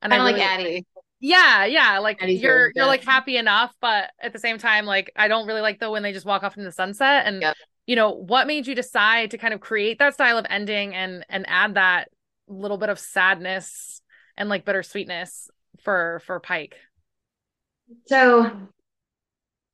And 0.00 0.10
kind 0.10 0.22
really, 0.24 0.40
like 0.40 0.42
Addie. 0.42 0.86
Yeah, 1.24 1.64
yeah. 1.66 2.00
Like 2.00 2.20
Addie's 2.20 2.42
you're 2.42 2.72
you're 2.74 2.86
like 2.86 3.04
happy 3.04 3.36
enough, 3.36 3.72
but 3.80 4.10
at 4.20 4.32
the 4.32 4.40
same 4.40 4.58
time, 4.58 4.86
like 4.86 5.12
I 5.14 5.28
don't 5.28 5.46
really 5.46 5.60
like 5.60 5.78
though 5.78 5.92
when 5.92 6.02
they 6.02 6.12
just 6.12 6.26
walk 6.26 6.42
off 6.42 6.56
into 6.56 6.68
the 6.68 6.72
sunset. 6.72 7.26
And 7.26 7.40
yep. 7.40 7.56
you 7.86 7.94
know, 7.94 8.10
what 8.10 8.48
made 8.48 8.66
you 8.66 8.74
decide 8.74 9.30
to 9.30 9.38
kind 9.38 9.54
of 9.54 9.60
create 9.60 10.00
that 10.00 10.14
style 10.14 10.36
of 10.36 10.46
ending 10.50 10.96
and 10.96 11.24
and 11.28 11.44
add 11.48 11.74
that 11.74 12.08
little 12.48 12.76
bit 12.76 12.88
of 12.88 12.98
sadness 12.98 14.02
and 14.36 14.48
like 14.48 14.64
bittersweetness 14.64 15.48
for 15.84 16.20
for 16.26 16.40
Pike? 16.40 16.74
So 18.06 18.50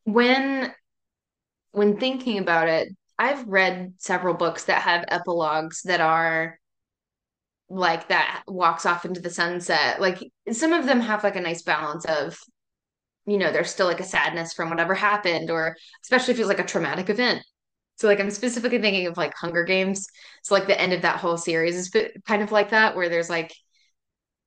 when 0.05 0.74
when 1.72 1.96
thinking 1.96 2.36
about 2.36 2.68
it, 2.68 2.88
I've 3.18 3.49
read 3.49 3.94
several 3.96 4.34
books 4.34 4.64
that 4.64 4.82
have 4.82 5.07
epilogues 5.09 5.80
that 5.84 6.03
are 6.03 6.58
like 7.71 8.09
that 8.09 8.43
walks 8.47 8.87
off 8.87 9.05
into 9.05 9.21
the 9.21 9.31
sunset. 9.31 10.01
Like 10.01 10.19
some 10.51 10.73
of 10.73 10.87
them 10.87 11.01
have 11.01 11.25
like 11.25 11.37
a 11.37 11.41
nice 11.41 11.62
balance 11.62 12.05
of, 12.07 12.39
you 13.27 13.39
know, 13.39 13.53
there's 13.53 13.71
still 13.71 13.87
like 13.87 14.01
a 14.01 14.05
sadness 14.05 14.55
from 14.55 14.71
whatever 14.71 14.95
happened, 14.95 15.51
or 15.51 15.77
especially 16.03 16.35
if 16.35 16.41
it's 16.41 16.49
like 16.49 16.61
a 16.61 16.64
traumatic 16.64 17.11
event. 17.11 17.43
So 17.97 18.07
like 18.07 18.21
I'm 18.21 18.31
specifically 18.31 18.81
thinking 18.81 19.07
of 19.07 19.16
like 19.16 19.35
Hunger 19.35 19.64
Games. 19.64 20.07
So 20.43 20.55
like 20.55 20.66
the 20.66 20.81
end 20.81 20.93
of 20.93 21.03
that 21.03 21.19
whole 21.19 21.37
series 21.37 21.77
is 21.77 21.93
kind 22.27 22.43
of 22.43 22.53
like 22.53 22.71
that, 22.71 22.97
where 22.97 23.09
there's 23.09 23.29
like 23.29 23.53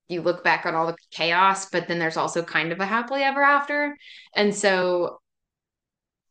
you 0.07 0.21
look 0.21 0.43
back 0.43 0.65
on 0.65 0.75
all 0.75 0.87
the 0.87 0.95
chaos, 1.11 1.69
but 1.69 1.87
then 1.87 1.99
there's 1.99 2.17
also 2.17 2.43
kind 2.43 2.71
of 2.71 2.79
a 2.79 2.85
happily 2.85 3.23
ever 3.23 3.41
after. 3.41 3.95
And 4.35 4.53
so 4.53 5.19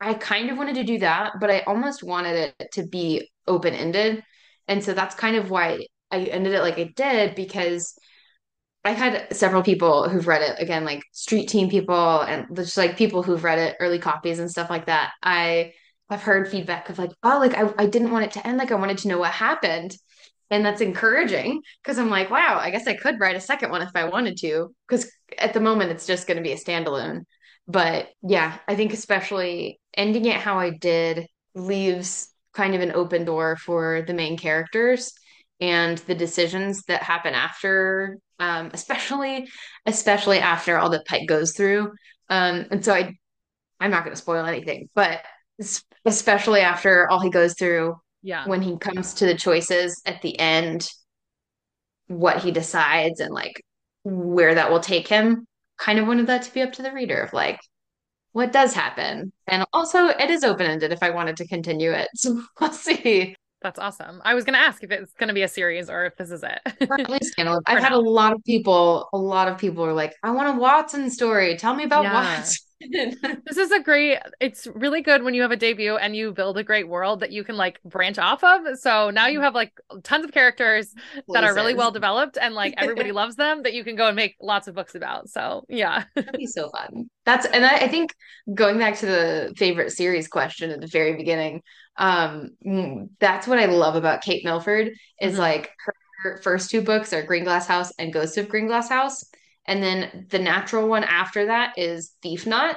I 0.00 0.14
kind 0.14 0.50
of 0.50 0.58
wanted 0.58 0.76
to 0.76 0.84
do 0.84 0.98
that, 0.98 1.34
but 1.40 1.50
I 1.50 1.60
almost 1.60 2.02
wanted 2.02 2.54
it 2.58 2.72
to 2.72 2.86
be 2.86 3.30
open 3.46 3.74
ended. 3.74 4.22
And 4.68 4.82
so 4.82 4.92
that's 4.92 5.14
kind 5.14 5.36
of 5.36 5.50
why 5.50 5.86
I 6.10 6.24
ended 6.24 6.54
it 6.54 6.62
like 6.62 6.78
I 6.78 6.92
did 6.94 7.34
because 7.34 7.98
I've 8.84 8.96
had 8.96 9.34
several 9.36 9.62
people 9.62 10.08
who've 10.08 10.26
read 10.26 10.42
it 10.42 10.56
again, 10.60 10.84
like 10.84 11.02
street 11.12 11.48
team 11.48 11.68
people 11.68 12.20
and 12.20 12.46
just 12.56 12.76
like 12.76 12.96
people 12.96 13.22
who've 13.22 13.44
read 13.44 13.58
it, 13.58 13.76
early 13.78 13.98
copies 13.98 14.38
and 14.38 14.50
stuff 14.50 14.70
like 14.70 14.86
that. 14.86 15.12
I 15.22 15.72
I've 16.08 16.22
heard 16.22 16.48
feedback 16.48 16.88
of 16.88 16.98
like, 16.98 17.12
oh, 17.22 17.38
like 17.38 17.54
I, 17.54 17.72
I 17.78 17.86
didn't 17.86 18.10
want 18.10 18.24
it 18.24 18.32
to 18.32 18.46
end. 18.46 18.58
Like 18.58 18.72
I 18.72 18.76
wanted 18.76 18.98
to 18.98 19.08
know 19.08 19.18
what 19.18 19.30
happened. 19.30 19.96
And 20.50 20.66
that's 20.66 20.80
encouraging 20.80 21.62
because 21.82 21.98
I'm 21.98 22.10
like, 22.10 22.30
wow, 22.30 22.58
I 22.60 22.70
guess 22.70 22.88
I 22.88 22.94
could 22.94 23.20
write 23.20 23.36
a 23.36 23.40
second 23.40 23.70
one 23.70 23.82
if 23.82 23.90
I 23.94 24.08
wanted 24.08 24.36
to. 24.38 24.74
Because 24.88 25.08
at 25.38 25.54
the 25.54 25.60
moment, 25.60 25.92
it's 25.92 26.06
just 26.06 26.26
going 26.26 26.38
to 26.38 26.42
be 26.42 26.52
a 26.52 26.56
standalone. 26.56 27.20
But 27.68 28.08
yeah, 28.22 28.58
I 28.66 28.74
think 28.74 28.92
especially 28.92 29.78
ending 29.96 30.24
it 30.24 30.36
how 30.36 30.58
I 30.58 30.70
did 30.70 31.28
leaves 31.54 32.34
kind 32.52 32.74
of 32.74 32.80
an 32.80 32.90
open 32.92 33.24
door 33.24 33.56
for 33.56 34.02
the 34.02 34.14
main 34.14 34.36
characters 34.36 35.12
and 35.60 35.98
the 35.98 36.14
decisions 36.14 36.82
that 36.84 37.02
happen 37.02 37.34
after, 37.34 38.18
um, 38.38 38.70
especially 38.72 39.48
especially 39.86 40.38
after 40.38 40.78
all 40.78 40.90
that 40.90 41.06
Pike 41.06 41.28
goes 41.28 41.54
through. 41.56 41.92
Um, 42.28 42.66
and 42.70 42.84
so 42.84 42.94
I, 42.94 43.14
I'm 43.78 43.90
not 43.90 44.04
going 44.04 44.14
to 44.14 44.20
spoil 44.20 44.46
anything, 44.46 44.88
but 44.94 45.22
especially 46.04 46.60
after 46.60 47.10
all 47.10 47.20
he 47.20 47.30
goes 47.30 47.54
through, 47.58 47.96
yeah, 48.22 48.46
when 48.46 48.62
he 48.62 48.78
comes 48.78 49.14
to 49.14 49.26
the 49.26 49.34
choices 49.34 50.00
at 50.06 50.22
the 50.22 50.38
end, 50.38 50.88
what 52.06 52.42
he 52.42 52.50
decides 52.50 53.20
and 53.20 53.32
like 53.32 53.62
where 54.04 54.54
that 54.54 54.70
will 54.70 54.80
take 54.80 55.08
him. 55.08 55.46
Kind 55.78 55.98
of 55.98 56.06
wanted 56.06 56.26
that 56.26 56.42
to 56.42 56.52
be 56.52 56.62
up 56.62 56.72
to 56.74 56.82
the 56.82 56.92
reader 56.92 57.22
of 57.22 57.32
like, 57.32 57.58
what 58.32 58.52
does 58.52 58.74
happen. 58.74 59.32
And 59.46 59.64
also, 59.72 60.06
it 60.08 60.30
is 60.30 60.44
open 60.44 60.66
ended 60.66 60.92
if 60.92 61.02
I 61.02 61.10
wanted 61.10 61.36
to 61.38 61.48
continue 61.48 61.92
it. 61.92 62.08
So 62.16 62.42
we'll 62.60 62.72
see. 62.72 63.34
That's 63.62 63.78
awesome. 63.78 64.22
I 64.24 64.34
was 64.34 64.44
going 64.44 64.54
to 64.54 64.60
ask 64.60 64.82
if 64.82 64.90
it's 64.90 65.12
going 65.14 65.28
to 65.28 65.34
be 65.34 65.42
a 65.42 65.48
series 65.48 65.90
or 65.90 66.06
if 66.06 66.16
this 66.16 66.30
is 66.30 66.42
it. 66.42 66.60
I've 67.66 67.82
had 67.82 67.92
a 67.92 67.98
lot 67.98 68.32
of 68.32 68.42
people, 68.44 69.08
a 69.12 69.18
lot 69.18 69.48
of 69.48 69.58
people 69.58 69.84
are 69.84 69.92
like, 69.92 70.14
I 70.22 70.30
want 70.30 70.56
a 70.56 70.58
Watson 70.58 71.10
story. 71.10 71.56
Tell 71.56 71.74
me 71.74 71.84
about 71.84 72.04
yeah. 72.04 72.14
Watson. 72.14 72.66
this 73.44 73.56
is 73.58 73.70
a 73.70 73.80
great 73.80 74.18
it's 74.40 74.66
really 74.74 75.02
good 75.02 75.22
when 75.22 75.34
you 75.34 75.42
have 75.42 75.50
a 75.50 75.56
debut 75.56 75.96
and 75.96 76.16
you 76.16 76.32
build 76.32 76.56
a 76.56 76.64
great 76.64 76.88
world 76.88 77.20
that 77.20 77.30
you 77.30 77.44
can 77.44 77.56
like 77.56 77.80
branch 77.84 78.18
off 78.18 78.42
of. 78.42 78.78
So 78.78 79.10
now 79.10 79.26
you 79.26 79.40
have 79.40 79.54
like 79.54 79.72
tons 80.02 80.24
of 80.24 80.32
characters 80.32 80.94
that 81.28 81.44
are 81.44 81.54
really 81.54 81.74
well 81.74 81.90
developed 81.90 82.38
and 82.40 82.54
like 82.54 82.74
everybody 82.78 83.12
loves 83.20 83.36
them 83.36 83.64
that 83.64 83.74
you 83.74 83.84
can 83.84 83.96
go 83.96 84.06
and 84.06 84.16
make 84.16 84.36
lots 84.40 84.66
of 84.66 84.74
books 84.74 84.94
about. 84.94 85.28
So 85.28 85.64
yeah. 85.68 86.04
That'd 86.14 86.32
be 86.38 86.46
so 86.46 86.70
fun. 86.70 87.10
That's 87.26 87.44
and 87.46 87.66
I, 87.66 87.76
I 87.76 87.88
think 87.88 88.14
going 88.54 88.78
back 88.78 88.96
to 88.98 89.06
the 89.06 89.54
favorite 89.56 89.92
series 89.92 90.26
question 90.26 90.70
at 90.70 90.80
the 90.80 90.86
very 90.86 91.16
beginning 91.16 91.62
um 91.96 92.50
mm, 92.64 93.08
that's 93.18 93.46
what 93.46 93.58
i 93.58 93.66
love 93.66 93.96
about 93.96 94.22
kate 94.22 94.44
milford 94.44 94.92
is 95.20 95.32
mm-hmm. 95.32 95.40
like 95.40 95.70
her, 95.84 95.94
her 96.22 96.40
first 96.42 96.70
two 96.70 96.82
books 96.82 97.12
are 97.12 97.26
Greenglass 97.26 97.66
House 97.66 97.92
and 97.98 98.12
ghost 98.12 98.38
of 98.38 98.48
Greenglass 98.48 98.88
House 98.88 99.24
and 99.70 99.80
then 99.80 100.26
the 100.30 100.40
natural 100.40 100.88
one 100.88 101.04
after 101.04 101.46
that 101.46 101.78
is 101.78 102.12
Thief 102.22 102.44
Knot. 102.44 102.76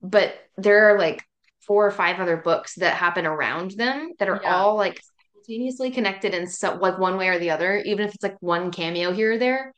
But 0.00 0.34
there 0.56 0.88
are 0.90 0.98
like 0.98 1.22
four 1.66 1.86
or 1.86 1.90
five 1.90 2.18
other 2.18 2.38
books 2.38 2.76
that 2.76 2.96
happen 2.96 3.26
around 3.26 3.72
them 3.72 4.12
that 4.18 4.30
are 4.30 4.40
yeah. 4.42 4.56
all 4.56 4.74
like 4.74 4.98
simultaneously 5.34 5.90
connected 5.90 6.32
in 6.32 6.46
so 6.46 6.76
like 6.76 6.98
one 6.98 7.18
way 7.18 7.28
or 7.28 7.38
the 7.38 7.50
other, 7.50 7.76
even 7.84 8.06
if 8.06 8.14
it's 8.14 8.22
like 8.22 8.38
one 8.40 8.70
cameo 8.70 9.12
here 9.12 9.34
or 9.34 9.38
there. 9.38 9.74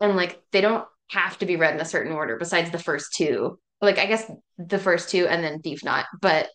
And 0.00 0.16
like 0.16 0.40
they 0.50 0.62
don't 0.62 0.86
have 1.10 1.36
to 1.40 1.46
be 1.46 1.56
read 1.56 1.74
in 1.74 1.80
a 1.80 1.84
certain 1.84 2.12
order 2.12 2.38
besides 2.38 2.70
the 2.70 2.78
first 2.78 3.12
two. 3.12 3.58
Like 3.82 3.98
I 3.98 4.06
guess 4.06 4.30
the 4.56 4.78
first 4.78 5.10
two 5.10 5.26
and 5.28 5.44
then 5.44 5.60
Thief 5.60 5.84
Knot, 5.84 6.06
but 6.22 6.48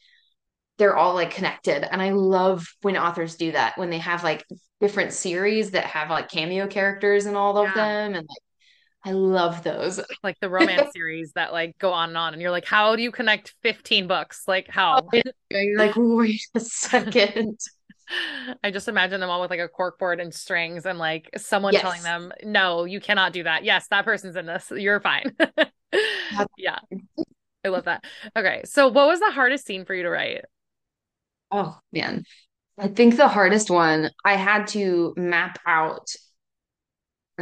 they're 0.79 0.97
all 0.97 1.13
like 1.13 1.29
connected. 1.29 1.87
And 1.93 2.01
I 2.01 2.09
love 2.09 2.67
when 2.81 2.97
authors 2.97 3.35
do 3.35 3.51
that 3.51 3.77
when 3.77 3.91
they 3.91 3.99
have 3.99 4.23
like 4.23 4.43
different 4.81 5.13
series 5.13 5.71
that 5.71 5.85
have 5.85 6.09
like 6.09 6.29
cameo 6.29 6.65
characters 6.65 7.27
in 7.27 7.35
all 7.35 7.59
of 7.59 7.71
them 7.75 8.15
and 8.15 8.27
like 8.27 8.43
I 9.05 9.11
love 9.11 9.63
those. 9.63 9.99
Like 10.23 10.39
the 10.39 10.49
romance 10.49 10.91
series 10.93 11.33
that 11.33 11.51
like 11.51 11.77
go 11.77 11.91
on 11.91 12.09
and 12.09 12.17
on. 12.17 12.33
And 12.33 12.41
you're 12.41 12.51
like, 12.51 12.65
how 12.65 12.95
do 12.95 13.03
you 13.03 13.11
connect 13.11 13.53
15 13.61 14.07
books? 14.07 14.43
Like 14.47 14.67
how? 14.69 15.01
Oh, 15.13 15.21
you're 15.51 15.77
like, 15.77 15.93
wait 15.95 16.41
a 16.55 16.59
second. 16.59 17.59
I 18.63 18.71
just 18.71 18.87
imagine 18.87 19.19
them 19.19 19.29
all 19.29 19.41
with 19.41 19.49
like 19.49 19.59
a 19.59 19.69
corkboard 19.69 20.21
and 20.21 20.33
strings 20.33 20.85
and 20.85 20.99
like 20.99 21.29
someone 21.37 21.73
yes. 21.73 21.81
telling 21.81 22.03
them, 22.03 22.31
no, 22.43 22.85
you 22.85 22.99
cannot 22.99 23.33
do 23.33 23.43
that. 23.43 23.63
Yes, 23.63 23.87
that 23.89 24.05
person's 24.05 24.35
in 24.35 24.45
this. 24.45 24.71
You're 24.71 24.99
fine. 24.99 25.35
yeah. 26.57 26.79
I 27.65 27.69
love 27.69 27.85
that. 27.85 28.03
Okay. 28.35 28.61
So 28.65 28.87
what 28.87 29.07
was 29.07 29.19
the 29.19 29.31
hardest 29.31 29.65
scene 29.65 29.85
for 29.85 29.93
you 29.95 30.03
to 30.03 30.09
write? 30.09 30.45
Oh 31.51 31.77
man. 31.91 32.23
I 32.77 32.87
think 32.87 33.17
the 33.17 33.27
hardest 33.27 33.69
one 33.69 34.09
I 34.25 34.35
had 34.35 34.67
to 34.69 35.13
map 35.15 35.59
out 35.65 36.09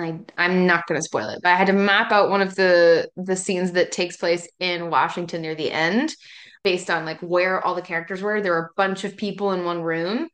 I 0.04 0.20
I'm 0.38 0.66
not 0.66 0.88
going 0.88 1.00
to 1.00 1.04
spoil 1.04 1.30
it, 1.30 1.40
but 1.44 1.50
I 1.50 1.56
had 1.56 1.68
to 1.68 1.74
map 1.74 2.12
out 2.12 2.30
one 2.30 2.42
of 2.42 2.56
the 2.56 3.10
the 3.16 3.36
scenes 3.36 3.74
that 3.74 3.92
takes 3.92 4.18
place 4.18 4.48
in 4.60 4.90
Washington 4.90 5.42
near 5.42 5.56
the 5.56 5.72
end 5.72 6.14
based 6.64 6.90
on 6.90 7.06
like 7.06 7.20
where 7.22 7.66
all 7.66 7.76
the 7.76 7.82
characters 7.82 8.22
were. 8.22 8.42
There 8.42 8.54
were 8.54 8.72
a 8.72 8.78
bunch 8.78 9.04
of 9.04 9.18
people 9.18 9.52
in 9.52 9.66
one 9.66 9.82
room 9.82 10.28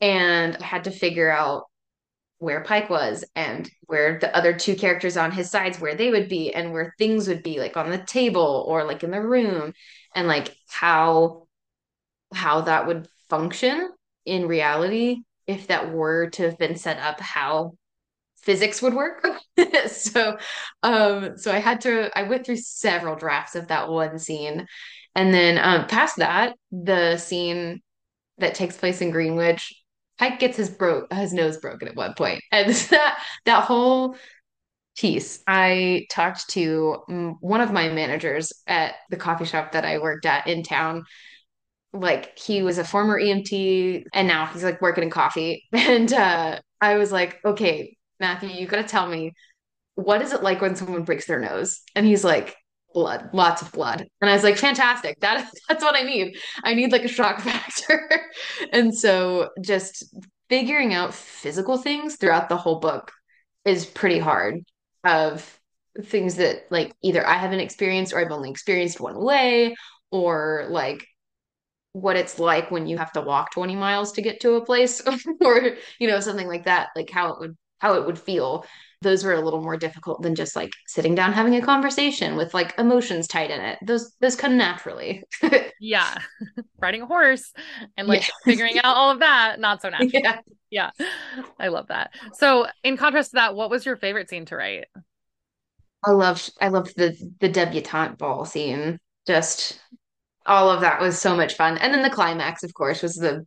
and 0.00 0.56
I 0.56 0.64
had 0.64 0.84
to 0.84 0.90
figure 0.90 1.30
out 1.30 1.64
where 2.38 2.62
Pike 2.62 2.90
was 2.90 3.24
and 3.34 3.70
where 3.86 4.18
the 4.18 4.34
other 4.36 4.52
two 4.52 4.76
characters 4.76 5.16
on 5.16 5.30
his 5.32 5.50
sides 5.50 5.80
where 5.80 5.94
they 5.94 6.10
would 6.10 6.28
be 6.28 6.52
and 6.52 6.72
where 6.72 6.94
things 6.98 7.28
would 7.28 7.42
be 7.42 7.58
like 7.58 7.76
on 7.76 7.90
the 7.90 7.98
table 7.98 8.64
or 8.68 8.84
like 8.84 9.02
in 9.02 9.10
the 9.10 9.20
room 9.20 9.72
and 10.14 10.28
like 10.28 10.54
how 10.68 11.46
how 12.34 12.62
that 12.62 12.86
would 12.86 13.08
function 13.30 13.90
in 14.26 14.48
reality 14.48 15.18
if 15.46 15.68
that 15.68 15.92
were 15.92 16.28
to 16.30 16.42
have 16.42 16.58
been 16.58 16.76
set 16.76 16.98
up 16.98 17.20
how 17.20 17.72
physics 18.44 18.82
would 18.82 18.94
work 18.94 19.26
so 19.86 20.36
um 20.82 21.36
so 21.36 21.50
I 21.52 21.58
had 21.58 21.80
to 21.82 22.16
I 22.18 22.24
went 22.24 22.44
through 22.44 22.56
several 22.56 23.16
drafts 23.16 23.54
of 23.54 23.68
that 23.68 23.88
one 23.88 24.18
scene 24.18 24.66
and 25.14 25.32
then 25.32 25.58
um 25.58 25.86
past 25.86 26.16
that 26.16 26.56
the 26.70 27.16
scene 27.16 27.80
that 28.38 28.54
takes 28.54 28.76
place 28.76 29.00
in 29.00 29.10
Greenwich 29.10 29.72
Pike 30.18 30.38
gets 30.38 30.56
his 30.56 30.70
bro 30.70 31.06
his 31.10 31.32
nose 31.32 31.56
broken 31.58 31.88
at 31.88 31.96
one 31.96 32.14
point, 32.14 32.40
and 32.52 32.72
that 32.72 33.18
that 33.46 33.64
whole 33.64 34.16
piece. 34.96 35.42
I 35.46 36.06
talked 36.10 36.50
to 36.50 36.98
mm, 37.08 37.34
one 37.40 37.60
of 37.60 37.72
my 37.72 37.88
managers 37.88 38.52
at 38.66 38.94
the 39.10 39.16
coffee 39.16 39.44
shop 39.44 39.72
that 39.72 39.84
I 39.84 39.98
worked 39.98 40.26
at 40.26 40.46
in 40.46 40.62
town. 40.62 41.04
Like 41.92 42.38
he 42.38 42.62
was 42.62 42.78
a 42.78 42.84
former 42.84 43.18
EMT, 43.18 44.04
and 44.12 44.28
now 44.28 44.46
he's 44.46 44.64
like 44.64 44.82
working 44.82 45.04
in 45.04 45.10
coffee. 45.10 45.64
And 45.72 46.12
uh, 46.12 46.60
I 46.80 46.96
was 46.96 47.12
like, 47.12 47.40
okay, 47.44 47.96
Matthew, 48.24 48.48
you 48.48 48.66
got 48.66 48.76
to 48.76 48.84
tell 48.84 49.06
me 49.06 49.34
what 49.96 50.22
is 50.22 50.32
it 50.32 50.42
like 50.42 50.62
when 50.62 50.74
someone 50.74 51.04
breaks 51.04 51.26
their 51.26 51.38
nose? 51.38 51.82
And 51.94 52.06
he's 52.06 52.24
like, 52.24 52.56
blood, 52.94 53.28
lots 53.34 53.60
of 53.60 53.70
blood. 53.70 54.06
And 54.22 54.30
I 54.30 54.32
was 54.32 54.42
like, 54.42 54.56
fantastic. 54.56 55.20
That 55.20 55.46
that's 55.68 55.84
what 55.84 55.94
I 55.94 56.02
need. 56.02 56.38
I 56.62 56.72
need 56.72 56.90
like 56.90 57.04
a 57.04 57.08
shock 57.08 57.40
factor. 57.48 58.08
and 58.72 58.96
so 58.96 59.50
just 59.60 60.14
figuring 60.48 60.94
out 60.94 61.12
physical 61.12 61.76
things 61.76 62.16
throughout 62.16 62.48
the 62.48 62.56
whole 62.56 62.80
book 62.80 63.12
is 63.66 63.84
pretty 63.84 64.18
hard 64.18 64.60
of 65.04 65.60
things 66.02 66.36
that 66.36 66.64
like 66.70 66.94
either 67.02 67.26
I 67.26 67.34
haven't 67.34 67.60
experienced 67.60 68.14
or 68.14 68.20
I've 68.20 68.32
only 68.32 68.50
experienced 68.50 69.00
one 69.00 69.22
way 69.22 69.76
or 70.10 70.66
like 70.70 71.06
what 71.92 72.16
it's 72.16 72.38
like 72.38 72.70
when 72.70 72.86
you 72.86 72.96
have 72.98 73.12
to 73.12 73.20
walk 73.20 73.52
20 73.52 73.76
miles 73.76 74.12
to 74.12 74.22
get 74.22 74.40
to 74.40 74.54
a 74.54 74.64
place 74.64 75.00
or 75.40 75.76
you 76.00 76.08
know 76.08 76.20
something 76.20 76.48
like 76.48 76.64
that 76.64 76.88
like 76.96 77.10
how 77.10 77.32
it 77.32 77.38
would 77.38 77.56
how 77.84 77.94
it 77.94 78.06
would 78.06 78.18
feel 78.18 78.64
those 79.02 79.22
were 79.22 79.34
a 79.34 79.40
little 79.42 79.60
more 79.60 79.76
difficult 79.76 80.22
than 80.22 80.34
just 80.34 80.56
like 80.56 80.72
sitting 80.86 81.14
down 81.14 81.34
having 81.34 81.54
a 81.54 81.60
conversation 81.60 82.34
with 82.34 82.54
like 82.54 82.72
emotions 82.78 83.28
tied 83.28 83.50
in 83.50 83.60
it. 83.60 83.78
Those 83.84 84.14
those 84.20 84.34
come 84.34 84.56
naturally. 84.56 85.22
Yeah. 85.80 86.16
Riding 86.80 87.02
a 87.02 87.06
horse 87.06 87.52
and 87.98 88.08
like 88.08 88.22
yeah. 88.22 88.34
figuring 88.46 88.78
out 88.78 88.96
all 88.96 89.10
of 89.10 89.18
that 89.18 89.60
not 89.60 89.82
so 89.82 89.88
natural. 89.90 90.08
Yeah. 90.14 90.40
yeah. 90.70 90.90
I 91.60 91.68
love 91.68 91.88
that. 91.88 92.12
So 92.32 92.68
in 92.82 92.96
contrast 92.96 93.32
to 93.32 93.34
that 93.34 93.54
what 93.54 93.68
was 93.68 93.84
your 93.84 93.96
favorite 93.96 94.30
scene 94.30 94.46
to 94.46 94.56
write? 94.56 94.86
I 96.02 96.12
loved 96.12 96.50
i 96.58 96.68
loved 96.68 96.96
the 96.96 97.14
the 97.40 97.50
debutante 97.50 98.16
ball 98.16 98.46
scene. 98.46 98.98
Just 99.26 99.78
all 100.46 100.70
of 100.70 100.80
that 100.80 101.02
was 101.02 101.18
so 101.18 101.36
much 101.36 101.54
fun. 101.54 101.76
And 101.76 101.92
then 101.92 102.02
the 102.02 102.08
climax 102.08 102.62
of 102.62 102.72
course 102.72 103.02
was 103.02 103.16
the 103.16 103.44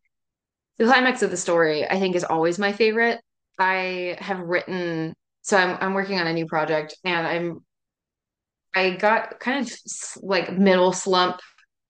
the 0.78 0.86
climax 0.86 1.24
of 1.24 1.32
the 1.32 1.38
story 1.38 1.88
i 1.88 2.00
think 2.00 2.16
is 2.16 2.24
always 2.24 2.60
my 2.60 2.72
favorite 2.72 3.20
i 3.60 4.18
have 4.20 4.40
written 4.40 5.14
so 5.48 5.56
I'm 5.56 5.78
I'm 5.80 5.94
working 5.94 6.20
on 6.20 6.28
a 6.28 6.34
new 6.34 6.46
project 6.46 6.98
and 7.06 7.26
I'm 7.26 7.62
I 8.76 8.92
got 8.92 9.40
kind 9.40 9.66
of 9.66 9.74
like 10.22 10.52
middle 10.56 10.92
slump, 10.92 11.40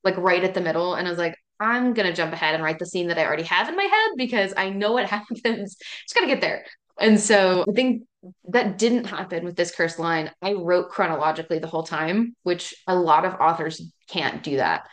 like 0.04 0.16
right 0.16 0.44
at 0.44 0.54
the 0.54 0.62
middle, 0.62 0.94
and 0.94 1.08
I 1.08 1.10
was 1.10 1.20
like, 1.20 1.36
I'm 1.60 1.94
gonna 1.94 2.14
jump 2.14 2.34
ahead 2.34 2.54
and 2.54 2.64
write 2.64 2.78
the 2.78 2.86
scene 2.86 3.08
that 3.08 3.18
I 3.18 3.26
already 3.26 3.44
have 3.44 3.68
in 3.68 3.76
my 3.76 3.84
head 3.84 4.12
because 4.16 4.54
I 4.56 4.70
know 4.70 4.92
what 4.92 5.06
happens. 5.10 5.76
Just 5.76 6.14
gotta 6.14 6.28
get 6.28 6.40
there. 6.40 6.66
And 7.00 7.20
so 7.20 7.66
I 7.68 7.72
think 7.74 8.04
that 8.50 8.78
didn't 8.78 9.06
happen 9.06 9.44
with 9.44 9.56
this 9.56 9.76
cursed 9.76 10.00
line. 10.00 10.32
I 10.42 10.54
wrote 10.54 10.90
chronologically 10.90 11.60
the 11.60 11.68
whole 11.68 11.84
time, 11.84 12.36
which 12.44 12.76
a 12.86 12.96
lot 12.96 13.26
of 13.26 13.34
authors 13.42 13.82
can't 14.08 14.44
do 14.44 14.58
that. 14.58 14.88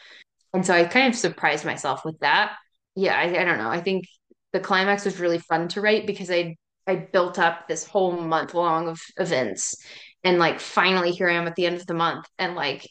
And 0.55 0.65
so 0.65 0.75
I 0.75 0.85
kind 0.85 1.09
of 1.09 1.19
surprised 1.19 1.65
myself 1.65 2.05
with 2.05 2.19
that. 2.21 2.57
Yeah, 2.97 3.15
I, 3.15 3.41
I 3.41 3.45
don't 3.45 3.59
know. 3.59 3.71
I 3.71 3.83
think 3.83 4.07
the 4.53 4.61
climax 4.61 5.05
was 5.05 5.21
really 5.21 5.39
fun 5.39 5.69
to 5.69 5.81
write 5.81 6.07
because 6.07 6.31
I 6.31 6.57
I 6.87 6.97
built 6.97 7.39
up 7.39 7.67
this 7.67 7.87
whole 7.87 8.13
month 8.13 8.55
long 8.55 8.89
of 8.89 9.01
events 9.17 9.77
and 10.25 10.39
like 10.39 10.59
finally 10.59 11.13
here 11.13 11.29
I 11.29 11.35
am 11.35 11.47
at 11.47 11.55
the 11.55 11.67
end 11.67 11.77
of 11.77 11.87
the 11.87 11.95
month 11.95 12.27
and 12.39 12.55
like 12.57 12.89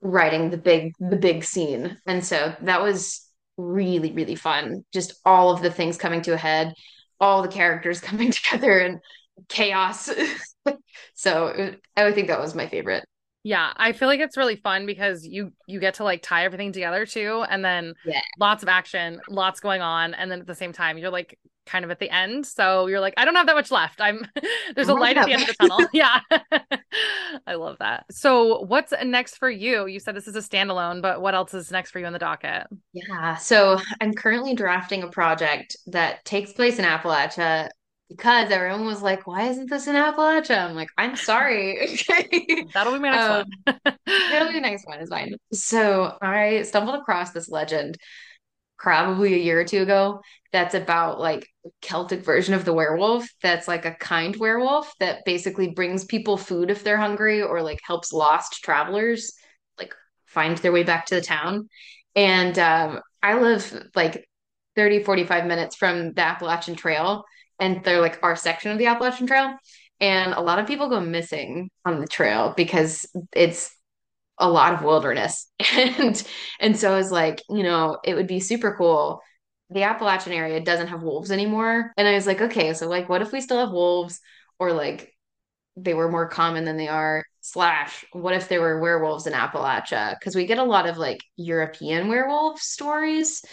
writing 0.00 0.50
the 0.50 0.58
big 0.58 0.92
the 1.00 1.16
big 1.16 1.42
scene. 1.42 1.96
And 2.06 2.24
so 2.24 2.54
that 2.62 2.82
was 2.82 3.26
really 3.56 4.12
really 4.12 4.36
fun. 4.36 4.84
Just 4.92 5.14
all 5.24 5.50
of 5.50 5.62
the 5.62 5.70
things 5.70 5.96
coming 5.96 6.22
to 6.22 6.34
a 6.34 6.36
head, 6.36 6.74
all 7.18 7.42
the 7.42 7.48
characters 7.48 8.00
coming 8.02 8.30
together 8.30 8.78
and 8.78 9.00
chaos. 9.48 10.10
so 11.14 11.74
I 11.96 12.04
would 12.04 12.14
think 12.14 12.28
that 12.28 12.40
was 12.40 12.54
my 12.54 12.68
favorite. 12.68 13.04
Yeah, 13.44 13.72
I 13.76 13.92
feel 13.92 14.08
like 14.08 14.20
it's 14.20 14.36
really 14.36 14.56
fun 14.56 14.84
because 14.84 15.24
you 15.24 15.52
you 15.66 15.80
get 15.80 15.94
to 15.94 16.04
like 16.04 16.22
tie 16.22 16.44
everything 16.44 16.72
together 16.72 17.06
too 17.06 17.44
and 17.48 17.64
then 17.64 17.94
yeah. 18.04 18.20
lots 18.38 18.62
of 18.62 18.68
action, 18.68 19.20
lots 19.28 19.60
going 19.60 19.80
on 19.80 20.12
and 20.12 20.30
then 20.30 20.40
at 20.40 20.46
the 20.46 20.54
same 20.54 20.72
time 20.72 20.98
you're 20.98 21.10
like 21.10 21.38
kind 21.68 21.84
of 21.84 21.90
at 21.90 22.00
the 22.00 22.10
end. 22.10 22.46
So 22.46 22.86
you're 22.86 23.00
like, 23.00 23.14
I 23.16 23.24
don't 23.24 23.34
have 23.34 23.46
that 23.46 23.54
much 23.54 23.70
left. 23.70 24.00
I'm 24.00 24.26
there's 24.74 24.88
a 24.88 24.94
light 24.94 25.16
at 25.16 25.26
the 25.26 25.32
end 25.32 25.42
of 25.42 25.48
the 25.48 25.54
tunnel. 25.54 25.86
yeah. 25.92 26.20
I 27.46 27.54
love 27.54 27.76
that. 27.78 28.06
So 28.10 28.62
what's 28.62 28.92
next 29.04 29.36
for 29.36 29.50
you? 29.50 29.86
You 29.86 30.00
said 30.00 30.16
this 30.16 30.26
is 30.26 30.36
a 30.36 30.40
standalone, 30.40 31.02
but 31.02 31.20
what 31.20 31.34
else 31.34 31.54
is 31.54 31.70
next 31.70 31.90
for 31.90 31.98
you 31.98 32.06
in 32.06 32.12
the 32.12 32.18
docket? 32.18 32.66
Yeah. 32.92 33.36
So 33.36 33.78
I'm 34.00 34.14
currently 34.14 34.54
drafting 34.54 35.02
a 35.02 35.08
project 35.08 35.76
that 35.86 36.24
takes 36.24 36.52
place 36.52 36.78
in 36.78 36.84
Appalachia 36.84 37.68
because 38.08 38.50
everyone 38.50 38.86
was 38.86 39.02
like, 39.02 39.26
why 39.26 39.48
isn't 39.48 39.68
this 39.68 39.86
in 39.86 39.94
Appalachia? 39.94 40.66
I'm 40.66 40.74
like, 40.74 40.88
I'm 40.96 41.14
sorry. 41.14 41.98
That'll 42.72 42.94
be 42.94 42.98
my 42.98 43.10
next 43.10 43.24
um, 43.24 43.46
one. 43.64 43.96
that'll 44.06 44.48
be 44.48 44.54
the 44.54 44.60
next 44.60 44.86
one 44.86 45.00
is 45.00 45.10
mine. 45.10 45.34
So 45.52 46.16
I 46.22 46.62
stumbled 46.62 46.96
across 46.96 47.32
this 47.32 47.50
legend 47.50 47.98
probably 48.78 49.34
a 49.34 49.38
year 49.38 49.60
or 49.60 49.64
two 49.64 49.82
ago 49.82 50.20
that's 50.52 50.74
about 50.74 51.20
like 51.20 51.46
Celtic 51.82 52.24
version 52.24 52.54
of 52.54 52.64
the 52.64 52.72
werewolf 52.72 53.28
that's 53.42 53.68
like 53.68 53.84
a 53.84 53.94
kind 53.94 54.34
werewolf 54.36 54.92
that 55.00 55.24
basically 55.24 55.70
brings 55.70 56.04
people 56.04 56.36
food 56.36 56.70
if 56.70 56.84
they're 56.84 56.96
hungry 56.96 57.42
or 57.42 57.62
like 57.62 57.80
helps 57.84 58.12
lost 58.12 58.62
travelers 58.62 59.32
like 59.78 59.94
find 60.26 60.56
their 60.58 60.72
way 60.72 60.84
back 60.84 61.06
to 61.06 61.14
the 61.14 61.20
town. 61.20 61.68
And 62.14 62.58
um, 62.58 63.00
I 63.22 63.40
live 63.40 63.88
like 63.94 64.26
30, 64.76 65.02
45 65.02 65.46
minutes 65.46 65.76
from 65.76 66.12
the 66.12 66.22
Appalachian 66.22 66.76
Trail, 66.76 67.24
and 67.58 67.82
they're 67.84 68.00
like 68.00 68.20
our 68.22 68.36
section 68.36 68.70
of 68.70 68.78
the 68.78 68.86
Appalachian 68.86 69.26
Trail. 69.26 69.56
And 70.00 70.32
a 70.32 70.40
lot 70.40 70.60
of 70.60 70.66
people 70.66 70.88
go 70.88 71.00
missing 71.00 71.70
on 71.84 72.00
the 72.00 72.06
trail 72.06 72.54
because 72.56 73.06
it's 73.32 73.74
a 74.38 74.48
lot 74.48 74.74
of 74.74 74.82
wilderness. 74.82 75.50
and 75.76 76.22
and 76.60 76.76
so 76.76 76.92
I 76.92 76.96
was 76.96 77.10
like, 77.10 77.42
you 77.48 77.62
know, 77.62 77.98
it 78.04 78.14
would 78.14 78.26
be 78.26 78.40
super 78.40 78.74
cool. 78.76 79.20
The 79.70 79.82
Appalachian 79.82 80.32
area 80.32 80.60
doesn't 80.60 80.88
have 80.88 81.02
wolves 81.02 81.30
anymore. 81.30 81.92
And 81.96 82.08
I 82.08 82.14
was 82.14 82.26
like, 82.26 82.40
okay, 82.40 82.72
so 82.74 82.88
like 82.88 83.08
what 83.08 83.22
if 83.22 83.32
we 83.32 83.40
still 83.40 83.58
have 83.58 83.70
wolves 83.70 84.20
or 84.58 84.72
like 84.72 85.12
they 85.76 85.94
were 85.94 86.10
more 86.10 86.28
common 86.28 86.64
than 86.64 86.76
they 86.76 86.88
are 86.88 87.24
slash 87.40 88.04
what 88.12 88.34
if 88.34 88.48
there 88.48 88.60
were 88.60 88.80
werewolves 88.80 89.26
in 89.26 89.32
Appalachia? 89.32 90.18
Because 90.18 90.34
we 90.34 90.46
get 90.46 90.58
a 90.58 90.64
lot 90.64 90.88
of 90.88 90.96
like 90.96 91.20
European 91.36 92.08
werewolf 92.08 92.60
stories 92.60 93.44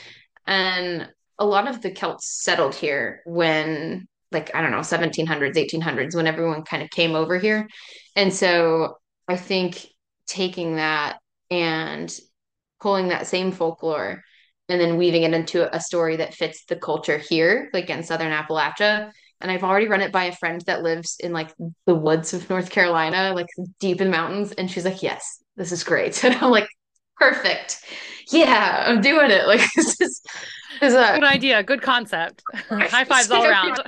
and 0.48 1.10
a 1.38 1.46
lot 1.46 1.68
of 1.68 1.82
the 1.82 1.92
Celts 1.92 2.28
settled 2.44 2.76
here 2.76 3.22
when 3.26 4.08
like 4.32 4.52
I 4.56 4.62
don't 4.62 4.72
know 4.72 4.80
1700s 4.80 5.56
1800s 5.56 6.16
when 6.16 6.28
everyone 6.28 6.64
kind 6.64 6.84
of 6.84 6.90
came 6.90 7.16
over 7.16 7.38
here. 7.38 7.68
And 8.16 8.34
so 8.34 8.98
I 9.28 9.38
think 9.38 9.86
taking 10.28 10.76
that 10.78 11.18
and 11.52 12.18
pulling 12.82 13.10
that 13.10 13.28
same 13.28 13.52
folklore 13.52 14.24
and 14.70 14.82
then 14.82 14.98
weaving 14.98 15.24
it 15.24 15.34
into 15.34 15.74
a 15.76 15.80
story 15.80 16.18
that 16.18 16.34
fits 16.34 16.66
the 16.66 16.76
culture 16.76 17.18
here, 17.18 17.70
like 17.74 17.90
in 17.90 18.04
Southern 18.04 18.32
Appalachia. 18.32 19.12
And 19.42 19.52
I've 19.52 19.64
already 19.64 19.88
run 19.88 20.02
it 20.02 20.12
by 20.12 20.26
a 20.26 20.36
friend 20.36 20.62
that 20.66 20.82
lives 20.82 21.18
in 21.20 21.34
like 21.34 21.54
the 21.86 21.94
woods 21.94 22.34
of 22.34 22.50
North 22.50 22.70
Carolina, 22.70 23.34
like 23.34 23.48
deep 23.80 24.02
in 24.02 24.10
mountains. 24.10 24.54
And 24.54 24.70
she's 24.72 24.86
like, 24.86 25.04
yes, 25.04 25.44
this 25.56 25.72
is 25.72 25.84
great. 25.84 26.24
And 26.24 26.36
I'm 26.36 26.52
like, 26.52 26.68
perfect. 27.18 27.84
Yeah, 28.32 28.86
I'm 28.88 29.02
doing 29.02 29.30
it. 29.30 29.46
Like 29.48 29.62
this 29.76 30.02
is, 30.02 30.22
this 30.82 30.94
is 30.94 30.96
a 30.96 31.14
good 31.14 31.24
idea. 31.24 31.62
Good 31.64 31.82
concept. 31.82 32.42
High 32.70 33.06
fives 33.06 33.30
all 33.30 33.46
around. 33.46 33.82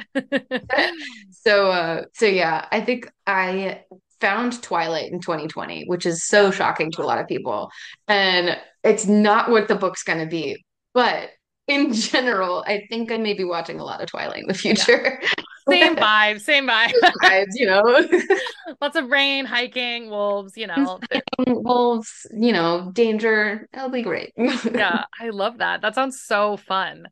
so, 1.31 1.71
uh, 1.71 2.03
so 2.13 2.25
yeah, 2.25 2.67
I 2.71 2.81
think 2.81 3.11
I 3.25 3.83
found 4.19 4.61
Twilight 4.61 5.11
in 5.11 5.19
2020, 5.19 5.85
which 5.85 6.05
is 6.05 6.25
so 6.25 6.51
shocking 6.51 6.91
to 6.91 7.01
a 7.01 7.05
lot 7.05 7.19
of 7.19 7.27
people. 7.27 7.69
And 8.07 8.57
it's 8.83 9.05
not 9.05 9.49
what 9.49 9.67
the 9.67 9.75
book's 9.75 10.03
going 10.03 10.19
to 10.19 10.25
be. 10.25 10.63
But 10.93 11.29
in 11.67 11.93
general, 11.93 12.63
I 12.67 12.85
think 12.89 13.11
I 13.11 13.17
may 13.17 13.33
be 13.33 13.43
watching 13.43 13.79
a 13.79 13.83
lot 13.83 14.01
of 14.01 14.07
Twilight 14.09 14.41
in 14.41 14.47
the 14.47 14.53
future. 14.53 15.19
Yeah. 15.21 15.29
Same 15.69 15.95
vibe, 15.97 16.41
same 16.41 16.67
vibe. 16.67 16.93
vibes, 17.23 17.53
you 17.55 17.67
know. 17.67 17.81
Lots 18.81 18.95
of 18.95 19.09
rain, 19.09 19.45
hiking, 19.45 20.09
wolves, 20.09 20.53
you 20.55 20.67
know. 20.67 20.99
wolves, 21.47 22.25
you 22.33 22.53
know, 22.53 22.91
danger. 22.93 23.67
It'll 23.73 23.89
be 23.89 24.01
great. 24.01 24.31
yeah, 24.37 25.05
I 25.19 25.29
love 25.29 25.57
that. 25.57 25.81
That 25.81 25.95
sounds 25.95 26.21
so 26.21 26.57
fun. 26.57 27.07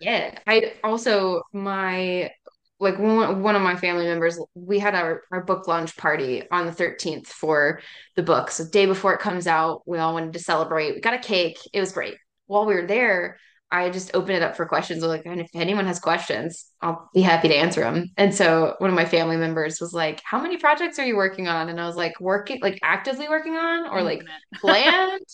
Yeah. 0.00 0.38
I 0.46 0.74
also 0.84 1.42
my 1.52 2.30
like 2.78 2.98
one, 2.98 3.42
one 3.42 3.56
of 3.56 3.62
my 3.62 3.76
family 3.76 4.04
members, 4.04 4.38
we 4.54 4.78
had 4.78 4.94
our, 4.94 5.22
our 5.32 5.42
book 5.42 5.66
launch 5.66 5.96
party 5.96 6.42
on 6.50 6.66
the 6.66 6.72
13th 6.72 7.26
for 7.26 7.80
the 8.16 8.22
book. 8.22 8.50
So 8.50 8.64
the 8.64 8.70
day 8.70 8.86
before 8.86 9.14
it 9.14 9.20
comes 9.20 9.46
out, 9.46 9.82
we 9.86 9.98
all 9.98 10.12
wanted 10.12 10.34
to 10.34 10.38
celebrate. 10.38 10.94
We 10.94 11.00
got 11.00 11.14
a 11.14 11.18
cake. 11.18 11.58
It 11.72 11.80
was 11.80 11.92
great. 11.92 12.16
While 12.46 12.66
we 12.66 12.74
were 12.74 12.86
there, 12.86 13.38
I 13.70 13.90
just 13.90 14.14
opened 14.14 14.36
it 14.36 14.42
up 14.42 14.56
for 14.56 14.66
questions. 14.66 15.02
I 15.02 15.06
was 15.06 15.16
like, 15.16 15.26
and 15.26 15.40
if 15.40 15.50
anyone 15.54 15.86
has 15.86 15.98
questions, 15.98 16.66
I'll 16.80 17.10
be 17.12 17.22
happy 17.22 17.48
to 17.48 17.56
answer 17.56 17.80
them. 17.80 18.06
And 18.16 18.32
so 18.34 18.74
one 18.78 18.90
of 18.90 18.96
my 18.96 19.06
family 19.06 19.36
members 19.36 19.80
was 19.80 19.92
like, 19.92 20.22
How 20.24 20.40
many 20.40 20.56
projects 20.56 20.98
are 20.98 21.04
you 21.04 21.16
working 21.16 21.48
on? 21.48 21.68
And 21.68 21.80
I 21.80 21.86
was 21.86 21.96
like, 21.96 22.20
working, 22.20 22.60
like 22.62 22.78
actively 22.82 23.28
working 23.28 23.56
on 23.56 23.88
or 23.88 24.02
like 24.02 24.22
planned? 24.56 25.26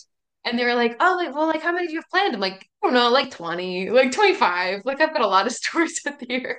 And 0.44 0.58
they 0.58 0.64
were 0.64 0.74
like, 0.74 0.96
Oh, 0.98 1.16
like, 1.16 1.34
well, 1.34 1.46
like, 1.46 1.62
how 1.62 1.72
many 1.72 1.88
do 1.88 1.92
you 1.92 1.98
have 1.98 2.08
planned? 2.10 2.34
I'm 2.34 2.40
like, 2.40 2.66
I 2.82 2.86
don't 2.86 2.94
know, 2.94 3.10
like 3.10 3.30
20, 3.30 3.90
like 3.90 4.12
25. 4.12 4.82
Like, 4.86 5.00
I've 5.00 5.12
got 5.12 5.22
a 5.22 5.26
lot 5.26 5.46
of 5.46 5.52
stories 5.52 6.00
with 6.04 6.24
you. 6.26 6.54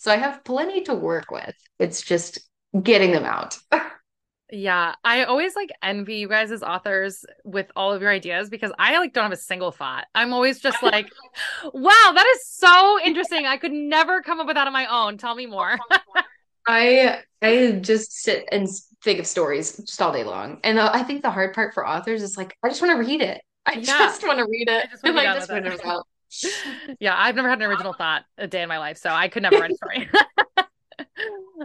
So 0.00 0.10
I 0.10 0.16
have 0.16 0.42
plenty 0.44 0.80
to 0.84 0.94
work 0.94 1.30
with. 1.30 1.54
It's 1.78 2.00
just 2.00 2.40
getting 2.82 3.12
them 3.12 3.24
out. 3.24 3.58
Yeah, 4.52 4.96
I 5.04 5.22
always 5.22 5.54
like 5.54 5.70
envy 5.80 6.16
you 6.16 6.26
guys 6.26 6.50
as 6.50 6.64
authors 6.64 7.24
with 7.44 7.70
all 7.76 7.92
of 7.92 8.02
your 8.02 8.10
ideas 8.10 8.50
because 8.50 8.72
I 8.80 8.98
like 8.98 9.12
don't 9.12 9.22
have 9.22 9.30
a 9.30 9.36
single 9.36 9.70
thought. 9.70 10.06
I'm 10.12 10.32
always 10.32 10.58
just 10.58 10.82
like, 10.82 11.06
wow, 11.72 12.12
that 12.12 12.26
is 12.34 12.48
so 12.48 12.98
interesting. 13.04 13.46
I 13.46 13.58
could 13.58 13.70
never 13.70 14.22
come 14.22 14.40
up 14.40 14.48
with 14.48 14.56
that 14.56 14.66
on 14.66 14.72
my 14.72 14.86
own. 14.86 15.18
Tell 15.18 15.36
me 15.36 15.46
more. 15.46 15.78
I 16.66 17.20
I 17.40 17.78
just 17.80 18.10
sit 18.10 18.48
and 18.50 18.66
think 19.04 19.20
of 19.20 19.28
stories 19.28 19.76
just 19.76 20.02
all 20.02 20.12
day 20.12 20.24
long. 20.24 20.58
And 20.64 20.80
uh, 20.80 20.90
I 20.92 21.04
think 21.04 21.22
the 21.22 21.30
hard 21.30 21.54
part 21.54 21.72
for 21.72 21.86
authors 21.86 22.20
is 22.20 22.36
like, 22.36 22.56
I 22.64 22.70
just 22.70 22.82
want 22.82 22.90
to 23.00 23.08
read 23.08 23.22
it. 23.22 23.40
I 23.66 23.74
yeah. 23.74 23.82
just 23.84 24.26
want 24.26 24.40
to 24.40 24.46
read 24.46 24.68
it. 24.68 24.84
I 25.04 25.26
just 25.36 25.48
want 25.48 25.64
to 25.64 25.70
just 25.70 25.84
out. 25.84 26.08
Yeah, 26.98 27.14
I've 27.16 27.34
never 27.34 27.48
had 27.48 27.60
an 27.60 27.68
original 27.68 27.92
thought 27.92 28.24
a 28.38 28.46
day 28.46 28.62
in 28.62 28.68
my 28.68 28.78
life, 28.78 28.98
so 28.98 29.10
I 29.10 29.28
could 29.28 29.42
never 29.42 29.58
write 29.58 29.72
a 29.72 29.74
story. 29.74 30.08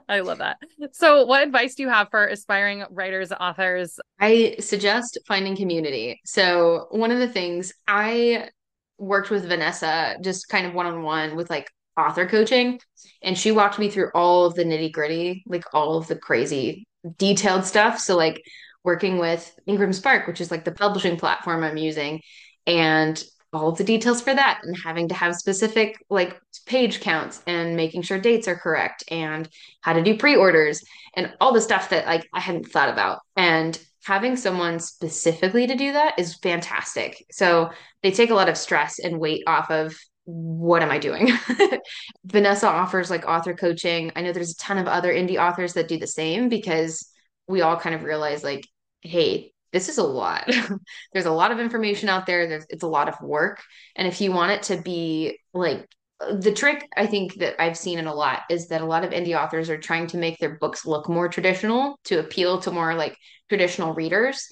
I 0.09 0.19
love 0.21 0.39
that. 0.39 0.57
So, 0.91 1.25
what 1.25 1.43
advice 1.43 1.75
do 1.75 1.83
you 1.83 1.89
have 1.89 2.09
for 2.09 2.27
aspiring 2.27 2.83
writers, 2.89 3.31
authors? 3.31 3.99
I 4.19 4.55
suggest 4.59 5.19
finding 5.27 5.55
community. 5.55 6.19
So, 6.25 6.87
one 6.91 7.11
of 7.11 7.19
the 7.19 7.27
things 7.27 7.73
I 7.87 8.49
worked 8.97 9.29
with 9.29 9.47
Vanessa 9.47 10.15
just 10.21 10.47
kind 10.49 10.65
of 10.65 10.73
one 10.73 10.85
on 10.85 11.03
one 11.03 11.35
with 11.35 11.49
like 11.49 11.69
author 11.97 12.27
coaching, 12.27 12.79
and 13.21 13.37
she 13.37 13.51
walked 13.51 13.79
me 13.79 13.89
through 13.89 14.11
all 14.13 14.45
of 14.45 14.55
the 14.55 14.63
nitty 14.63 14.91
gritty, 14.91 15.43
like 15.47 15.65
all 15.73 15.97
of 15.97 16.07
the 16.07 16.15
crazy 16.15 16.87
detailed 17.17 17.65
stuff. 17.65 17.99
So, 17.99 18.15
like 18.15 18.41
working 18.83 19.17
with 19.17 19.57
IngramSpark, 19.67 20.27
which 20.27 20.41
is 20.41 20.51
like 20.51 20.65
the 20.65 20.71
publishing 20.71 21.17
platform 21.17 21.63
I'm 21.63 21.77
using, 21.77 22.21
and 22.67 23.21
all 23.55 23.69
of 23.69 23.77
the 23.77 23.83
details 23.83 24.21
for 24.21 24.35
that 24.35 24.59
and 24.63 24.75
having 24.83 25.07
to 25.07 25.15
have 25.15 25.35
specific 25.35 25.97
like 26.09 26.37
page 26.65 26.99
counts 26.99 27.41
and 27.47 27.75
making 27.75 28.01
sure 28.01 28.19
dates 28.19 28.47
are 28.47 28.57
correct 28.57 29.03
and 29.09 29.47
how 29.81 29.93
to 29.93 30.03
do 30.03 30.17
pre-orders 30.17 30.83
and 31.15 31.33
all 31.39 31.53
the 31.53 31.61
stuff 31.61 31.89
that 31.89 32.05
like 32.05 32.27
I 32.33 32.41
hadn't 32.41 32.67
thought 32.67 32.89
about. 32.89 33.21
And 33.37 33.79
having 34.03 34.35
someone 34.35 34.79
specifically 34.79 35.67
to 35.67 35.75
do 35.75 35.93
that 35.93 36.19
is 36.19 36.35
fantastic. 36.35 37.25
So 37.31 37.71
they 38.03 38.11
take 38.11 38.29
a 38.29 38.35
lot 38.35 38.49
of 38.49 38.57
stress 38.57 38.99
and 38.99 39.19
weight 39.19 39.43
off 39.47 39.71
of 39.71 39.95
what 40.25 40.81
am 40.81 40.91
I 40.91 40.97
doing? 40.97 41.31
Vanessa 42.25 42.67
offers 42.67 43.09
like 43.09 43.25
author 43.25 43.53
coaching. 43.53 44.11
I 44.15 44.21
know 44.21 44.33
there's 44.33 44.51
a 44.51 44.57
ton 44.57 44.77
of 44.77 44.87
other 44.87 45.13
indie 45.13 45.41
authors 45.41 45.73
that 45.73 45.87
do 45.87 45.97
the 45.97 46.07
same 46.07 46.49
because 46.49 47.09
we 47.47 47.61
all 47.61 47.79
kind 47.79 47.95
of 47.95 48.03
realize 48.03 48.43
like, 48.43 48.67
hey, 49.01 49.53
this 49.75 49.89
is 49.89 49.97
a 49.97 50.03
lot. 50.03 50.49
There's 51.13 51.25
a 51.25 51.31
lot 51.31 51.51
of 51.51 51.59
information 51.59 52.07
out 52.07 52.25
there. 52.25 52.47
There's 52.47 52.65
it's 52.69 52.83
a 52.83 52.87
lot 52.87 53.09
of 53.09 53.19
work. 53.19 53.61
And 53.97 54.07
if 54.07 54.21
you 54.21 54.31
want 54.31 54.53
it 54.53 54.63
to 54.63 54.81
be 54.81 55.37
like 55.53 55.85
the 56.31 56.53
trick 56.53 56.87
I 56.95 57.07
think 57.07 57.35
that 57.35 57.61
I've 57.61 57.77
seen 57.77 57.99
in 57.99 58.07
a 58.07 58.13
lot 58.13 58.43
is 58.49 58.69
that 58.69 58.79
a 58.79 58.85
lot 58.85 59.03
of 59.03 59.11
indie 59.11 59.37
authors 59.37 59.69
are 59.69 59.77
trying 59.77 60.07
to 60.07 60.17
make 60.17 60.39
their 60.39 60.57
books 60.57 60.85
look 60.85 61.09
more 61.09 61.27
traditional 61.27 61.99
to 62.05 62.19
appeal 62.19 62.61
to 62.61 62.71
more 62.71 62.95
like 62.95 63.17
traditional 63.49 63.93
readers. 63.93 64.47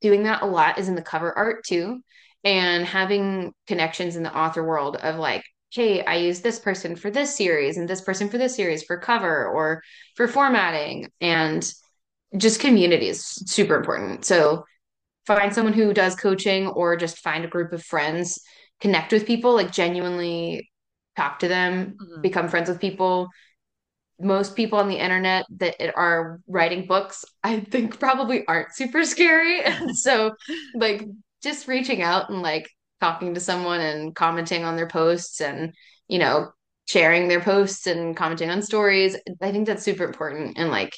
Doing 0.00 0.24
that 0.24 0.42
a 0.42 0.46
lot 0.46 0.80
is 0.80 0.88
in 0.88 0.96
the 0.96 1.00
cover 1.00 1.32
art 1.38 1.64
too. 1.64 2.00
And 2.42 2.84
having 2.84 3.52
connections 3.68 4.16
in 4.16 4.24
the 4.24 4.36
author 4.36 4.66
world 4.66 4.96
of 4.96 5.14
like, 5.14 5.44
hey, 5.70 6.04
I 6.04 6.16
use 6.16 6.40
this 6.40 6.58
person 6.58 6.96
for 6.96 7.08
this 7.12 7.36
series 7.36 7.76
and 7.76 7.88
this 7.88 8.00
person 8.00 8.28
for 8.28 8.38
this 8.38 8.56
series 8.56 8.82
for 8.82 8.98
cover 8.98 9.46
or 9.46 9.82
for 10.16 10.26
formatting. 10.26 11.12
And 11.20 11.64
just 12.36 12.60
community 12.60 13.08
is 13.08 13.24
super 13.24 13.76
important. 13.76 14.24
So 14.24 14.64
find 15.26 15.52
someone 15.52 15.74
who 15.74 15.92
does 15.92 16.14
coaching 16.14 16.68
or 16.68 16.96
just 16.96 17.18
find 17.18 17.44
a 17.44 17.48
group 17.48 17.72
of 17.72 17.82
friends, 17.82 18.40
connect 18.80 19.12
with 19.12 19.26
people, 19.26 19.54
like 19.54 19.72
genuinely 19.72 20.70
talk 21.16 21.40
to 21.40 21.48
them, 21.48 21.96
mm-hmm. 22.00 22.20
become 22.20 22.48
friends 22.48 22.68
with 22.68 22.80
people. 22.80 23.28
Most 24.18 24.56
people 24.56 24.78
on 24.78 24.88
the 24.88 24.98
internet 24.98 25.44
that 25.58 25.76
are 25.94 26.40
writing 26.46 26.86
books, 26.86 27.24
I 27.42 27.60
think 27.60 27.98
probably 27.98 28.46
aren't 28.46 28.74
super 28.74 29.04
scary. 29.04 29.62
And 29.62 29.96
so 29.96 30.34
like 30.74 31.04
just 31.42 31.68
reaching 31.68 32.02
out 32.02 32.30
and 32.30 32.42
like 32.42 32.68
talking 33.00 33.34
to 33.34 33.40
someone 33.40 33.80
and 33.80 34.14
commenting 34.14 34.64
on 34.64 34.76
their 34.76 34.88
posts 34.88 35.40
and, 35.40 35.74
you 36.08 36.18
know, 36.18 36.50
sharing 36.86 37.28
their 37.28 37.40
posts 37.40 37.86
and 37.86 38.16
commenting 38.16 38.48
on 38.48 38.62
stories. 38.62 39.16
I 39.40 39.50
think 39.50 39.66
that's 39.66 39.82
super 39.82 40.04
important. 40.04 40.56
And 40.56 40.70
like 40.70 40.94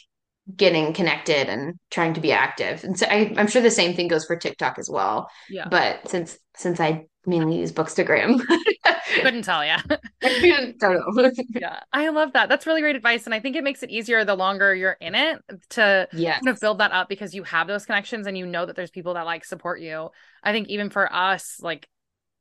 getting 0.57 0.92
connected 0.92 1.49
and 1.49 1.74
trying 1.90 2.14
to 2.14 2.20
be 2.20 2.32
active. 2.32 2.84
And 2.84 2.99
so 2.99 3.07
I, 3.07 3.32
am 3.36 3.46
sure 3.46 3.62
the 3.62 3.70
same 3.70 3.94
thing 3.94 4.09
goes 4.09 4.24
for 4.24 4.36
TikTok 4.36 4.78
as 4.78 4.88
well. 4.88 5.28
Yeah. 5.49 5.68
But 5.68 6.09
since 6.09 6.38
since 6.57 6.80
I 6.80 7.07
mainly 7.26 7.59
use 7.59 7.72
Bookstagram, 7.72 8.40
couldn't 9.22 9.42
tell 9.42 9.64
you. 9.64 9.76
I 10.22 10.74
don't 10.78 11.16
know. 11.16 11.30
yeah, 11.51 11.80
I 11.92 12.09
love 12.09 12.32
that. 12.32 12.49
That's 12.49 12.66
really 12.66 12.80
great 12.80 12.96
advice, 12.96 13.26
and 13.26 13.34
I 13.34 13.40
think 13.40 13.57
it 13.57 13.64
makes 13.64 13.82
it 13.82 13.90
easier 13.90 14.24
the 14.24 14.34
longer 14.34 14.74
you're 14.74 14.96
in 15.01 15.14
it 15.14 15.42
to 15.70 16.09
yes. 16.12 16.40
kind 16.40 16.49
of 16.49 16.61
build 16.61 16.78
that 16.78 16.92
up 16.92 17.09
because 17.09 17.34
you 17.34 17.42
have 17.44 17.66
those 17.66 17.86
connections 17.86 18.26
and 18.26 18.36
you 18.36 18.46
know 18.46 18.66
that 18.66 18.76
there's 18.76 18.90
people 18.90 19.14
that 19.14 19.26
like 19.26 19.44
support 19.44 19.80
you. 19.80 20.11
I 20.42 20.53
think 20.53 20.68
even 20.68 20.90
for 20.90 21.12
us, 21.12 21.59
like 21.61 21.88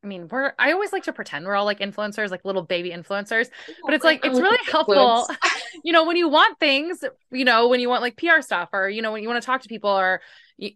I 0.04 0.08
mean, 0.08 0.28
we're 0.30 0.54
I 0.58 0.72
always 0.72 0.94
like 0.94 1.04
to 1.04 1.14
pretend 1.14 1.46
we're 1.46 1.56
all 1.56 1.66
like 1.66 1.80
influencers, 1.80 2.30
like 2.30 2.46
little 2.46 2.62
baby 2.62 2.92
influencers, 2.92 3.50
but 3.84 3.94
it's 3.94 4.04
like 4.04 4.24
it's 4.24 4.40
really 4.40 4.64
helpful. 4.72 5.28
you 5.84 5.94
know, 5.94 6.06
when 6.06 6.18
you 6.18 6.30
want 6.30 6.60
things, 6.60 7.04
you 7.32 7.46
know, 7.46 7.68
when 7.68 7.80
you 7.80 7.90
want 7.90 8.02
like 8.02 8.18
PR 8.18 8.42
stuff 8.42 8.70
or 8.74 8.90
you 8.90 9.02
know, 9.02 9.12
when 9.12 9.22
you 9.22 9.30
want 9.30 9.42
to 9.42 9.46
talk 9.46 9.62
to 9.62 9.70
people 9.70 9.90
or 9.90 10.22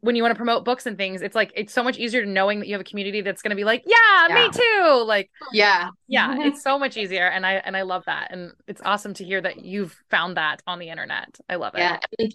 when 0.02 0.16
you 0.16 0.22
want 0.22 0.32
to 0.32 0.38
promote 0.38 0.64
books 0.64 0.86
and 0.86 0.98
things, 0.98 1.22
it's 1.22 1.36
like 1.36 1.52
it's 1.56 1.74
so 1.74 1.84
much 1.84 1.98
easier 1.98 2.24
to 2.24 2.30
knowing 2.30 2.60
that 2.60 2.68
you 2.68 2.74
have 2.74 2.82
a 2.82 2.86
community 2.86 3.22
that's 3.22 3.42
going 3.42 3.50
to 3.50 3.56
be 3.56 3.64
like, 3.64 3.84
yeah, 3.86 4.28
yeah, 4.30 4.36
me 4.36 4.50
too. 4.52 5.04
Like, 5.06 5.30
yeah, 5.52 5.90
yeah, 6.08 6.30
mm-hmm. 6.30 6.42
it's 6.42 6.62
so 6.62 6.78
much 6.78 6.98
easier, 6.98 7.28
and 7.28 7.46
I 7.46 7.54
and 7.54 7.76
I 7.76 7.82
love 7.82 8.04
that, 8.06 8.30
and 8.32 8.52
it's 8.68 8.82
awesome 8.86 9.14
to 9.16 9.24
hear 9.24 9.42
that 9.42 9.64
you've 9.64 9.98
found 10.10 10.38
that 10.38 10.62
on 10.68 10.80
the 10.80 10.90
internet. 10.90 11.38
I 11.50 11.56
love 11.56 11.74
it. 11.76 11.80
Yeah. 11.80 12.28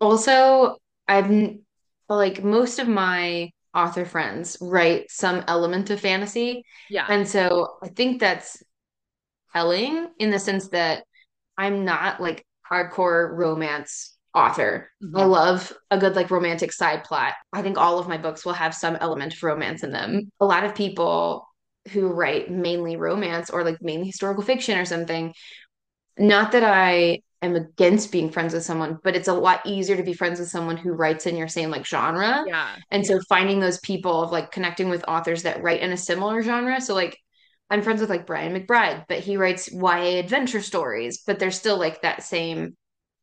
Also, 0.00 0.76
I'm 1.06 1.60
like 2.08 2.42
most 2.42 2.78
of 2.78 2.88
my 2.88 3.50
author 3.74 4.04
friends 4.04 4.56
write 4.60 5.10
some 5.10 5.44
element 5.46 5.90
of 5.90 6.00
fantasy. 6.00 6.64
Yeah. 6.90 7.06
And 7.08 7.28
so 7.28 7.76
I 7.82 7.88
think 7.88 8.20
that's 8.20 8.62
telling 9.52 10.08
in 10.18 10.30
the 10.30 10.38
sense 10.38 10.68
that 10.68 11.04
I'm 11.58 11.84
not 11.84 12.20
like 12.20 12.46
hardcore 12.70 13.36
romance 13.36 14.16
author. 14.34 14.88
Mm-hmm. 15.02 15.16
I 15.16 15.24
love 15.24 15.72
a 15.90 15.98
good 15.98 16.14
like 16.14 16.30
romantic 16.30 16.72
side 16.72 17.04
plot. 17.04 17.34
I 17.52 17.62
think 17.62 17.76
all 17.76 17.98
of 17.98 18.08
my 18.08 18.18
books 18.18 18.44
will 18.44 18.52
have 18.52 18.74
some 18.74 18.96
element 18.96 19.34
of 19.34 19.42
romance 19.42 19.82
in 19.82 19.90
them. 19.90 20.30
A 20.40 20.46
lot 20.46 20.64
of 20.64 20.74
people 20.74 21.46
who 21.92 22.08
write 22.08 22.50
mainly 22.50 22.96
romance 22.96 23.50
or 23.50 23.64
like 23.64 23.82
mainly 23.82 24.06
historical 24.06 24.44
fiction 24.44 24.78
or 24.78 24.84
something, 24.84 25.34
not 26.18 26.52
that 26.52 26.62
I 26.64 27.20
am 27.40 27.54
against 27.56 28.12
being 28.12 28.30
friends 28.30 28.52
with 28.52 28.64
someone, 28.64 28.98
but 29.02 29.16
it's 29.16 29.28
a 29.28 29.32
lot 29.32 29.60
easier 29.64 29.96
to 29.96 30.02
be 30.02 30.12
friends 30.12 30.40
with 30.40 30.48
someone 30.48 30.76
who 30.76 30.92
writes 30.92 31.26
in 31.26 31.36
your 31.36 31.48
same 31.48 31.70
like 31.70 31.86
genre. 31.86 32.44
Yeah. 32.46 32.76
And 32.90 33.06
so 33.06 33.20
finding 33.28 33.60
those 33.60 33.78
people 33.80 34.22
of 34.22 34.32
like 34.32 34.50
connecting 34.50 34.88
with 34.88 35.04
authors 35.08 35.44
that 35.44 35.62
write 35.62 35.80
in 35.80 35.92
a 35.92 35.96
similar 35.96 36.42
genre. 36.42 36.80
So 36.80 36.94
like 36.94 37.18
I'm 37.70 37.82
friends 37.82 38.00
with 38.00 38.10
like 38.10 38.26
Brian 38.26 38.54
McBride, 38.54 39.04
but 39.08 39.18
he 39.18 39.36
writes 39.36 39.70
YA 39.70 40.18
adventure 40.18 40.62
stories, 40.62 41.22
but 41.26 41.38
they're 41.38 41.50
still 41.50 41.78
like 41.78 42.02
that 42.02 42.22
same 42.22 42.76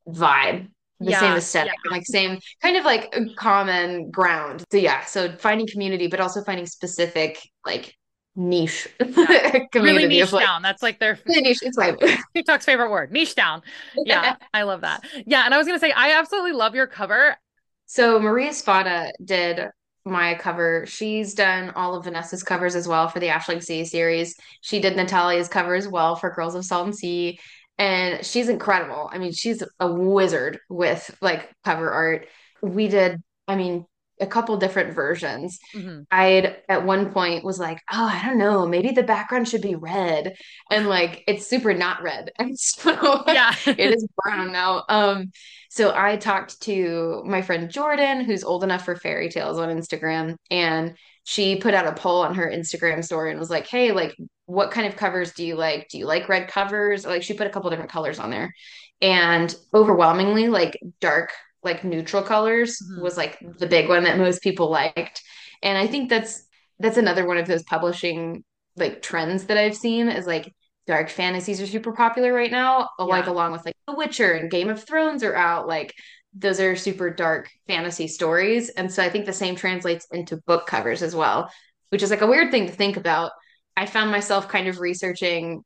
vibe, 0.08 0.68
the 1.00 1.12
yeah, 1.12 1.20
same 1.20 1.34
aesthetic, 1.34 1.74
yeah. 1.84 1.92
like 1.92 2.06
same 2.06 2.40
kind 2.62 2.78
of 2.78 2.86
like 2.86 3.16
common 3.38 4.12
ground. 4.12 4.64
So 4.72 4.78
yeah, 4.78 5.04
so 5.06 5.36
finding 5.38 5.68
community, 5.68 6.08
but 6.08 6.20
also 6.20 6.44
finding 6.44 6.68
specific 6.68 7.40
like 7.66 7.96
niche 8.36 8.88
yeah. 9.00 9.60
really 9.76 10.08
niche 10.08 10.34
like, 10.34 10.46
down 10.46 10.62
that's 10.62 10.84
like 10.84 11.00
their 11.00 11.18
niche 11.28 11.60
it's 11.62 11.78
my 11.78 11.92
tiktok's 12.36 12.66
favorite 12.66 12.92
word 12.92 13.12
niche 13.12 13.34
down 13.34 13.62
yeah 14.04 14.36
i 14.54 14.64
love 14.64 14.82
that 14.82 15.06
yeah 15.26 15.46
and 15.46 15.54
i 15.54 15.58
was 15.58 15.66
gonna 15.66 15.80
say 15.80 15.92
i 15.94 16.12
absolutely 16.12 16.52
love 16.52 16.76
your 16.76 16.86
cover 16.86 17.38
so 17.86 18.20
maria 18.20 18.52
spada 18.52 19.12
did 19.24 19.62
my 20.06 20.36
cover. 20.36 20.86
She's 20.86 21.34
done 21.34 21.72
all 21.76 21.96
of 21.96 22.06
vanessa's 22.06 22.44
covers 22.44 22.76
as 22.76 22.88
well 22.88 23.08
for 23.08 23.20
the 23.20 23.28
Aisling 23.28 23.64
sea 23.64 23.86
series. 23.86 24.36
She 24.62 24.80
did 24.80 24.96
natalia's 24.96 25.48
cover 25.48 25.76
as 25.76 25.88
well 25.88 26.16
for 26.16 26.30
girls 26.30 26.56
of 26.56 26.66
salt 26.66 26.86
and 26.86 26.96
sea. 26.96 27.40
And 27.78 28.26
she's 28.26 28.50
incredible. 28.50 29.10
I 29.12 29.18
mean 29.18 29.34
she's 29.34 29.64
a 29.80 29.92
wizard 29.92 30.60
with 30.70 31.16
like 31.22 31.52
cover 31.64 31.92
art. 31.92 32.28
We 32.62 32.88
did 32.88 33.22
i 33.48 33.56
mean 33.56 33.86
a 34.20 34.28
couple 34.28 34.58
different 34.58 34.94
versions. 34.94 35.60
hmm 35.74 36.04
I'd 36.12 36.58
at 36.70 36.86
one 36.86 37.12
point 37.12 37.44
was 37.44 37.60
like, 37.60 37.80
oh, 37.92 38.06
I 38.06 38.26
don't 38.26 38.38
know, 38.38 38.66
maybe 38.68 38.92
the 38.92 39.04
background 39.04 39.48
should 39.48 39.62
be 39.62 39.76
red. 39.76 40.36
And 40.70 40.88
like 40.88 41.24
it's 41.28 41.48
super 41.48 41.74
not 41.74 42.02
red. 42.04 42.32
And 42.38 42.58
so 42.60 43.24
Yeah. 43.28 43.54
it 43.66 43.92
is 43.92 44.08
brown 44.24 44.52
now. 44.52 44.84
Um, 44.88 45.32
so 45.70 45.94
I 45.96 46.16
talked 46.18 46.62
to 46.64 47.24
my 47.26 47.42
friend 47.42 47.70
Jordan, 47.70 48.24
who's 48.24 48.44
old 48.44 48.64
enough 48.64 48.86
for 48.86 48.96
fairy 48.96 49.30
tales 49.30 49.58
on 49.58 49.70
Instagram, 49.70 50.36
and 50.50 50.96
she 51.24 51.58
put 51.58 51.74
out 51.74 51.88
a 51.88 51.94
poll 51.94 52.22
on 52.22 52.36
her 52.36 52.50
Instagram 52.50 53.04
story 53.04 53.32
and 53.32 53.40
was 53.40 53.50
like, 53.50 53.68
hey, 53.68 53.92
like 53.92 54.16
what 54.46 54.72
kind 54.72 54.88
of 54.88 54.96
covers 54.96 55.34
do 55.34 55.44
you 55.44 55.56
like? 55.56 55.90
Do 55.90 55.98
you 55.98 56.06
like 56.06 56.30
red 56.30 56.48
covers? 56.48 57.06
Like 57.06 57.24
she 57.24 57.34
put 57.34 57.48
a 57.48 57.50
couple 57.50 57.70
different 57.72 57.92
colors 57.92 58.20
on 58.20 58.30
there. 58.30 58.54
And 59.02 59.54
overwhelmingly, 59.74 60.48
like 60.48 60.80
dark 61.02 61.32
like 61.66 61.84
neutral 61.84 62.24
colors 62.24 62.80
hmm 62.80 63.02
was 63.02 63.18
like 63.18 63.38
the 63.60 63.68
big 63.68 63.90
one 63.90 64.04
that 64.04 64.18
most 64.18 64.42
people 64.42 64.70
liked. 64.70 65.22
And 65.64 65.78
I 65.78 65.88
think 65.88 66.10
that's 66.10 66.44
that's 66.80 66.98
another 66.98 67.26
one 67.28 67.38
of 67.38 67.48
those 67.48 67.64
publishing 67.64 68.44
like 68.76 69.02
trends 69.02 69.46
that 69.46 69.58
I've 69.58 69.76
seen 69.76 70.10
is 70.10 70.28
like 70.28 70.54
dark 70.88 71.10
fantasies 71.10 71.62
are 71.62 71.68
super 71.68 71.94
popular 71.94 72.34
right 72.34 72.52
now, 72.52 72.90
like 73.00 73.28
along 73.28 73.52
with 73.52 73.66
like 73.66 73.76
The 73.88 73.96
Witcher 73.96 74.34
and 74.34 74.52
Game 74.52 74.70
of 74.70 74.84
Thrones 74.84 75.24
are 75.24 75.36
out. 75.36 75.68
Like 75.68 75.94
those 76.34 76.60
are 76.60 76.76
super 76.76 77.10
dark 77.10 77.50
fantasy 77.68 78.08
stories. 78.08 78.70
And 78.70 78.92
so 78.92 79.02
I 79.04 79.10
think 79.10 79.26
the 79.26 79.34
same 79.34 79.56
translates 79.56 80.06
into 80.12 80.38
book 80.38 80.68
covers 80.68 81.02
as 81.02 81.16
well, 81.16 81.50
which 81.90 82.04
is 82.04 82.12
like 82.12 82.22
a 82.22 82.28
weird 82.28 82.52
thing 82.52 82.68
to 82.68 82.74
think 82.74 82.98
about. 82.98 83.32
I 83.78 83.86
found 83.86 84.12
myself 84.12 84.48
kind 84.48 84.68
of 84.68 84.80
researching 84.80 85.64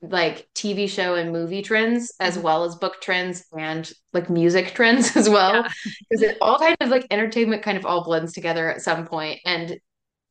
like 0.00 0.48
TV 0.54 0.88
show 0.88 1.16
and 1.16 1.32
movie 1.32 1.62
trends 1.62 2.12
as 2.20 2.38
Mhm. 2.38 2.42
well 2.42 2.64
as 2.64 2.76
book 2.76 3.00
trends 3.00 3.44
and 3.58 3.90
like 4.12 4.30
music 4.30 4.72
trends 4.74 5.16
as 5.16 5.28
well 5.28 5.54
Yeah. 5.54 5.68
because 6.08 6.22
it 6.22 6.38
all 6.40 6.58
kind 6.58 6.76
of 6.80 6.88
like 6.88 7.06
entertainment 7.10 7.62
kind 7.62 7.76
of 7.76 7.84
all 7.84 8.04
blends 8.04 8.32
together 8.32 8.70
at 8.70 8.80
some 8.80 9.06
point 9.06 9.40
and 9.44 9.76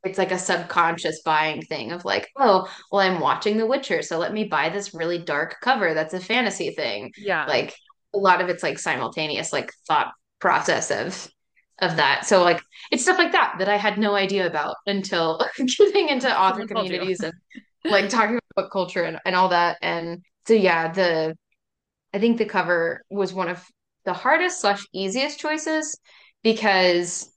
it's 0.05 0.18
like 0.18 0.32
a 0.32 0.39
subconscious 0.39 1.22
buying 1.26 1.61
thing 1.63 1.91
of 1.91 2.05
like 2.05 2.30
oh 2.38 2.70
well 2.91 3.01
I'm 3.01 3.20
watching 3.20 3.57
The 3.57 3.65
Witcher 3.65 4.01
so 4.03 4.18
let 4.18 4.32
me 4.32 4.45
buy 4.45 4.70
this 4.70 4.93
really 4.93 5.18
dark 5.20 5.57
cover 5.61 5.93
that's 5.93 6.13
a 6.13 6.20
fantasy 6.22 6.72
thing 6.72 7.11
Yeah. 7.18 7.45
like 7.45 7.76
a 8.15 8.18
lot 8.18 8.39
of 8.39 8.47
it's 8.47 8.63
like 8.63 8.80
simultaneous 8.80 9.51
like 9.51 9.72
thought 9.86 10.13
process 10.39 10.91
of 10.91 11.28
of 11.82 11.97
that 11.97 12.26
so 12.26 12.41
like 12.41 12.61
it's 12.91 13.03
stuff 13.03 13.18
like 13.18 13.34
that 13.34 13.55
that 13.59 13.68
I 13.68 13.76
had 13.76 13.97
no 13.97 14.15
idea 14.15 14.47
about 14.47 14.78
until 14.86 15.45
getting 15.78 16.07
into 16.09 16.28
author 16.30 16.61
Someone 16.61 16.68
told 16.70 16.86
you. 16.88 16.99
communities 16.99 17.20
and 17.20 17.34
like 17.89 18.09
talking 18.09 18.39
about 18.55 18.71
culture 18.71 19.03
and, 19.03 19.19
and 19.25 19.35
all 19.35 19.49
that. 19.49 19.77
And 19.81 20.23
so 20.47 20.53
yeah, 20.53 20.91
the 20.91 21.35
I 22.13 22.19
think 22.19 22.38
the 22.38 22.45
cover 22.45 23.03
was 23.09 23.33
one 23.33 23.49
of 23.49 23.63
the 24.05 24.13
hardest 24.13 24.61
slash 24.61 24.85
easiest 24.93 25.39
choices 25.39 25.99
because 26.43 27.29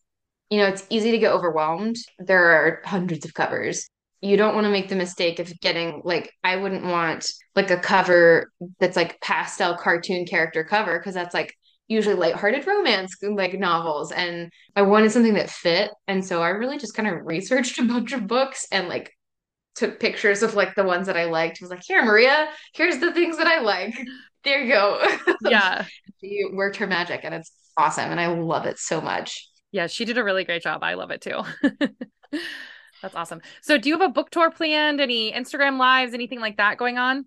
you 0.51 0.59
know 0.59 0.67
it's 0.67 0.87
easy 0.91 1.11
to 1.11 1.19
get 1.19 1.33
overwhelmed. 1.33 1.97
There 2.19 2.45
are 2.45 2.83
hundreds 2.85 3.25
of 3.25 3.35
covers. 3.35 3.89
You 4.23 4.37
don't 4.37 4.55
want 4.55 4.67
to 4.67 4.71
make 4.71 4.89
the 4.89 4.97
mistake 4.97 5.39
of 5.39 5.53
getting 5.61 6.03
like 6.05 6.33
I 6.45 6.57
wouldn't 6.57 6.85
want 6.85 7.31
like 7.57 7.71
a 7.71 7.79
cover 7.79 8.51
that's 8.79 8.97
like 8.97 9.21
pastel 9.21 9.77
cartoon 9.77 10.27
character 10.27 10.65
cover 10.65 10.99
because 10.99 11.15
that's 11.15 11.35
like 11.35 11.55
usually 11.89 12.15
lighthearted 12.15 12.67
romance 12.67 13.17
like 13.23 13.59
novels 13.59 14.13
and 14.13 14.53
I 14.77 14.83
wanted 14.83 15.11
something 15.11 15.35
that 15.35 15.51
fit 15.51 15.91
and 16.07 16.25
so 16.25 16.41
I 16.41 16.51
really 16.51 16.79
just 16.79 16.95
kind 16.95 17.09
of 17.09 17.27
researched 17.27 17.81
a 17.81 17.85
bunch 17.85 18.13
of 18.13 18.29
books 18.29 18.69
and 18.71 18.89
like 18.89 19.13
took 19.75 20.01
pictures 20.01 20.43
of 20.43 20.55
like 20.55 20.75
the 20.75 20.85
ones 20.85 21.07
that 21.07 21.17
I 21.17 21.27
liked. 21.27 21.61
Was 21.61 21.71
like, 21.71 21.83
here, 21.87 22.05
Maria, 22.05 22.49
here's 22.75 22.99
the 22.99 23.13
things 23.13 23.37
that 23.39 23.47
I 23.47 23.61
like. 23.61 23.95
There 24.43 24.63
you 24.65 24.73
go. 24.73 25.07
Yeah. 25.43 25.85
She 26.23 26.47
worked 26.51 26.77
her 26.77 26.87
magic 26.87 27.21
and 27.25 27.35
it's 27.35 27.53
awesome. 27.77 28.11
And 28.11 28.19
I 28.19 28.29
love 28.29 28.65
it 28.65 28.79
so 28.79 29.03
much. 29.03 29.47
Yeah. 29.71 29.87
She 29.87 30.07
did 30.07 30.17
a 30.17 30.25
really 30.25 30.45
great 30.45 30.63
job. 30.63 30.83
I 30.83 30.95
love 30.95 31.11
it 31.11 31.21
too. 31.21 31.43
That's 33.03 33.15
awesome. 33.15 33.43
So, 33.61 33.77
do 33.77 33.91
you 33.91 33.99
have 33.99 34.09
a 34.09 34.13
book 34.13 34.31
tour 34.31 34.51
planned? 34.51 34.99
Any 34.99 35.31
Instagram 35.31 35.79
lives, 35.79 36.15
anything 36.15 36.41
like 36.41 36.57
that 36.57 36.79
going 36.79 36.97
on? 36.97 37.27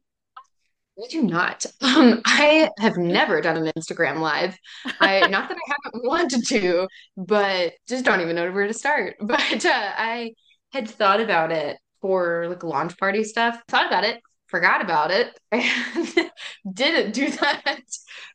I 1.03 1.07
do 1.07 1.23
not. 1.23 1.65
Um, 1.81 2.21
I 2.25 2.69
have 2.79 2.97
never 2.97 3.41
done 3.41 3.57
an 3.57 3.71
Instagram 3.77 4.19
live. 4.19 4.55
I 4.99 5.21
not 5.27 5.49
that 5.49 5.57
I 5.57 5.73
haven't 5.85 6.07
wanted 6.07 6.47
to, 6.47 6.87
but 7.17 7.73
just 7.87 8.05
don't 8.05 8.21
even 8.21 8.35
know 8.35 8.51
where 8.51 8.67
to 8.67 8.73
start. 8.73 9.15
But 9.19 9.65
uh, 9.65 9.91
I 9.97 10.33
had 10.71 10.89
thought 10.89 11.21
about 11.21 11.51
it 11.51 11.77
for 12.03 12.49
like 12.49 12.63
launch 12.63 12.99
party 12.99 13.25
stuff. 13.25 13.59
Thought 13.69 13.87
about 13.87 14.05
it, 14.05 14.21
forgot 14.49 14.83
about 14.83 15.11
it, 15.11 15.39
and 15.53 16.31
didn't 16.75 17.13
do 17.13 17.31
that. 17.31 17.81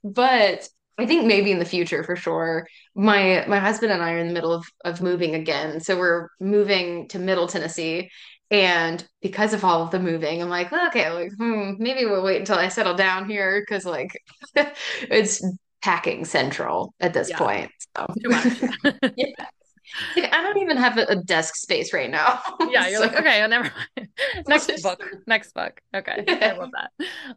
But 0.05 0.69
I 0.99 1.07
think 1.07 1.27
maybe 1.27 1.53
in 1.53 1.61
the 1.61 1.65
future 1.65 2.03
for 2.03 2.17
sure. 2.17 2.67
My 2.97 3.45
my 3.49 3.61
husband 3.61 3.93
and 3.93 4.03
I 4.03 4.15
are 4.15 4.19
in 4.19 4.29
the 4.29 4.35
middle 4.35 4.53
of 4.53 4.67
of 4.85 5.03
moving 5.03 5.37
again. 5.37 5.81
So 5.81 5.97
we're 5.99 6.29
moving 6.41 7.09
to 7.09 7.21
Middle 7.21 7.47
Tennessee. 7.49 8.11
And 8.51 9.07
because 9.23 9.53
of 9.53 9.63
all 9.65 9.83
of 9.83 9.91
the 9.91 10.01
moving, 10.01 10.41
I'm 10.43 10.49
like, 10.49 10.73
okay, 10.73 11.11
like, 11.11 11.33
hmm, 11.37 11.73
maybe 11.79 12.07
we'll 12.07 12.25
wait 12.25 12.39
until 12.41 12.57
I 12.57 12.69
settle 12.69 12.95
down 12.95 13.29
here 13.29 13.61
because 13.61 13.85
like 13.85 14.11
it's 15.03 15.45
packing 15.83 16.25
central 16.25 16.95
at 17.01 17.15
this 17.15 17.31
Yeah. 17.31 17.37
point. 17.37 17.71
So 17.97 18.07
Too 18.23 18.31
much. 18.31 18.53
yeah, 19.17 19.27
like, 20.17 20.33
I 20.33 20.43
don't 20.43 20.59
even 20.59 20.77
have 20.77 20.99
a, 20.99 21.17
desk 21.17 21.57
space 21.57 21.93
right 21.93 22.11
now. 22.11 22.41
Yeah. 22.71 22.89
You're 22.89 23.01
like, 23.01 23.17
okay, 23.17 23.41
I'll 23.41 23.49
never 23.49 23.71
mind. 23.97 24.09
Next 24.49 24.83
book. 24.83 25.03
Next 25.27 25.53
book. 25.55 25.81
Okay. 25.95 26.25
I 26.29 26.53
love 26.53 26.71
that. 26.73 26.91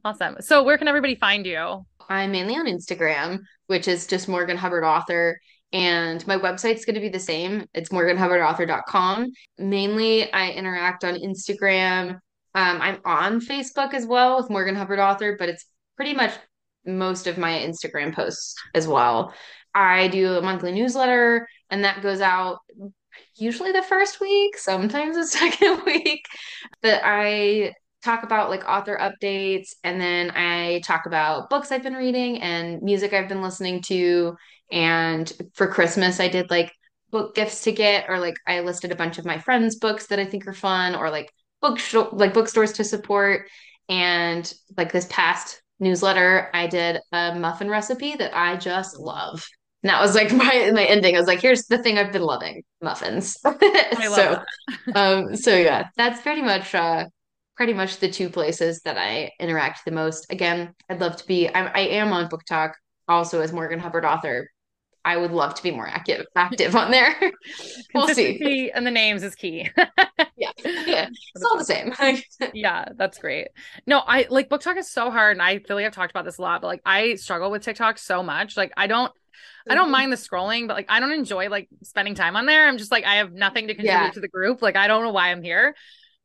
Awesome. 0.03 0.37
So, 0.41 0.63
where 0.63 0.77
can 0.77 0.87
everybody 0.87 1.15
find 1.15 1.45
you? 1.45 1.85
I'm 2.09 2.31
mainly 2.31 2.55
on 2.55 2.65
Instagram, 2.65 3.39
which 3.67 3.87
is 3.87 4.07
just 4.07 4.27
Morgan 4.27 4.57
Hubbard 4.57 4.83
author. 4.83 5.39
And 5.73 6.25
my 6.27 6.37
website's 6.37 6.83
going 6.83 6.95
to 6.95 7.01
be 7.01 7.09
the 7.09 7.19
same. 7.19 7.65
It's 7.73 7.89
morganhubbardauthor.com. 7.89 9.31
Mainly, 9.57 10.31
I 10.33 10.51
interact 10.51 11.05
on 11.05 11.15
Instagram. 11.15 12.19
Um, 12.53 12.81
I'm 12.81 12.99
on 13.05 13.39
Facebook 13.39 13.93
as 13.93 14.05
well 14.05 14.37
with 14.37 14.49
Morgan 14.49 14.75
Hubbard 14.75 14.99
Author, 14.99 15.37
but 15.39 15.47
it's 15.47 15.65
pretty 15.95 16.13
much 16.13 16.33
most 16.85 17.27
of 17.27 17.37
my 17.37 17.51
Instagram 17.59 18.13
posts 18.13 18.55
as 18.75 18.87
well. 18.87 19.33
I 19.73 20.09
do 20.09 20.33
a 20.33 20.41
monthly 20.41 20.73
newsletter, 20.73 21.47
and 21.71 21.83
that 21.83 22.03
goes 22.03 22.21
out 22.21 22.59
usually 23.35 23.71
the 23.71 23.83
first 23.83 24.19
week, 24.21 24.57
sometimes 24.57 25.15
the 25.15 25.25
second 25.39 25.83
week. 25.85 26.25
But 26.81 27.01
I 27.03 27.73
talk 28.03 28.23
about 28.23 28.49
like 28.49 28.67
author 28.67 28.97
updates 28.99 29.69
and 29.83 30.01
then 30.01 30.31
I 30.31 30.81
talk 30.83 31.05
about 31.05 31.49
books 31.49 31.71
I've 31.71 31.83
been 31.83 31.93
reading 31.93 32.41
and 32.41 32.81
music 32.81 33.13
I've 33.13 33.29
been 33.29 33.41
listening 33.41 33.81
to. 33.83 34.35
And 34.71 35.31
for 35.53 35.67
Christmas, 35.67 36.19
I 36.19 36.27
did 36.27 36.49
like 36.49 36.71
book 37.11 37.35
gifts 37.35 37.63
to 37.63 37.71
get, 37.71 38.05
or 38.09 38.19
like 38.19 38.35
I 38.47 38.61
listed 38.61 38.91
a 38.91 38.95
bunch 38.95 39.17
of 39.17 39.25
my 39.25 39.37
friends' 39.37 39.75
books 39.75 40.07
that 40.07 40.19
I 40.19 40.25
think 40.25 40.47
are 40.47 40.53
fun, 40.53 40.95
or 40.95 41.09
like 41.09 41.31
book 41.61 41.79
like 42.13 42.33
bookstores 42.33 42.73
to 42.73 42.83
support. 42.83 43.49
And 43.89 44.51
like 44.77 44.91
this 44.93 45.07
past 45.09 45.61
newsletter, 45.79 46.49
I 46.53 46.67
did 46.67 46.99
a 47.11 47.35
muffin 47.35 47.69
recipe 47.69 48.15
that 48.15 48.35
I 48.35 48.55
just 48.55 48.97
love. 48.97 49.45
And 49.83 49.89
that 49.89 50.01
was 50.01 50.15
like 50.15 50.31
my 50.33 50.71
my 50.73 50.85
ending. 50.85 51.15
I 51.15 51.19
was 51.19 51.27
like, 51.27 51.41
here's 51.41 51.65
the 51.65 51.77
thing 51.77 51.97
I've 51.97 52.11
been 52.11 52.21
loving, 52.23 52.63
muffins. 52.81 53.37
So 54.01 54.41
um, 54.95 55.35
so 55.35 55.55
yeah, 55.55 55.89
that's 55.95 56.21
pretty 56.21 56.41
much 56.41 56.73
uh 56.75 57.05
pretty 57.55 57.73
much 57.73 57.97
the 57.97 58.09
two 58.09 58.29
places 58.29 58.81
that 58.81 58.97
I 58.97 59.31
interact 59.39 59.85
the 59.85 59.91
most. 59.91 60.31
Again, 60.31 60.73
I'd 60.89 60.99
love 60.99 61.17
to 61.17 61.27
be 61.27 61.47
I, 61.47 61.67
I 61.67 61.79
am 61.79 62.11
on 62.13 62.29
BookTok 62.29 62.73
also 63.07 63.41
as 63.41 63.53
Morgan 63.53 63.79
Hubbard 63.79 64.05
author. 64.05 64.49
I 65.03 65.17
would 65.17 65.31
love 65.31 65.55
to 65.55 65.63
be 65.63 65.71
more 65.71 65.87
active 65.87 66.25
active 66.35 66.75
on 66.75 66.91
there. 66.91 67.15
We'll 67.93 68.07
see. 68.09 68.71
And 68.73 68.85
the 68.85 68.91
names 68.91 69.23
is 69.23 69.35
key. 69.35 69.69
Yeah. 70.37 70.51
Yeah. 70.63 71.09
It's 71.35 71.43
all 71.43 71.57
the 71.57 71.65
same. 71.65 71.93
Yeah, 72.53 72.85
that's 72.95 73.17
great. 73.17 73.49
No, 73.87 73.99
I 73.99 74.27
like 74.29 74.49
BookTok 74.49 74.77
is 74.77 74.89
so 74.89 75.09
hard, 75.09 75.37
and 75.37 75.41
I 75.41 75.59
feel 75.59 75.75
like 75.75 75.85
I've 75.85 75.93
talked 75.93 76.11
about 76.11 76.25
this 76.25 76.37
a 76.37 76.41
lot, 76.41 76.61
but 76.61 76.67
like 76.67 76.81
I 76.85 77.15
struggle 77.15 77.49
with 77.51 77.63
TikTok 77.63 77.97
so 77.97 78.21
much. 78.21 78.57
Like 78.57 78.71
I 78.77 78.87
don't 78.87 79.11
I 79.69 79.75
don't 79.75 79.91
mind 79.91 80.11
the 80.11 80.17
scrolling, 80.17 80.67
but 80.67 80.75
like 80.75 80.87
I 80.89 80.99
don't 80.99 81.11
enjoy 81.11 81.49
like 81.49 81.69
spending 81.83 82.15
time 82.15 82.35
on 82.35 82.45
there. 82.45 82.67
I'm 82.67 82.77
just 82.77 82.91
like 82.91 83.05
I 83.05 83.15
have 83.15 83.33
nothing 83.33 83.67
to 83.67 83.75
contribute 83.75 84.05
Yeah. 84.07 84.11
to 84.11 84.19
the 84.19 84.27
group. 84.27 84.61
Like 84.61 84.75
I 84.75 84.87
don't 84.87 85.03
know 85.03 85.11
why 85.11 85.31
I'm 85.31 85.41
here. 85.43 85.75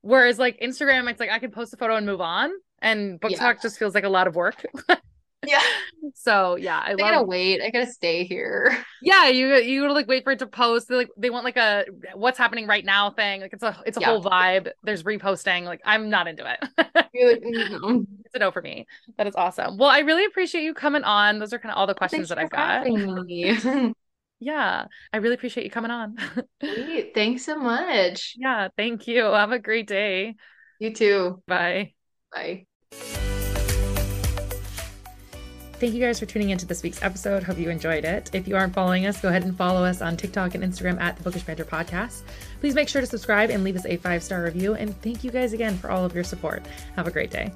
Whereas 0.03 0.39
like 0.39 0.61
Instagram, 0.61 1.11
it's 1.11 1.21
like 1.21 1.31
I 1.31 1.39
can 1.39 1.51
post 1.51 1.73
a 1.75 1.77
photo 1.77 1.97
and 1.97 2.07
move 2.07 2.21
on. 2.21 2.51
And 2.81 3.19
book 3.19 3.33
Yeah. 3.33 3.39
talk 3.39 3.63
just 3.63 3.79
feels 3.79 3.95
like 3.95 4.05
a 4.05 4.09
lot 4.09 4.27
of 4.27 4.35
work. 4.37 4.65
Yeah. 5.47 5.63
So 6.15 6.55
yeah, 6.57 6.79
I 6.79 6.93
I 6.93 6.95
gotta 6.95 7.25
wait. 7.25 7.61
I 7.61 7.71
gotta 7.71 7.91
stay 7.91 8.25
here. 8.25 8.77
yeah, 9.03 9.27
you 9.27 9.55
you 9.57 9.81
gotta 9.81 9.93
like 9.93 10.07
wait 10.07 10.23
for 10.23 10.31
it 10.33 10.39
to 10.39 10.47
post. 10.47 10.89
They 10.89 10.95
like 10.95 11.09
they 11.17 11.31
want 11.31 11.45
like 11.45 11.57
a 11.57 11.85
what's 12.15 12.39
happening 12.39 12.67
right 12.69 12.85
now 12.85 13.11
thing. 13.11 13.41
Like 13.41 13.53
it's 13.53 13.63
a 13.65 13.77
it's 13.85 13.97
a 13.97 14.01
Yeah. 14.01 14.07
whole 14.09 14.23
vibe. 14.23 14.71
There's 14.85 15.03
reposting. 15.03 15.65
Like 15.65 15.81
I'm 15.85 16.09
not 16.09 16.29
into 16.29 16.49
it. 16.49 17.09
You're 17.13 17.33
like, 17.33 17.43
"Mm, 17.43 18.07
it's 18.25 18.35
a 18.35 18.39
no 18.39 18.53
for 18.53 18.63
me. 18.63 18.87
That 19.19 19.27
is 19.27 19.35
awesome. 19.35 19.79
Well, 19.79 19.89
I 19.91 20.01
really 20.01 20.25
appreciate 20.27 20.63
you 20.63 20.75
coming 20.75 21.03
on. 21.03 21.41
Those 21.41 21.53
are 21.53 21.59
kind 21.59 21.73
of 21.73 21.79
all 21.79 21.87
the 21.89 21.95
questions 21.95 22.29
Thanks 22.29 22.29
that 22.29 22.39
I've 22.39 22.51
got. 22.51 23.93
Yeah, 24.39 24.85
I 25.15 25.17
really 25.17 25.35
appreciate 25.35 25.65
you 25.65 25.71
coming 25.71 25.91
on. 25.91 26.17
Thanks 27.15 27.45
so 27.45 27.57
much. 27.59 28.37
yeah, 28.39 28.69
thank 28.77 29.09
you. 29.09 29.25
Have 29.25 29.51
a 29.51 29.59
great 29.59 29.87
day. 29.87 30.35
You 30.79 30.93
too. 30.95 31.43
Bye. 31.47 31.95
Bye. 32.33 32.67
Thank 35.77 35.95
you 35.95 36.01
guys 36.01 36.19
for 36.19 36.27
tuning 36.27 36.51
into 36.51 36.67
this 36.67 36.83
week's 36.83 37.03
episode. 37.03 37.43
Hope 37.43 37.59
you 37.59 37.71
enjoyed 37.71 38.05
it. 38.05 38.31
If 38.33 38.49
you 38.49 38.57
aren't 38.57 38.75
following 38.75 39.07
us, 39.07 39.21
go 39.21 39.29
ahead 39.29 39.45
and 39.45 39.57
follow 39.57 39.85
us 39.85 40.01
on 40.01 40.17
TikTok 40.17 40.55
and 40.55 40.65
Instagram 40.65 41.01
at 41.01 41.17
the 41.17 41.23
Bookish 41.23 41.43
Banter 41.43 41.65
Podcast. 41.65 42.23
Please 42.61 42.75
make 42.75 42.89
sure 42.89 43.01
to 43.01 43.07
subscribe 43.07 43.51
and 43.51 43.63
leave 43.63 43.77
us 43.77 43.87
a 43.87 43.97
five 43.99 44.23
star 44.23 44.43
review. 44.43 44.75
And 44.75 45.01
thank 45.03 45.23
you 45.23 45.31
guys 45.31 45.53
again 45.53 45.77
for 45.77 45.91
all 45.91 46.05
of 46.05 46.15
your 46.15 46.25
support. 46.25 46.67
Have 46.97 47.07
a 47.07 47.11
great 47.11 47.31
day. 47.31 47.53